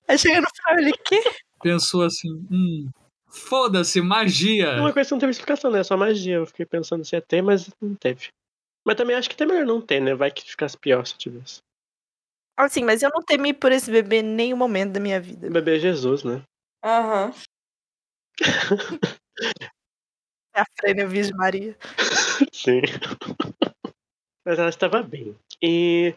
[0.09, 1.23] Aí chega no final ele, quê?
[1.63, 2.89] Pensou assim, hum,
[3.35, 4.81] foda-se, magia.
[4.81, 5.83] Uma coisa que não teve explicação, né?
[5.83, 6.37] Só magia.
[6.37, 8.29] Eu fiquei pensando se ia ter, mas não teve.
[8.87, 10.15] Mas também acho que até melhor não ter, né?
[10.15, 11.61] Vai que ficasse pior se tivesse.
[12.57, 15.49] Assim, mas eu não temi por esse bebê em nenhum momento da minha vida.
[15.49, 16.43] O bebê é Jesus, né?
[16.85, 17.33] Aham.
[20.57, 21.77] É a Frênia Virgem Maria.
[22.53, 22.83] Sim.
[24.45, 25.37] Mas ela estava bem.
[25.61, 26.15] E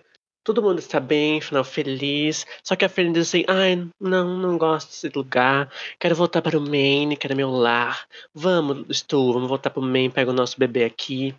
[0.47, 2.45] todo mundo está bem, final feliz.
[2.63, 5.69] Só que a Fern diz assim: ai, não, não gosto desse lugar.
[5.99, 8.07] Quero voltar para o Maine, que era meu lar.
[8.33, 11.35] Vamos, Stu, vamos voltar para o Maine, pega o nosso bebê aqui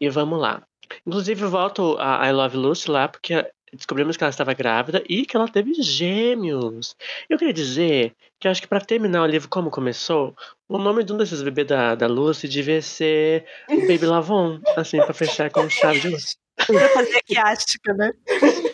[0.00, 0.60] e vamos lá.
[1.06, 5.36] Inclusive, volto a I Love Lucy lá, porque descobrimos que ela estava grávida e que
[5.36, 6.96] ela teve gêmeos.
[7.30, 10.34] Eu queria dizer que acho que para terminar o livro como começou,
[10.68, 15.14] o nome de um desses bebês da, da Lucy devia ser Baby Lavon, assim, para
[15.14, 16.41] fechar com chave de ouro.
[16.56, 18.12] Pra fazer quiástica, né?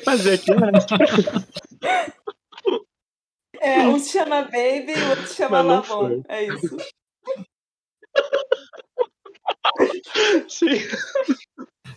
[0.05, 0.71] Fazer aqui, né?
[3.61, 6.23] É, um se chama Baby e o outro se chama Lavon.
[6.29, 6.77] É isso.
[10.49, 10.79] Sim.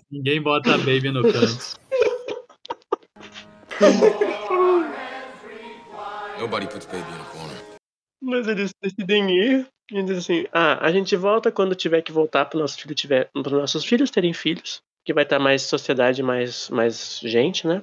[0.09, 1.79] Ninguém bota a baby no canto.
[6.39, 7.57] Nobody puts baby in a corner.
[8.21, 12.45] Mas eles decidem ir e dizem assim: ah, a gente volta quando tiver que voltar
[12.45, 16.69] para nosso filho tiver, para nossos filhos terem filhos, que vai estar mais sociedade, mais,
[16.69, 17.81] mais gente, né?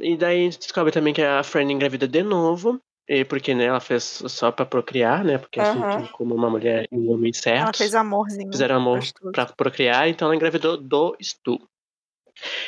[0.00, 2.80] E daí a gente descobre também que a Fran engravida de novo.
[3.08, 5.38] E porque né, ela fez só pra procriar, né?
[5.38, 6.02] Porque assim, Aham.
[6.02, 7.78] tipo, como uma mulher e um homem Ela certos.
[7.78, 8.52] fez amorzinho.
[8.52, 9.00] Fizeram amor
[9.32, 11.58] pra procriar, então ela engravidou do Stu.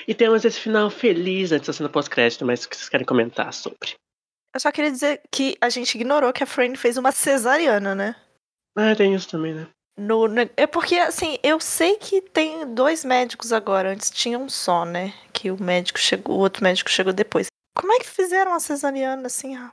[0.08, 3.52] E temos esse final feliz antes da cena pós-crédito, mas o que vocês querem comentar
[3.52, 3.94] sobre?
[4.54, 8.16] Eu só queria dizer que a gente ignorou que a Fran fez uma cesariana, né?
[8.74, 9.68] Ah, tem isso também, né?
[10.00, 13.90] No, no- é porque, assim, eu sei que tem dois médicos agora.
[13.92, 15.12] Antes tinha um só, né?
[15.30, 17.48] Que o médico chegou, o outro médico chegou depois.
[17.76, 19.70] Como é que fizeram a cesariana, assim, ah,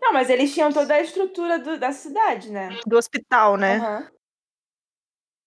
[0.00, 2.68] Não, mas eles tinham toda a estrutura do- da cidade, né?
[2.86, 3.76] do hospital, né?
[3.76, 4.08] Aham.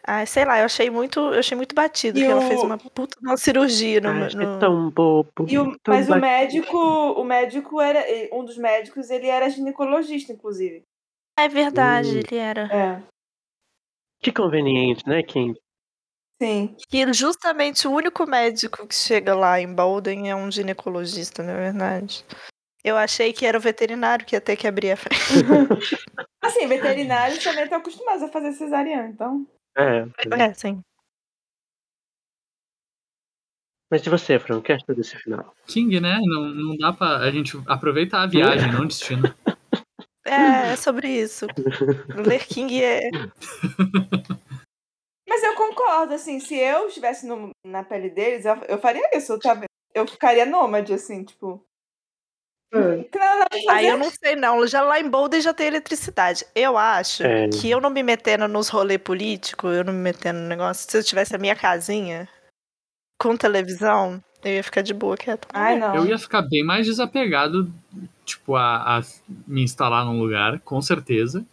[0.04, 2.64] Ah, sei lá, eu achei muito, eu achei muito batido E que ela o- fez
[2.64, 5.46] uma puta uma cirurgia no, Ai, no- é tão bobo.
[5.48, 6.22] E o- tão mas o batido.
[6.28, 8.04] médico, o médico era.
[8.34, 10.84] Um dos médicos, ele era ginecologista, inclusive.
[11.38, 12.20] É verdade, Hum.
[12.20, 12.62] ele era.
[12.74, 13.12] É.
[14.22, 15.54] Que conveniente, né, Kim?
[16.42, 16.76] Sim.
[16.90, 22.26] Que justamente o único médico que chega lá em Bolden é um ginecologista, na verdade.
[22.84, 25.20] Eu achei que era o veterinário que ia ter que abrir a frente.
[26.42, 29.46] Assim, veterinários também estão acostumados a fazer cesariana, então.
[29.78, 30.08] É.
[30.40, 30.82] É, sim.
[33.92, 35.54] Mas e você, Fran, o que achou desse final?
[35.68, 36.18] King, né?
[36.24, 37.18] Não, não dá pra.
[37.18, 39.24] A gente aproveitar a viagem, não o destino.
[40.26, 41.48] É, é sobre isso.
[42.16, 43.10] Ler King é.
[45.28, 49.32] Mas eu concordo, assim, se eu estivesse no- na pele deles, eu, eu faria isso,
[49.34, 49.66] eu, tava-
[49.96, 51.64] eu ficaria nômade, assim, tipo.
[52.74, 53.06] Não,
[53.70, 54.66] Aí eu não sei, não.
[54.66, 56.46] Já lá em Bolden já tem eletricidade.
[56.56, 57.50] Eu acho É.
[57.50, 60.90] que eu não me metendo nos rolês políticos, eu não me metendo no negócio.
[60.90, 62.30] Se eu tivesse a minha casinha
[63.22, 65.46] com televisão, eu ia ficar de boa quieta.
[65.54, 65.94] Ai, não.
[65.96, 67.70] Eu ia ficar bem mais desapegado,
[68.32, 69.04] tipo, a, a
[69.48, 71.46] me instalar num lugar, com certeza.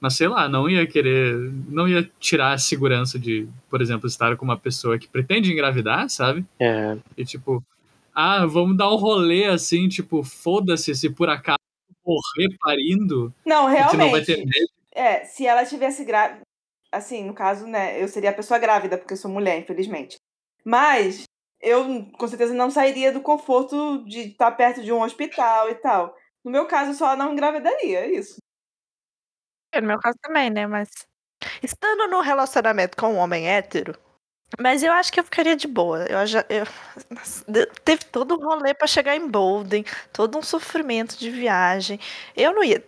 [0.00, 1.34] Mas sei lá, não ia querer.
[1.68, 6.08] Não ia tirar a segurança de, por exemplo, estar com uma pessoa que pretende engravidar,
[6.08, 6.44] sabe?
[6.60, 6.96] É.
[7.16, 7.62] E tipo,
[8.14, 11.58] ah, vamos dar um rolê assim, tipo, foda-se se por acaso
[12.06, 14.26] morrer parindo, Não, a gente não vai realmente.
[14.26, 14.72] ter médico.
[14.94, 16.40] É, se ela tivesse grávida.
[16.90, 18.02] Assim, no caso, né?
[18.02, 20.16] Eu seria a pessoa grávida, porque eu sou mulher, infelizmente.
[20.64, 21.24] Mas
[21.60, 26.14] eu, com certeza, não sairia do conforto de estar perto de um hospital e tal.
[26.44, 28.36] No meu caso, só não engravidaria, é isso.
[29.74, 30.66] É, no meu caso também, né?
[30.66, 30.88] Mas.
[31.62, 33.94] Estando num relacionamento com um homem hétero.
[34.58, 36.04] Mas eu acho que eu ficaria de boa.
[36.06, 36.44] Eu já.
[36.48, 36.64] eu-
[37.84, 42.00] Teve todo um rolê pra chegar em Bolden, todo um sofrimento de viagem.
[42.34, 42.82] Eu não ia.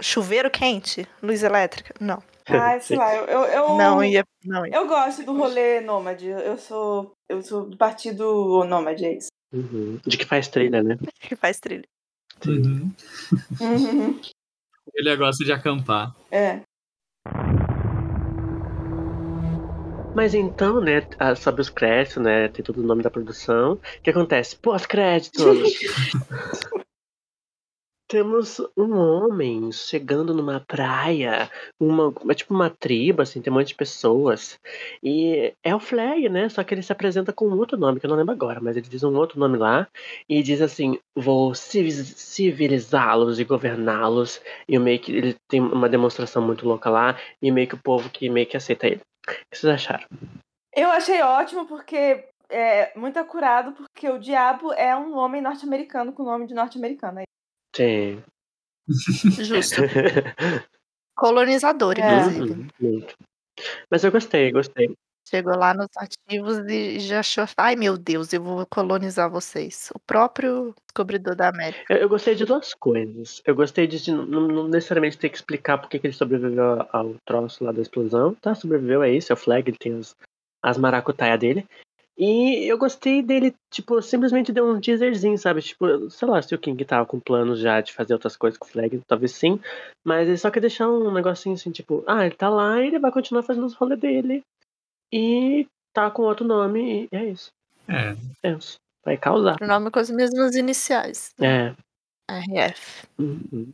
[0.00, 1.06] Chuveiro quente?
[1.22, 1.94] Luz elétrica?
[2.00, 2.22] Não.
[2.48, 3.24] Ai, sei lá, eu.
[3.26, 4.24] eu, eu- Não ia.
[4.44, 4.74] Não ia.
[4.74, 6.26] Eu gosto do rolê nômade.
[6.26, 7.12] Eu sou.
[7.28, 9.28] Eu sou do partido nômade, é isso.
[9.52, 10.00] Uhum.
[10.06, 10.96] De que faz trilha, né?
[11.20, 11.84] Que faz trilha.
[12.46, 12.90] Uhum.
[13.60, 14.20] Uhum.
[14.94, 16.16] Ele gosta de acampar.
[16.30, 16.62] É.
[20.14, 21.06] Mas então, né,
[21.36, 22.48] sobe os créditos, né?
[22.48, 23.74] Tem todo o nome da produção.
[23.74, 24.56] O que acontece?
[24.56, 25.44] Pós-créditos!
[28.10, 33.74] Temos um homem chegando numa praia, uma, tipo uma tribo, assim, tem um monte de
[33.74, 34.58] pessoas.
[35.02, 36.48] E é o Flag, né?
[36.48, 38.88] Só que ele se apresenta com outro nome, que eu não lembro agora, mas ele
[38.88, 39.86] diz um outro nome lá
[40.26, 44.40] e diz assim: vou civi- civilizá-los e governá-los.
[44.66, 47.82] E o meio que ele tem uma demonstração muito louca lá, e meio que o
[47.82, 49.02] povo que meio que aceita ele.
[49.26, 50.06] O que vocês acharam?
[50.74, 56.22] Eu achei ótimo porque é muito acurado, porque o diabo é um homem norte-americano com
[56.22, 57.20] nome de norte-americano.
[57.74, 58.22] Sim.
[58.88, 59.82] Justo.
[61.16, 62.20] Colonizador, É.
[62.20, 62.68] inclusive.
[62.80, 63.16] Muito.
[63.90, 64.94] Mas eu gostei, gostei.
[65.28, 67.44] Chegou lá nos nativos e já achou.
[67.56, 69.90] Ai, meu Deus, eu vou colonizar vocês.
[69.94, 71.92] O próprio descobridor da América.
[71.92, 73.42] Eu, eu gostei de duas coisas.
[73.44, 77.14] Eu gostei de, de não, não necessariamente ter que explicar por que ele sobreviveu ao
[77.26, 78.34] troço lá da explosão.
[78.36, 80.16] Tá, sobreviveu, é isso, é o flag, ele tem as,
[80.62, 81.66] as maracutaia dele.
[82.18, 85.62] E eu gostei dele, tipo, simplesmente deu um teaserzinho, sabe?
[85.62, 88.66] Tipo, sei lá, se o King tava com planos já de fazer outras coisas com
[88.66, 89.60] o Flag, talvez sim.
[90.04, 92.98] Mas ele só quer deixar um negocinho assim, tipo, ah, ele tá lá e ele
[92.98, 94.42] vai continuar fazendo os rolês dele.
[95.12, 97.52] E tá com outro nome, e é isso.
[97.86, 98.74] É, É isso.
[99.04, 99.56] Vai causar.
[99.62, 101.32] O nome com as mesmas iniciais.
[101.40, 101.72] É.
[102.28, 103.06] RF.
[103.16, 103.72] Uhum.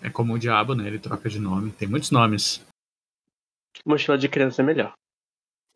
[0.00, 0.86] é como o diabo, né?
[0.86, 1.72] Ele troca de nome.
[1.72, 2.64] Tem muitos nomes.
[3.84, 4.94] Mochila de criança é melhor.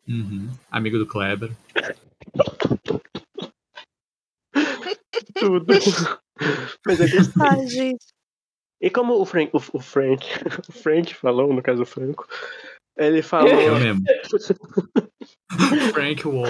[0.07, 0.49] Uhum.
[0.69, 1.51] Amigo do Kleber.
[5.39, 5.73] Tudo.
[6.85, 7.47] Mas eu gostei.
[7.47, 8.05] Ai, gente.
[8.81, 10.25] E como o Frank, o, o Frank,
[10.69, 12.27] o Frank falou, no caso o Franco,
[12.97, 13.49] ele falou.
[13.49, 14.03] Eu mesmo.
[15.93, 16.49] Frank Wolf.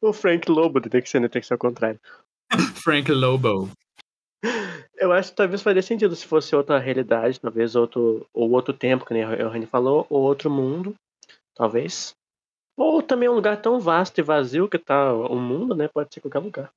[0.00, 1.28] o Frank Lobo tem que ser, né?
[1.28, 2.00] Tem que ser ao contrário.
[2.82, 3.70] Frank Lobo.
[4.96, 9.04] Eu acho que talvez faria sentido se fosse outra realidade, talvez outro, ou outro tempo,
[9.04, 10.94] que nem o Rani falou, ou outro mundo,
[11.58, 12.14] talvez.
[12.76, 15.88] Ou também um lugar tão vasto e vazio que tá o mundo, né?
[15.88, 16.70] Pode ser qualquer lugar.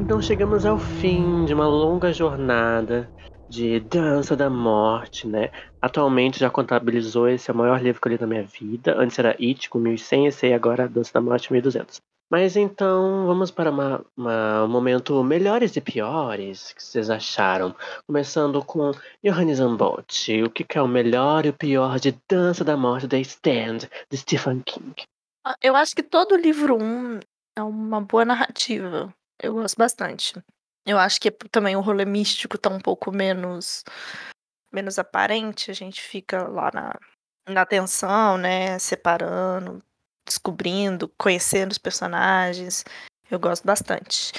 [0.00, 3.10] Então chegamos ao fim de uma longa jornada
[3.48, 5.50] de Dança da Morte, né?
[5.80, 8.96] Atualmente já contabilizou, esse é o maior livro que eu li na minha vida.
[8.98, 12.00] Antes era It com 1100, esse aí agora é Dança da Morte 1200.
[12.28, 17.72] Mas então, vamos para uma, uma- um momento melhores e piores que vocês acharam.
[18.04, 18.90] Começando com
[19.22, 20.42] Johannes Zambotti.
[20.42, 23.78] O que, que é o melhor e o pior de Dança da Morte The Stand,
[24.10, 25.04] de Stephen King?
[25.46, 27.20] Ah, Eu acho que todo livro 1
[27.56, 29.14] é uma boa narrativa.
[29.40, 30.32] Eu gosto bastante.
[30.86, 33.84] Eu acho que também o rolê místico tá um pouco menos
[34.72, 35.70] menos aparente.
[35.70, 36.94] A gente fica lá na,
[37.48, 38.78] na tensão, né?
[38.78, 39.82] Separando,
[40.26, 42.84] descobrindo, conhecendo os personagens.
[43.30, 44.32] Eu gosto bastante.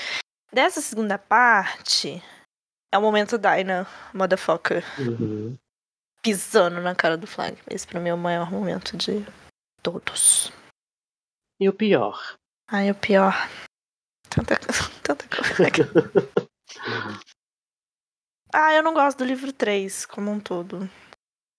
[0.54, 2.24] Dessa segunda parte,
[2.94, 5.58] é o momento Dinah, motherfucker, Uhum.
[6.22, 7.58] pisando na cara do Flag.
[7.70, 9.26] Esse pra mim é o maior momento de
[9.84, 10.52] todos.
[11.60, 12.36] E o pior?
[12.70, 13.34] Ai, o pior.
[14.38, 14.56] Tanta,
[15.04, 16.32] tanta coisa.
[18.54, 20.90] ah, eu não gosto do livro 3 como um todo.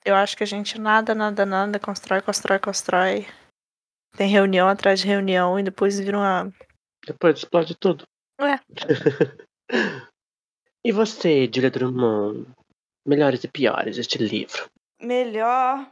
[0.05, 3.27] Eu acho que a gente nada, nada, nada, constrói, constrói, constrói.
[4.17, 6.53] Tem reunião atrás de reunião e depois vira uma.
[7.07, 8.05] Depois explode tudo.
[8.41, 8.59] É.
[10.85, 12.47] e você, Julia Drummond?
[13.07, 14.67] Melhores e piores deste livro?
[15.01, 15.91] Melhor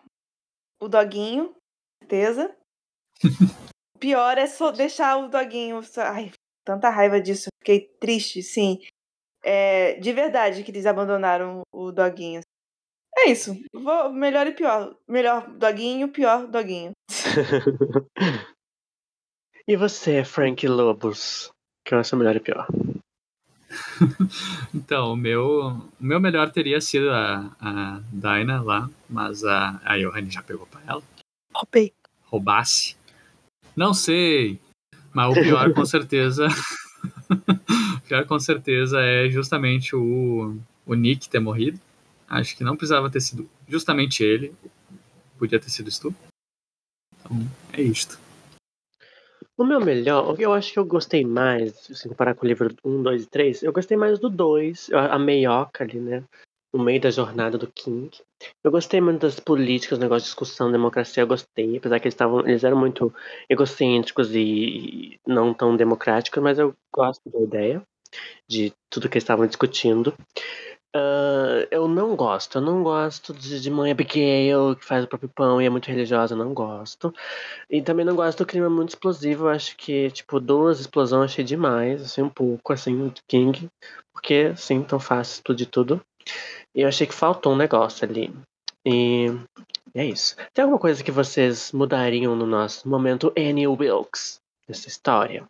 [0.80, 1.54] o doguinho,
[2.02, 2.54] certeza.
[3.24, 5.82] O Pior é só deixar o doguinho.
[5.82, 6.32] só- Ai,
[6.66, 7.48] tanta raiva disso.
[7.62, 8.80] Fiquei triste, sim.
[9.42, 12.40] É, de verdade que eles abandonaram o doguinho.
[13.16, 13.56] É isso.
[13.72, 14.94] Vou- melhor e pior.
[15.08, 16.90] Melhor doguinho, pior doguinho.
[19.66, 21.50] e você, Frank Lobos?
[21.84, 22.66] Que é o seu melhor e pior?
[24.74, 29.96] Então, o meu, o meu melhor teria sido a, a Dinah lá, mas a, a
[29.98, 31.02] Johanne já pegou pra ela.
[31.54, 31.92] Roubei.
[32.24, 32.96] Roubasse.
[33.74, 34.60] Não sei.
[35.16, 36.46] Mas o pior, com certeza.
[37.32, 41.80] o pior, com certeza, é justamente o, o Nick ter morrido.
[42.28, 44.54] Acho que não precisava ter sido justamente ele.
[45.38, 46.14] Podia ter sido tu.
[47.18, 47.38] Então,
[47.72, 48.18] é isto.
[49.56, 53.02] O meu melhor, eu acho que eu gostei mais, se comparar com o livro 1,
[53.02, 56.22] 2 e 3, eu gostei mais do 2, a a meioca ali, né?
[56.74, 58.10] No meio da jornada do King.
[58.62, 62.40] Eu gostei muito das políticas, negócio de discussão, democracia, eu gostei, apesar que eles estavam,
[62.40, 63.12] eles eram muito
[63.48, 67.82] egocêntricos e não tão democráticos, mas eu gosto da ideia
[68.48, 70.14] de tudo que eles estavam discutindo.
[70.94, 75.28] Ah, eu não gosto, eu não gosto de, de mãe Abigail, que faz o próprio
[75.28, 77.12] pão e é muito religiosa, não gosto.
[77.70, 79.48] E também não gosto do clima muito explosivo.
[79.48, 83.68] Acho que, tipo, duas explosões achei demais, assim, um pouco, assim, King.
[84.12, 86.02] Porque, assim, tão fácil tudo de tudo.
[86.74, 88.32] Eu achei que faltou um negócio ali.
[88.84, 89.26] E
[89.94, 90.36] é isso.
[90.52, 95.44] Tem alguma coisa que vocês mudariam no nosso momento Annie Wilkes nessa história?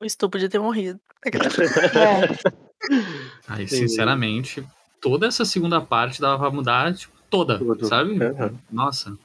[0.00, 1.00] O Stu podia ter morrido.
[1.24, 2.56] É.
[3.48, 4.66] Aí, sinceramente,
[5.00, 7.86] toda essa segunda parte dava pra mudar, tipo, toda, Tudo.
[7.86, 8.12] sabe?
[8.12, 8.58] Uhum.
[8.70, 9.16] Nossa.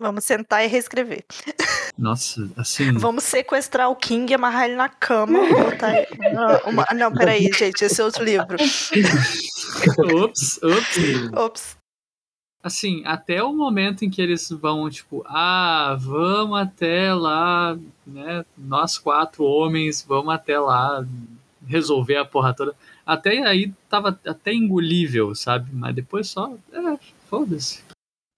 [0.00, 1.22] Vamos sentar e reescrever.
[1.98, 2.90] Nossa, assim.
[2.96, 5.38] Vamos sequestrar o King e amarrar ele na cama.
[5.70, 8.56] botar ele- Não, uma- Não, peraí, gente, esse é outro livro.
[10.24, 11.32] Ups, ups.
[11.36, 11.76] Ops.
[12.62, 18.44] Assim, até o momento em que eles vão, tipo, ah, vamos até lá, né?
[18.56, 21.04] Nós quatro homens, vamos até lá
[21.66, 22.74] resolver a porra toda.
[23.06, 25.70] Até aí tava até engolível, sabe?
[25.72, 26.98] Mas depois só, é,
[27.30, 27.82] foda-se.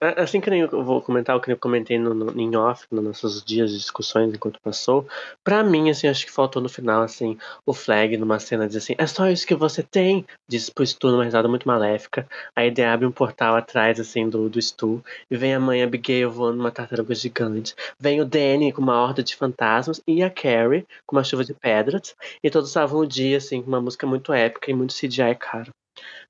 [0.03, 2.85] A- Assim que nem eu vou comentar o que eu comentei no, no, em off,
[2.91, 5.07] nos nossos dias de discussões enquanto passou,
[5.43, 8.95] pra mim, assim, acho que faltou no final, assim, o Flag numa cena diz assim,
[8.97, 12.83] é só isso que você tem, diz pro Stu numa risada muito maléfica, aí ele
[12.83, 16.71] abre um portal atrás, assim, do, do Stu, e vem a mãe Abigail voando numa
[16.71, 21.23] tartaruga gigante, vem o Danny com uma horda de fantasmas, e a Carrie com uma
[21.23, 24.73] chuva de pedras, e todos salvam o dia, assim, com uma música muito épica e
[24.73, 25.71] muito CGI caro.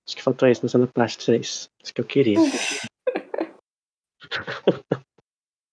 [0.06, 1.70] Acho que faltou isso na cena parte 3.
[1.82, 2.38] Isso que eu queria.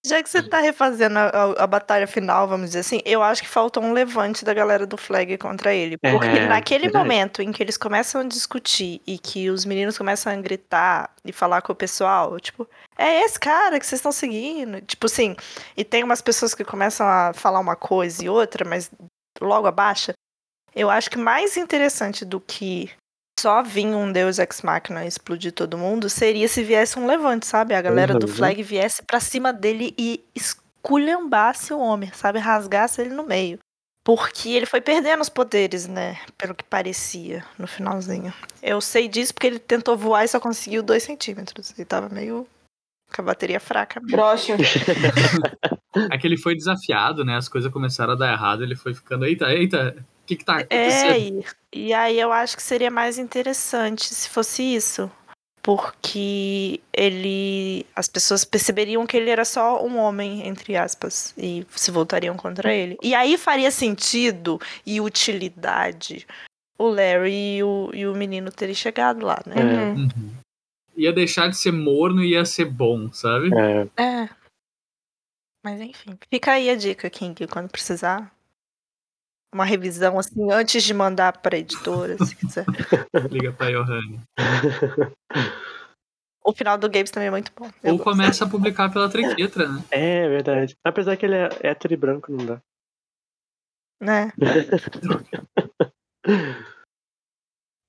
[0.05, 3.43] Já que você tá refazendo a, a- a batalha final, vamos dizer assim, eu acho
[3.43, 5.99] que faltou um levante da galera do Flag contra ele.
[5.99, 7.05] Porque É, naquele verdade.
[7.05, 11.33] momento em que eles começam a discutir e que os meninos começam a gritar e
[11.33, 12.67] falar com o pessoal, tipo,
[12.97, 14.81] é esse cara que vocês estão seguindo.
[14.81, 15.37] Tipo assim,
[15.77, 18.91] e tem umas pessoas que começam a falar uma coisa e outra, mas
[19.39, 20.15] logo abaixa.
[20.75, 22.91] Eu acho que mais interessante do que
[23.41, 27.47] só vir um Deus Ex Machina e explodir todo mundo seria se viesse um levante,
[27.47, 27.75] sabe?
[27.75, 28.33] A galera do Uhum.
[28.33, 32.39] Flag viesse pra cima dele e esculhambasse o homem, sabe?
[32.39, 33.59] Rasgasse ele no meio.
[34.03, 36.19] Porque ele foi perdendo os poderes, né?
[36.39, 38.33] Pelo que parecia no finalzinho.
[38.63, 41.79] Eu sei disso porque ele tentou voar e só conseguiu dois centímetros.
[41.79, 42.47] E tava meio
[43.15, 44.01] com a bateria fraca.
[44.01, 44.17] mesmo.
[44.17, 44.57] Broxa.
[46.09, 47.37] É que ele foi desafiado, né?
[47.37, 49.97] As coisas começaram a dar errado, ele foi ficando, eita, eita,
[50.31, 51.45] que que tá acontecendo?
[51.45, 55.11] É, e, aí eu acho que seria mais interessante se fosse isso.
[55.63, 57.85] Porque ele.
[57.95, 62.73] As pessoas perceberiam que ele era só um homem, entre aspas, e se voltariam contra
[62.73, 62.97] ele.
[63.03, 66.27] E aí faria sentido e utilidade
[66.79, 69.55] o Larry e o, e o menino terem chegado lá, né?
[69.57, 69.95] Uhum.
[69.97, 70.33] Uhum.
[70.97, 73.51] Ia deixar de ser morno e ia ser bom, sabe?
[73.55, 74.31] É, É.
[75.63, 76.19] Mas enfim.
[76.31, 78.35] Fica aí a dica, King, quando precisar.
[79.53, 82.65] Uma revisão assim, antes de mandar pra editora, se quiser.
[83.31, 84.21] Liga pra Johanne.
[86.45, 87.69] O final do Games também é muito bom.
[87.85, 89.85] Ou começa a publicar pela Triquetra, né?
[89.91, 90.77] é verdade.
[90.85, 92.63] Apesar que ele é hétero e branco, não dá.
[94.01, 94.33] Né?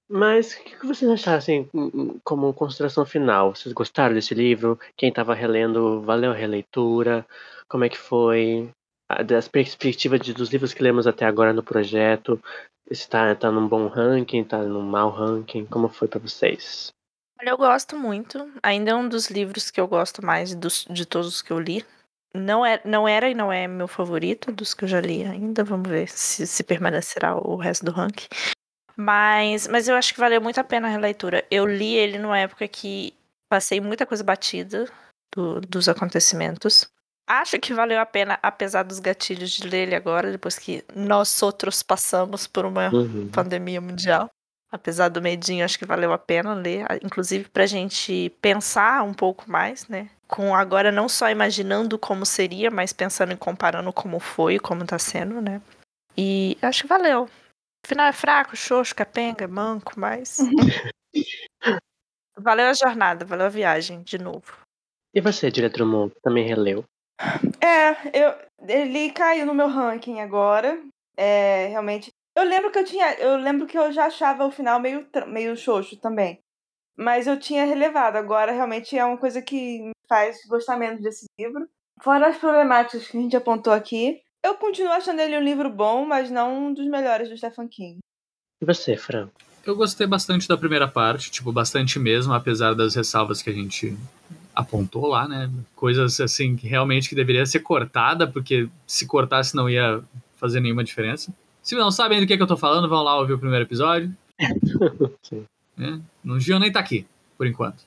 [0.10, 3.56] Mas o que vocês acharam, assim, hum, como consideração final?
[3.56, 4.78] Vocês gostaram desse livro?
[4.98, 7.26] Quem estava relendo, valeu a releitura?
[7.70, 8.70] Como é que foi?
[9.26, 12.42] Das perspectivas de- dos livros que lemos até agora no projeto,
[12.90, 15.66] está tá num bom ranking, tá num mau ranking?
[15.66, 16.92] Como foi pra vocês?
[17.40, 18.52] Olha, eu gosto muito.
[18.62, 21.60] Ainda é um dos livros que eu gosto mais dos, de todos os que eu
[21.60, 21.84] li.
[22.34, 25.64] Não, é, não era e não é meu favorito dos que eu já li ainda.
[25.64, 28.28] Vamos ver se, se permanecerá o resto do ranking.
[28.96, 31.46] Mas, mas eu acho que valeu muito a pena a releitura.
[31.50, 33.14] Eu li ele numa época que
[33.50, 34.86] passei muita coisa batida
[35.36, 36.88] do- dos acontecimentos.
[37.34, 41.42] Acho que valeu a pena, apesar dos gatilhos de ler ele agora, depois que nós
[41.42, 43.30] outros passamos por uma Uhum.
[43.30, 44.30] pandemia mundial.
[44.70, 49.14] Apesar do medinho, acho que valeu a pena ler, a- inclusive pra gente pensar um
[49.14, 50.10] pouco mais, né?
[50.28, 54.86] Com agora não só imaginando como seria, mas pensando e comparando como foi e como
[54.86, 55.62] tá sendo, né?
[56.18, 57.30] E acho que valeu.
[57.86, 60.38] Final é fraco, xoxo, capenga, manco, mas.
[62.38, 64.60] valeu a jornada, valeu a viagem, de novo.
[65.14, 66.84] E você, diretor Drummond, também releu?
[67.60, 68.36] É, eu,
[68.68, 70.82] ele caiu no meu ranking agora.
[71.16, 72.12] É, realmente.
[72.36, 73.14] Eu lembro que eu tinha.
[73.16, 76.40] Eu lembro que eu já achava o final meio, meio xoxo também.
[76.98, 78.16] Mas eu tinha relevado.
[78.16, 81.68] Agora realmente é uma coisa que me faz gostar menos desse livro.
[82.02, 84.22] Fora as problemáticas que a gente apontou aqui.
[84.44, 88.00] Eu continuo achando ele um livro bom, mas não um dos melhores do Stephen King.
[88.60, 89.30] E você, Fran?
[89.64, 93.96] Eu gostei bastante da primeira parte, tipo, bastante mesmo, apesar das ressalvas que a gente
[94.56, 95.50] apontou lá, né?
[95.76, 100.02] Coisas assim que realmente que deveria ser cortada, porque se cortasse não ia
[100.36, 101.34] fazer nenhuma diferença.
[101.62, 104.14] Se não sabem do que, que eu tô falando, vão lá ouvir o primeiro episódio.
[105.78, 106.00] Né?
[106.24, 107.08] No Gio nem tá aqui,
[107.38, 107.84] por enquanto.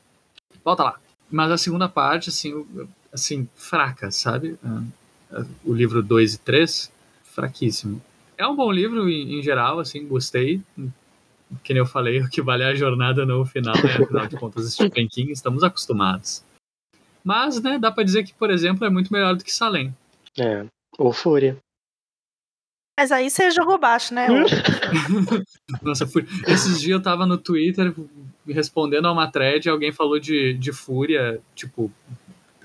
[0.64, 0.98] Volta lá.
[1.30, 2.66] Mas a segunda parte, assim,
[3.12, 4.58] assim fraca, sabe?
[4.64, 6.90] Ah, O livro 2 e 3,
[7.22, 8.02] fraquíssimo.
[8.36, 10.60] É um bom livro em, em geral, assim, gostei.
[11.62, 14.02] Que nem eu falei, o que vale é a jornada no final, né?
[14.02, 16.42] Afinal de contas, Stephen King, estamos acostumados.
[17.24, 19.94] Mas, né, dá pra dizer que, por exemplo, é muito melhor do que Salem.
[20.38, 20.64] É.
[20.98, 21.56] Ou Fúria.
[23.00, 24.28] Mas aí você jogou baixo, né?
[25.82, 26.24] Nossa, fui...
[26.46, 27.92] esses dias eu tava no Twitter
[28.46, 31.90] respondendo a uma thread e alguém falou de, de fúria, tipo,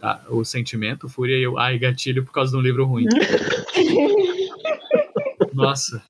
[0.02, 3.06] a- o sentimento, fúria, e eu, ai, gatilho por causa de um livro ruim.
[5.54, 6.02] Nossa.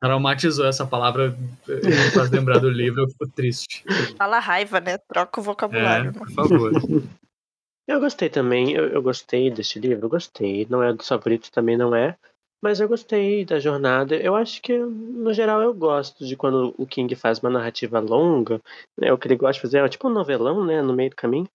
[0.00, 1.36] Traumatizou essa palavra,
[1.68, 3.84] eh, me faz lembrar do livro, eu fico triste.
[4.16, 4.96] Fala raiva, né?
[5.08, 6.12] Troca o É, vocabulário.
[6.12, 6.72] por favor.
[7.88, 10.66] Eu gostei também, eu, eu gostei desse livro, eu gostei.
[10.68, 12.16] Não é dos favoritos, também não é.
[12.62, 14.14] Mas eu gostei da jornada.
[14.16, 18.60] Eu acho que, no geral, eu gosto de quando o King faz uma narrativa longa.
[19.00, 19.12] Né?
[19.12, 20.82] O que ele gosta de fazer é tipo um novelão, né?
[20.82, 21.48] No meio do caminho.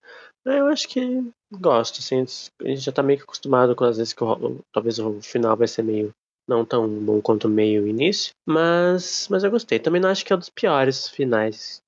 [0.44, 2.24] Eu acho que gosto, assim.
[2.62, 5.56] A gente já tá meio que acostumado com as vezes que o- talvez o final
[5.56, 6.10] vai ser meio
[6.48, 8.32] não tão bom quanto o meio e início.
[8.46, 9.78] Mas, mas eu gostei.
[9.78, 11.80] Também não acho que é um dos piores finais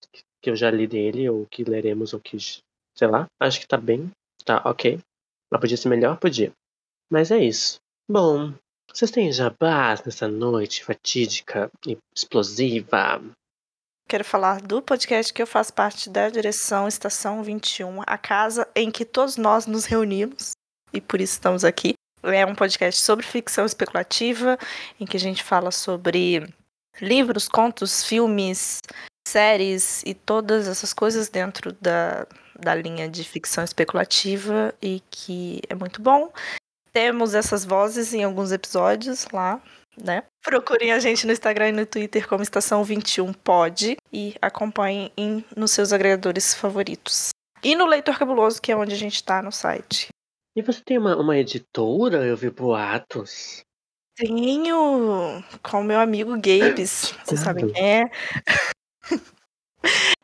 [0.43, 2.37] que eu já li dele, ou que leremos, ou que.
[2.97, 3.27] Sei lá.
[3.41, 4.11] Acho que tá bem.
[4.45, 5.01] Tá ok.
[5.51, 6.19] Mas podia ser melhor?
[6.19, 6.53] Podia.
[7.11, 7.79] Mas é isso.
[8.09, 8.53] Bom,
[8.93, 13.21] vocês têm jabás nessa noite fatídica e explosiva?
[14.09, 18.91] Quero falar do podcast que eu faço parte da direção Estação 21, a casa em
[18.91, 20.53] que todos nós nos reunimos
[20.93, 21.95] e por isso estamos aqui.
[22.23, 24.59] É um podcast sobre ficção especulativa,
[24.99, 26.49] em que a gente fala sobre
[27.01, 28.81] livros, contos, filmes,
[29.29, 32.27] séries e todas essas coisas dentro da,
[32.59, 36.33] da linha de ficção especulativa e que é muito bom.
[36.93, 39.61] Temos essas vozes em alguns episódios lá,
[40.03, 40.23] né?
[40.43, 45.45] Procurem a gente no Instagram e no Twitter como Estação 21 Pod e acompanhem em-
[45.55, 47.31] nos seus agregadores favoritos.
[47.63, 50.09] E no Leitor Cabuloso, que é onde a gente tá no site.
[50.57, 52.25] E você tem uma, uma editora?
[52.25, 53.61] Eu vi boatos.
[54.17, 58.11] Tenho com meu amigo Gabes, vocês sabem quem é.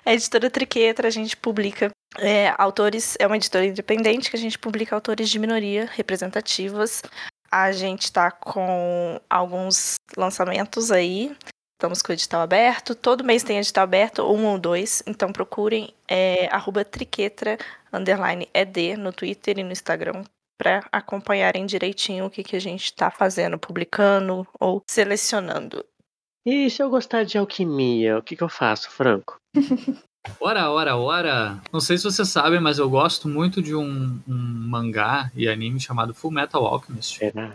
[0.04, 4.59] A editora Triquetra, a gente publica é, autores, é uma editora independente que a gente
[4.59, 7.02] publica autores de minoria representativas.
[7.51, 11.34] A gente tá com alguns lançamentos aí.
[11.74, 12.94] Estamos com o edital aberto.
[12.94, 15.02] Todo mês tem edital aberto, um ou dois.
[15.06, 17.59] Então procurem é, arroba triquetra,
[17.93, 20.22] underline ED, no Twitter e no Instagram
[20.62, 25.84] para acompanharem direitinho o que, que a gente está fazendo, publicando ou selecionando.
[26.47, 29.40] E se eu gostar de alquimia, o que, que eu faço, Franco?
[30.40, 31.60] Ora, ora, ora.
[31.72, 35.80] Não sei se vocês sabem, mas eu gosto muito de um, um mangá e anime
[35.80, 37.18] chamado Full Metal Alchemist.
[37.18, 37.48] Será?
[37.48, 37.54] Não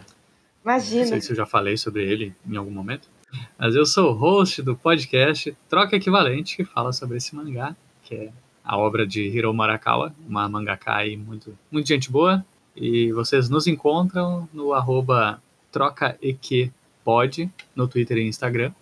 [0.73, 1.05] Imagina.
[1.05, 3.09] sei se eu já falei sobre ele em algum momento.
[3.57, 8.15] Mas eu sou o host do podcast Troca Equivalente, que fala sobre esse mangá, que
[8.15, 8.29] é
[8.63, 12.45] a obra de Hiro Marakawa, uma mangaka aí muito, muito gente boa.
[12.75, 15.41] E vocês nos encontram no arroba
[15.71, 18.73] trocaeqpod, no Twitter e Instagram.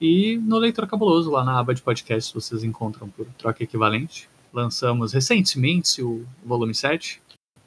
[0.00, 4.28] E no Leitor Cabuloso, lá na aba de podcast, vocês encontram por Troca Equivalente.
[4.52, 7.22] Lançamos recentemente o volume 7.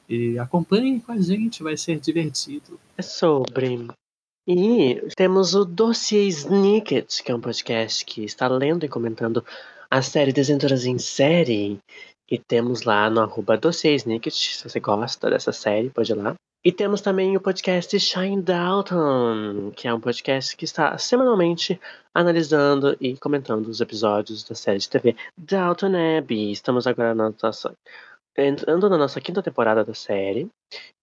[0.08, 2.78] E acompanhem com a gente, vai ser divertido.
[2.96, 3.88] É sobre.
[4.46, 9.44] E temos o Dossiê Snicket, que é um podcast que está lendo e comentando
[9.90, 11.78] a série Desenturas em Série.
[12.30, 16.34] E temos lá no arroba Dossiê Snicket, se você gosta dessa série, pode ir lá.
[16.64, 21.80] E temos também o podcast Shine Dalton, que é um podcast que está semanalmente
[22.12, 26.50] analisando e comentando os episódios da série de TV Dalton Abbey.
[26.50, 27.72] Estamos agora na nossa,
[28.36, 30.50] entrando na nossa quinta temporada da série.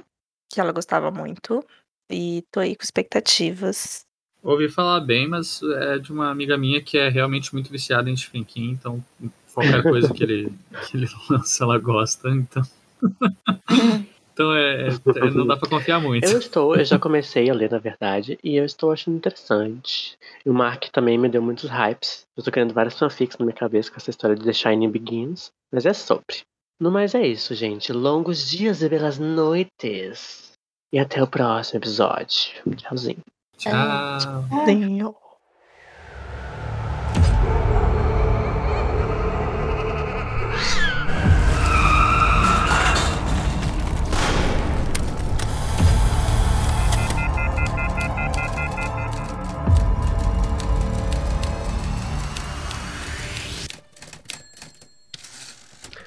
[0.53, 1.65] que ela gostava muito.
[2.11, 4.05] E tô aí com expectativas.
[4.43, 8.17] Ouvi falar bem, mas é de uma amiga minha que é realmente muito viciada em
[8.17, 9.05] Stephen King, então
[9.53, 10.53] qualquer coisa que ele,
[10.89, 12.63] que ele lança, ela gosta, então.
[14.33, 16.25] então é, é- não dá pra confiar muito.
[16.27, 20.17] Eu estou, eu já comecei a ler, na verdade, e eu estou achando interessante.
[20.45, 22.25] E o Mark também me deu muitos hypes.
[22.35, 25.51] Eu tô criando várias fanfics na minha cabeça com essa história de The Shining Begins,
[25.73, 26.41] mas é sobre.
[26.81, 27.93] No mais é isso, gente.
[27.93, 30.53] Longos dias e belas noites.
[30.93, 32.53] E até o próximo episódio.
[32.77, 33.19] Tchauzinho.
[33.61, 34.65] Tchau.
[34.65, 35.15] Senhor.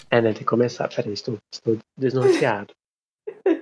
[0.10, 0.34] É, né?
[0.34, 0.88] Tem que começar.
[0.90, 2.74] Peraí, estou, estou desnorteado.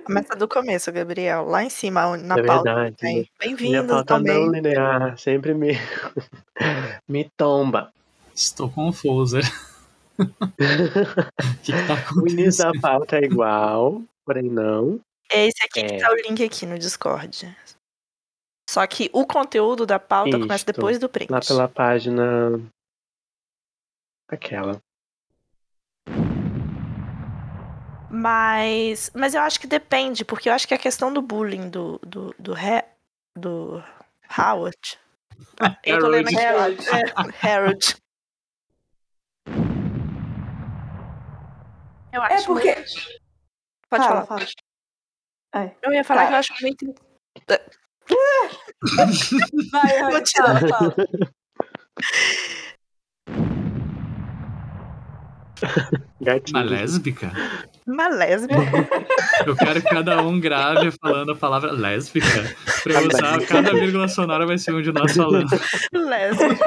[0.04, 1.44] Começa do começo, Gabriel.
[1.44, 2.94] Lá em cima, na É pauta.
[3.38, 4.50] Bem-vindos pauta não também.
[4.50, 5.72] linear sempre me,
[7.08, 7.92] me tomba.
[8.34, 9.40] Estou confusa.
[10.18, 10.24] O
[11.62, 12.72] que, que tá O início acontecendo?
[12.72, 15.00] da pauta é igual, porém não.
[15.30, 15.98] É esse aqui que É.
[15.98, 17.56] tá o link aqui no Discord.
[18.68, 20.72] Só que o conteúdo da pauta começa Isto.
[20.72, 21.30] depois do print.
[21.30, 22.60] Lá pela página.
[24.28, 24.80] Aquela.
[28.14, 31.98] Mas, mas eu acho que depende, porque eu acho que a questão do bullying do,
[32.02, 32.84] do, do, He-
[33.34, 33.82] do
[34.38, 34.98] Howard.
[35.82, 36.28] Eu tô lendo.
[36.38, 36.84] Harold.
[36.90, 37.96] É, Harold.
[42.12, 42.74] Eu acho É porque.
[42.74, 43.22] muito-
[43.88, 44.46] Pode Fala, falar.
[45.54, 45.76] fala.
[45.82, 46.26] Eu ia falar Tá.
[46.28, 46.94] que eu acho muito.
[49.70, 50.94] Vai, vai, fala, fala.
[56.20, 56.58] Gatinho.
[56.60, 57.32] Uma lésbica?
[57.86, 58.54] Uma lésbica.
[59.46, 62.26] Eu quero que cada um grave falando a palavra lésbica.
[62.82, 65.48] Pra eu usar cada vírgula sonora vai ser um de nós falando.
[65.92, 66.64] lésbica.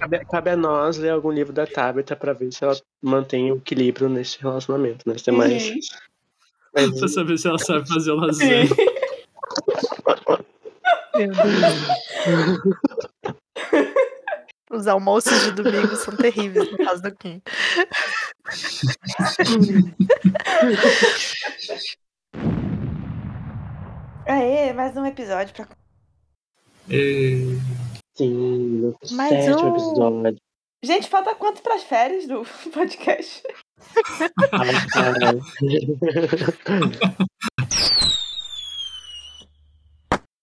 [0.00, 3.56] Cabe, cabe a nós ler algum livro da Tabitha pra ver se ela mantém o
[3.56, 5.16] equilíbrio nesse relacionamento, né?
[5.18, 5.68] Se tem mais.
[5.68, 5.74] Uhum.
[6.74, 8.68] mais- Pra saber se ela sabe fazer lasanha.
[14.72, 17.42] Os almoços de domingo são terríveis no caso do Kim.
[24.26, 25.68] Aê, mais um episódio pra.
[26.88, 27.58] E...
[28.14, 29.76] Sim, Mais sétimo um.
[29.76, 30.38] episódio.
[30.82, 32.42] Gente, falta quanto pras férias do
[32.72, 33.42] podcast?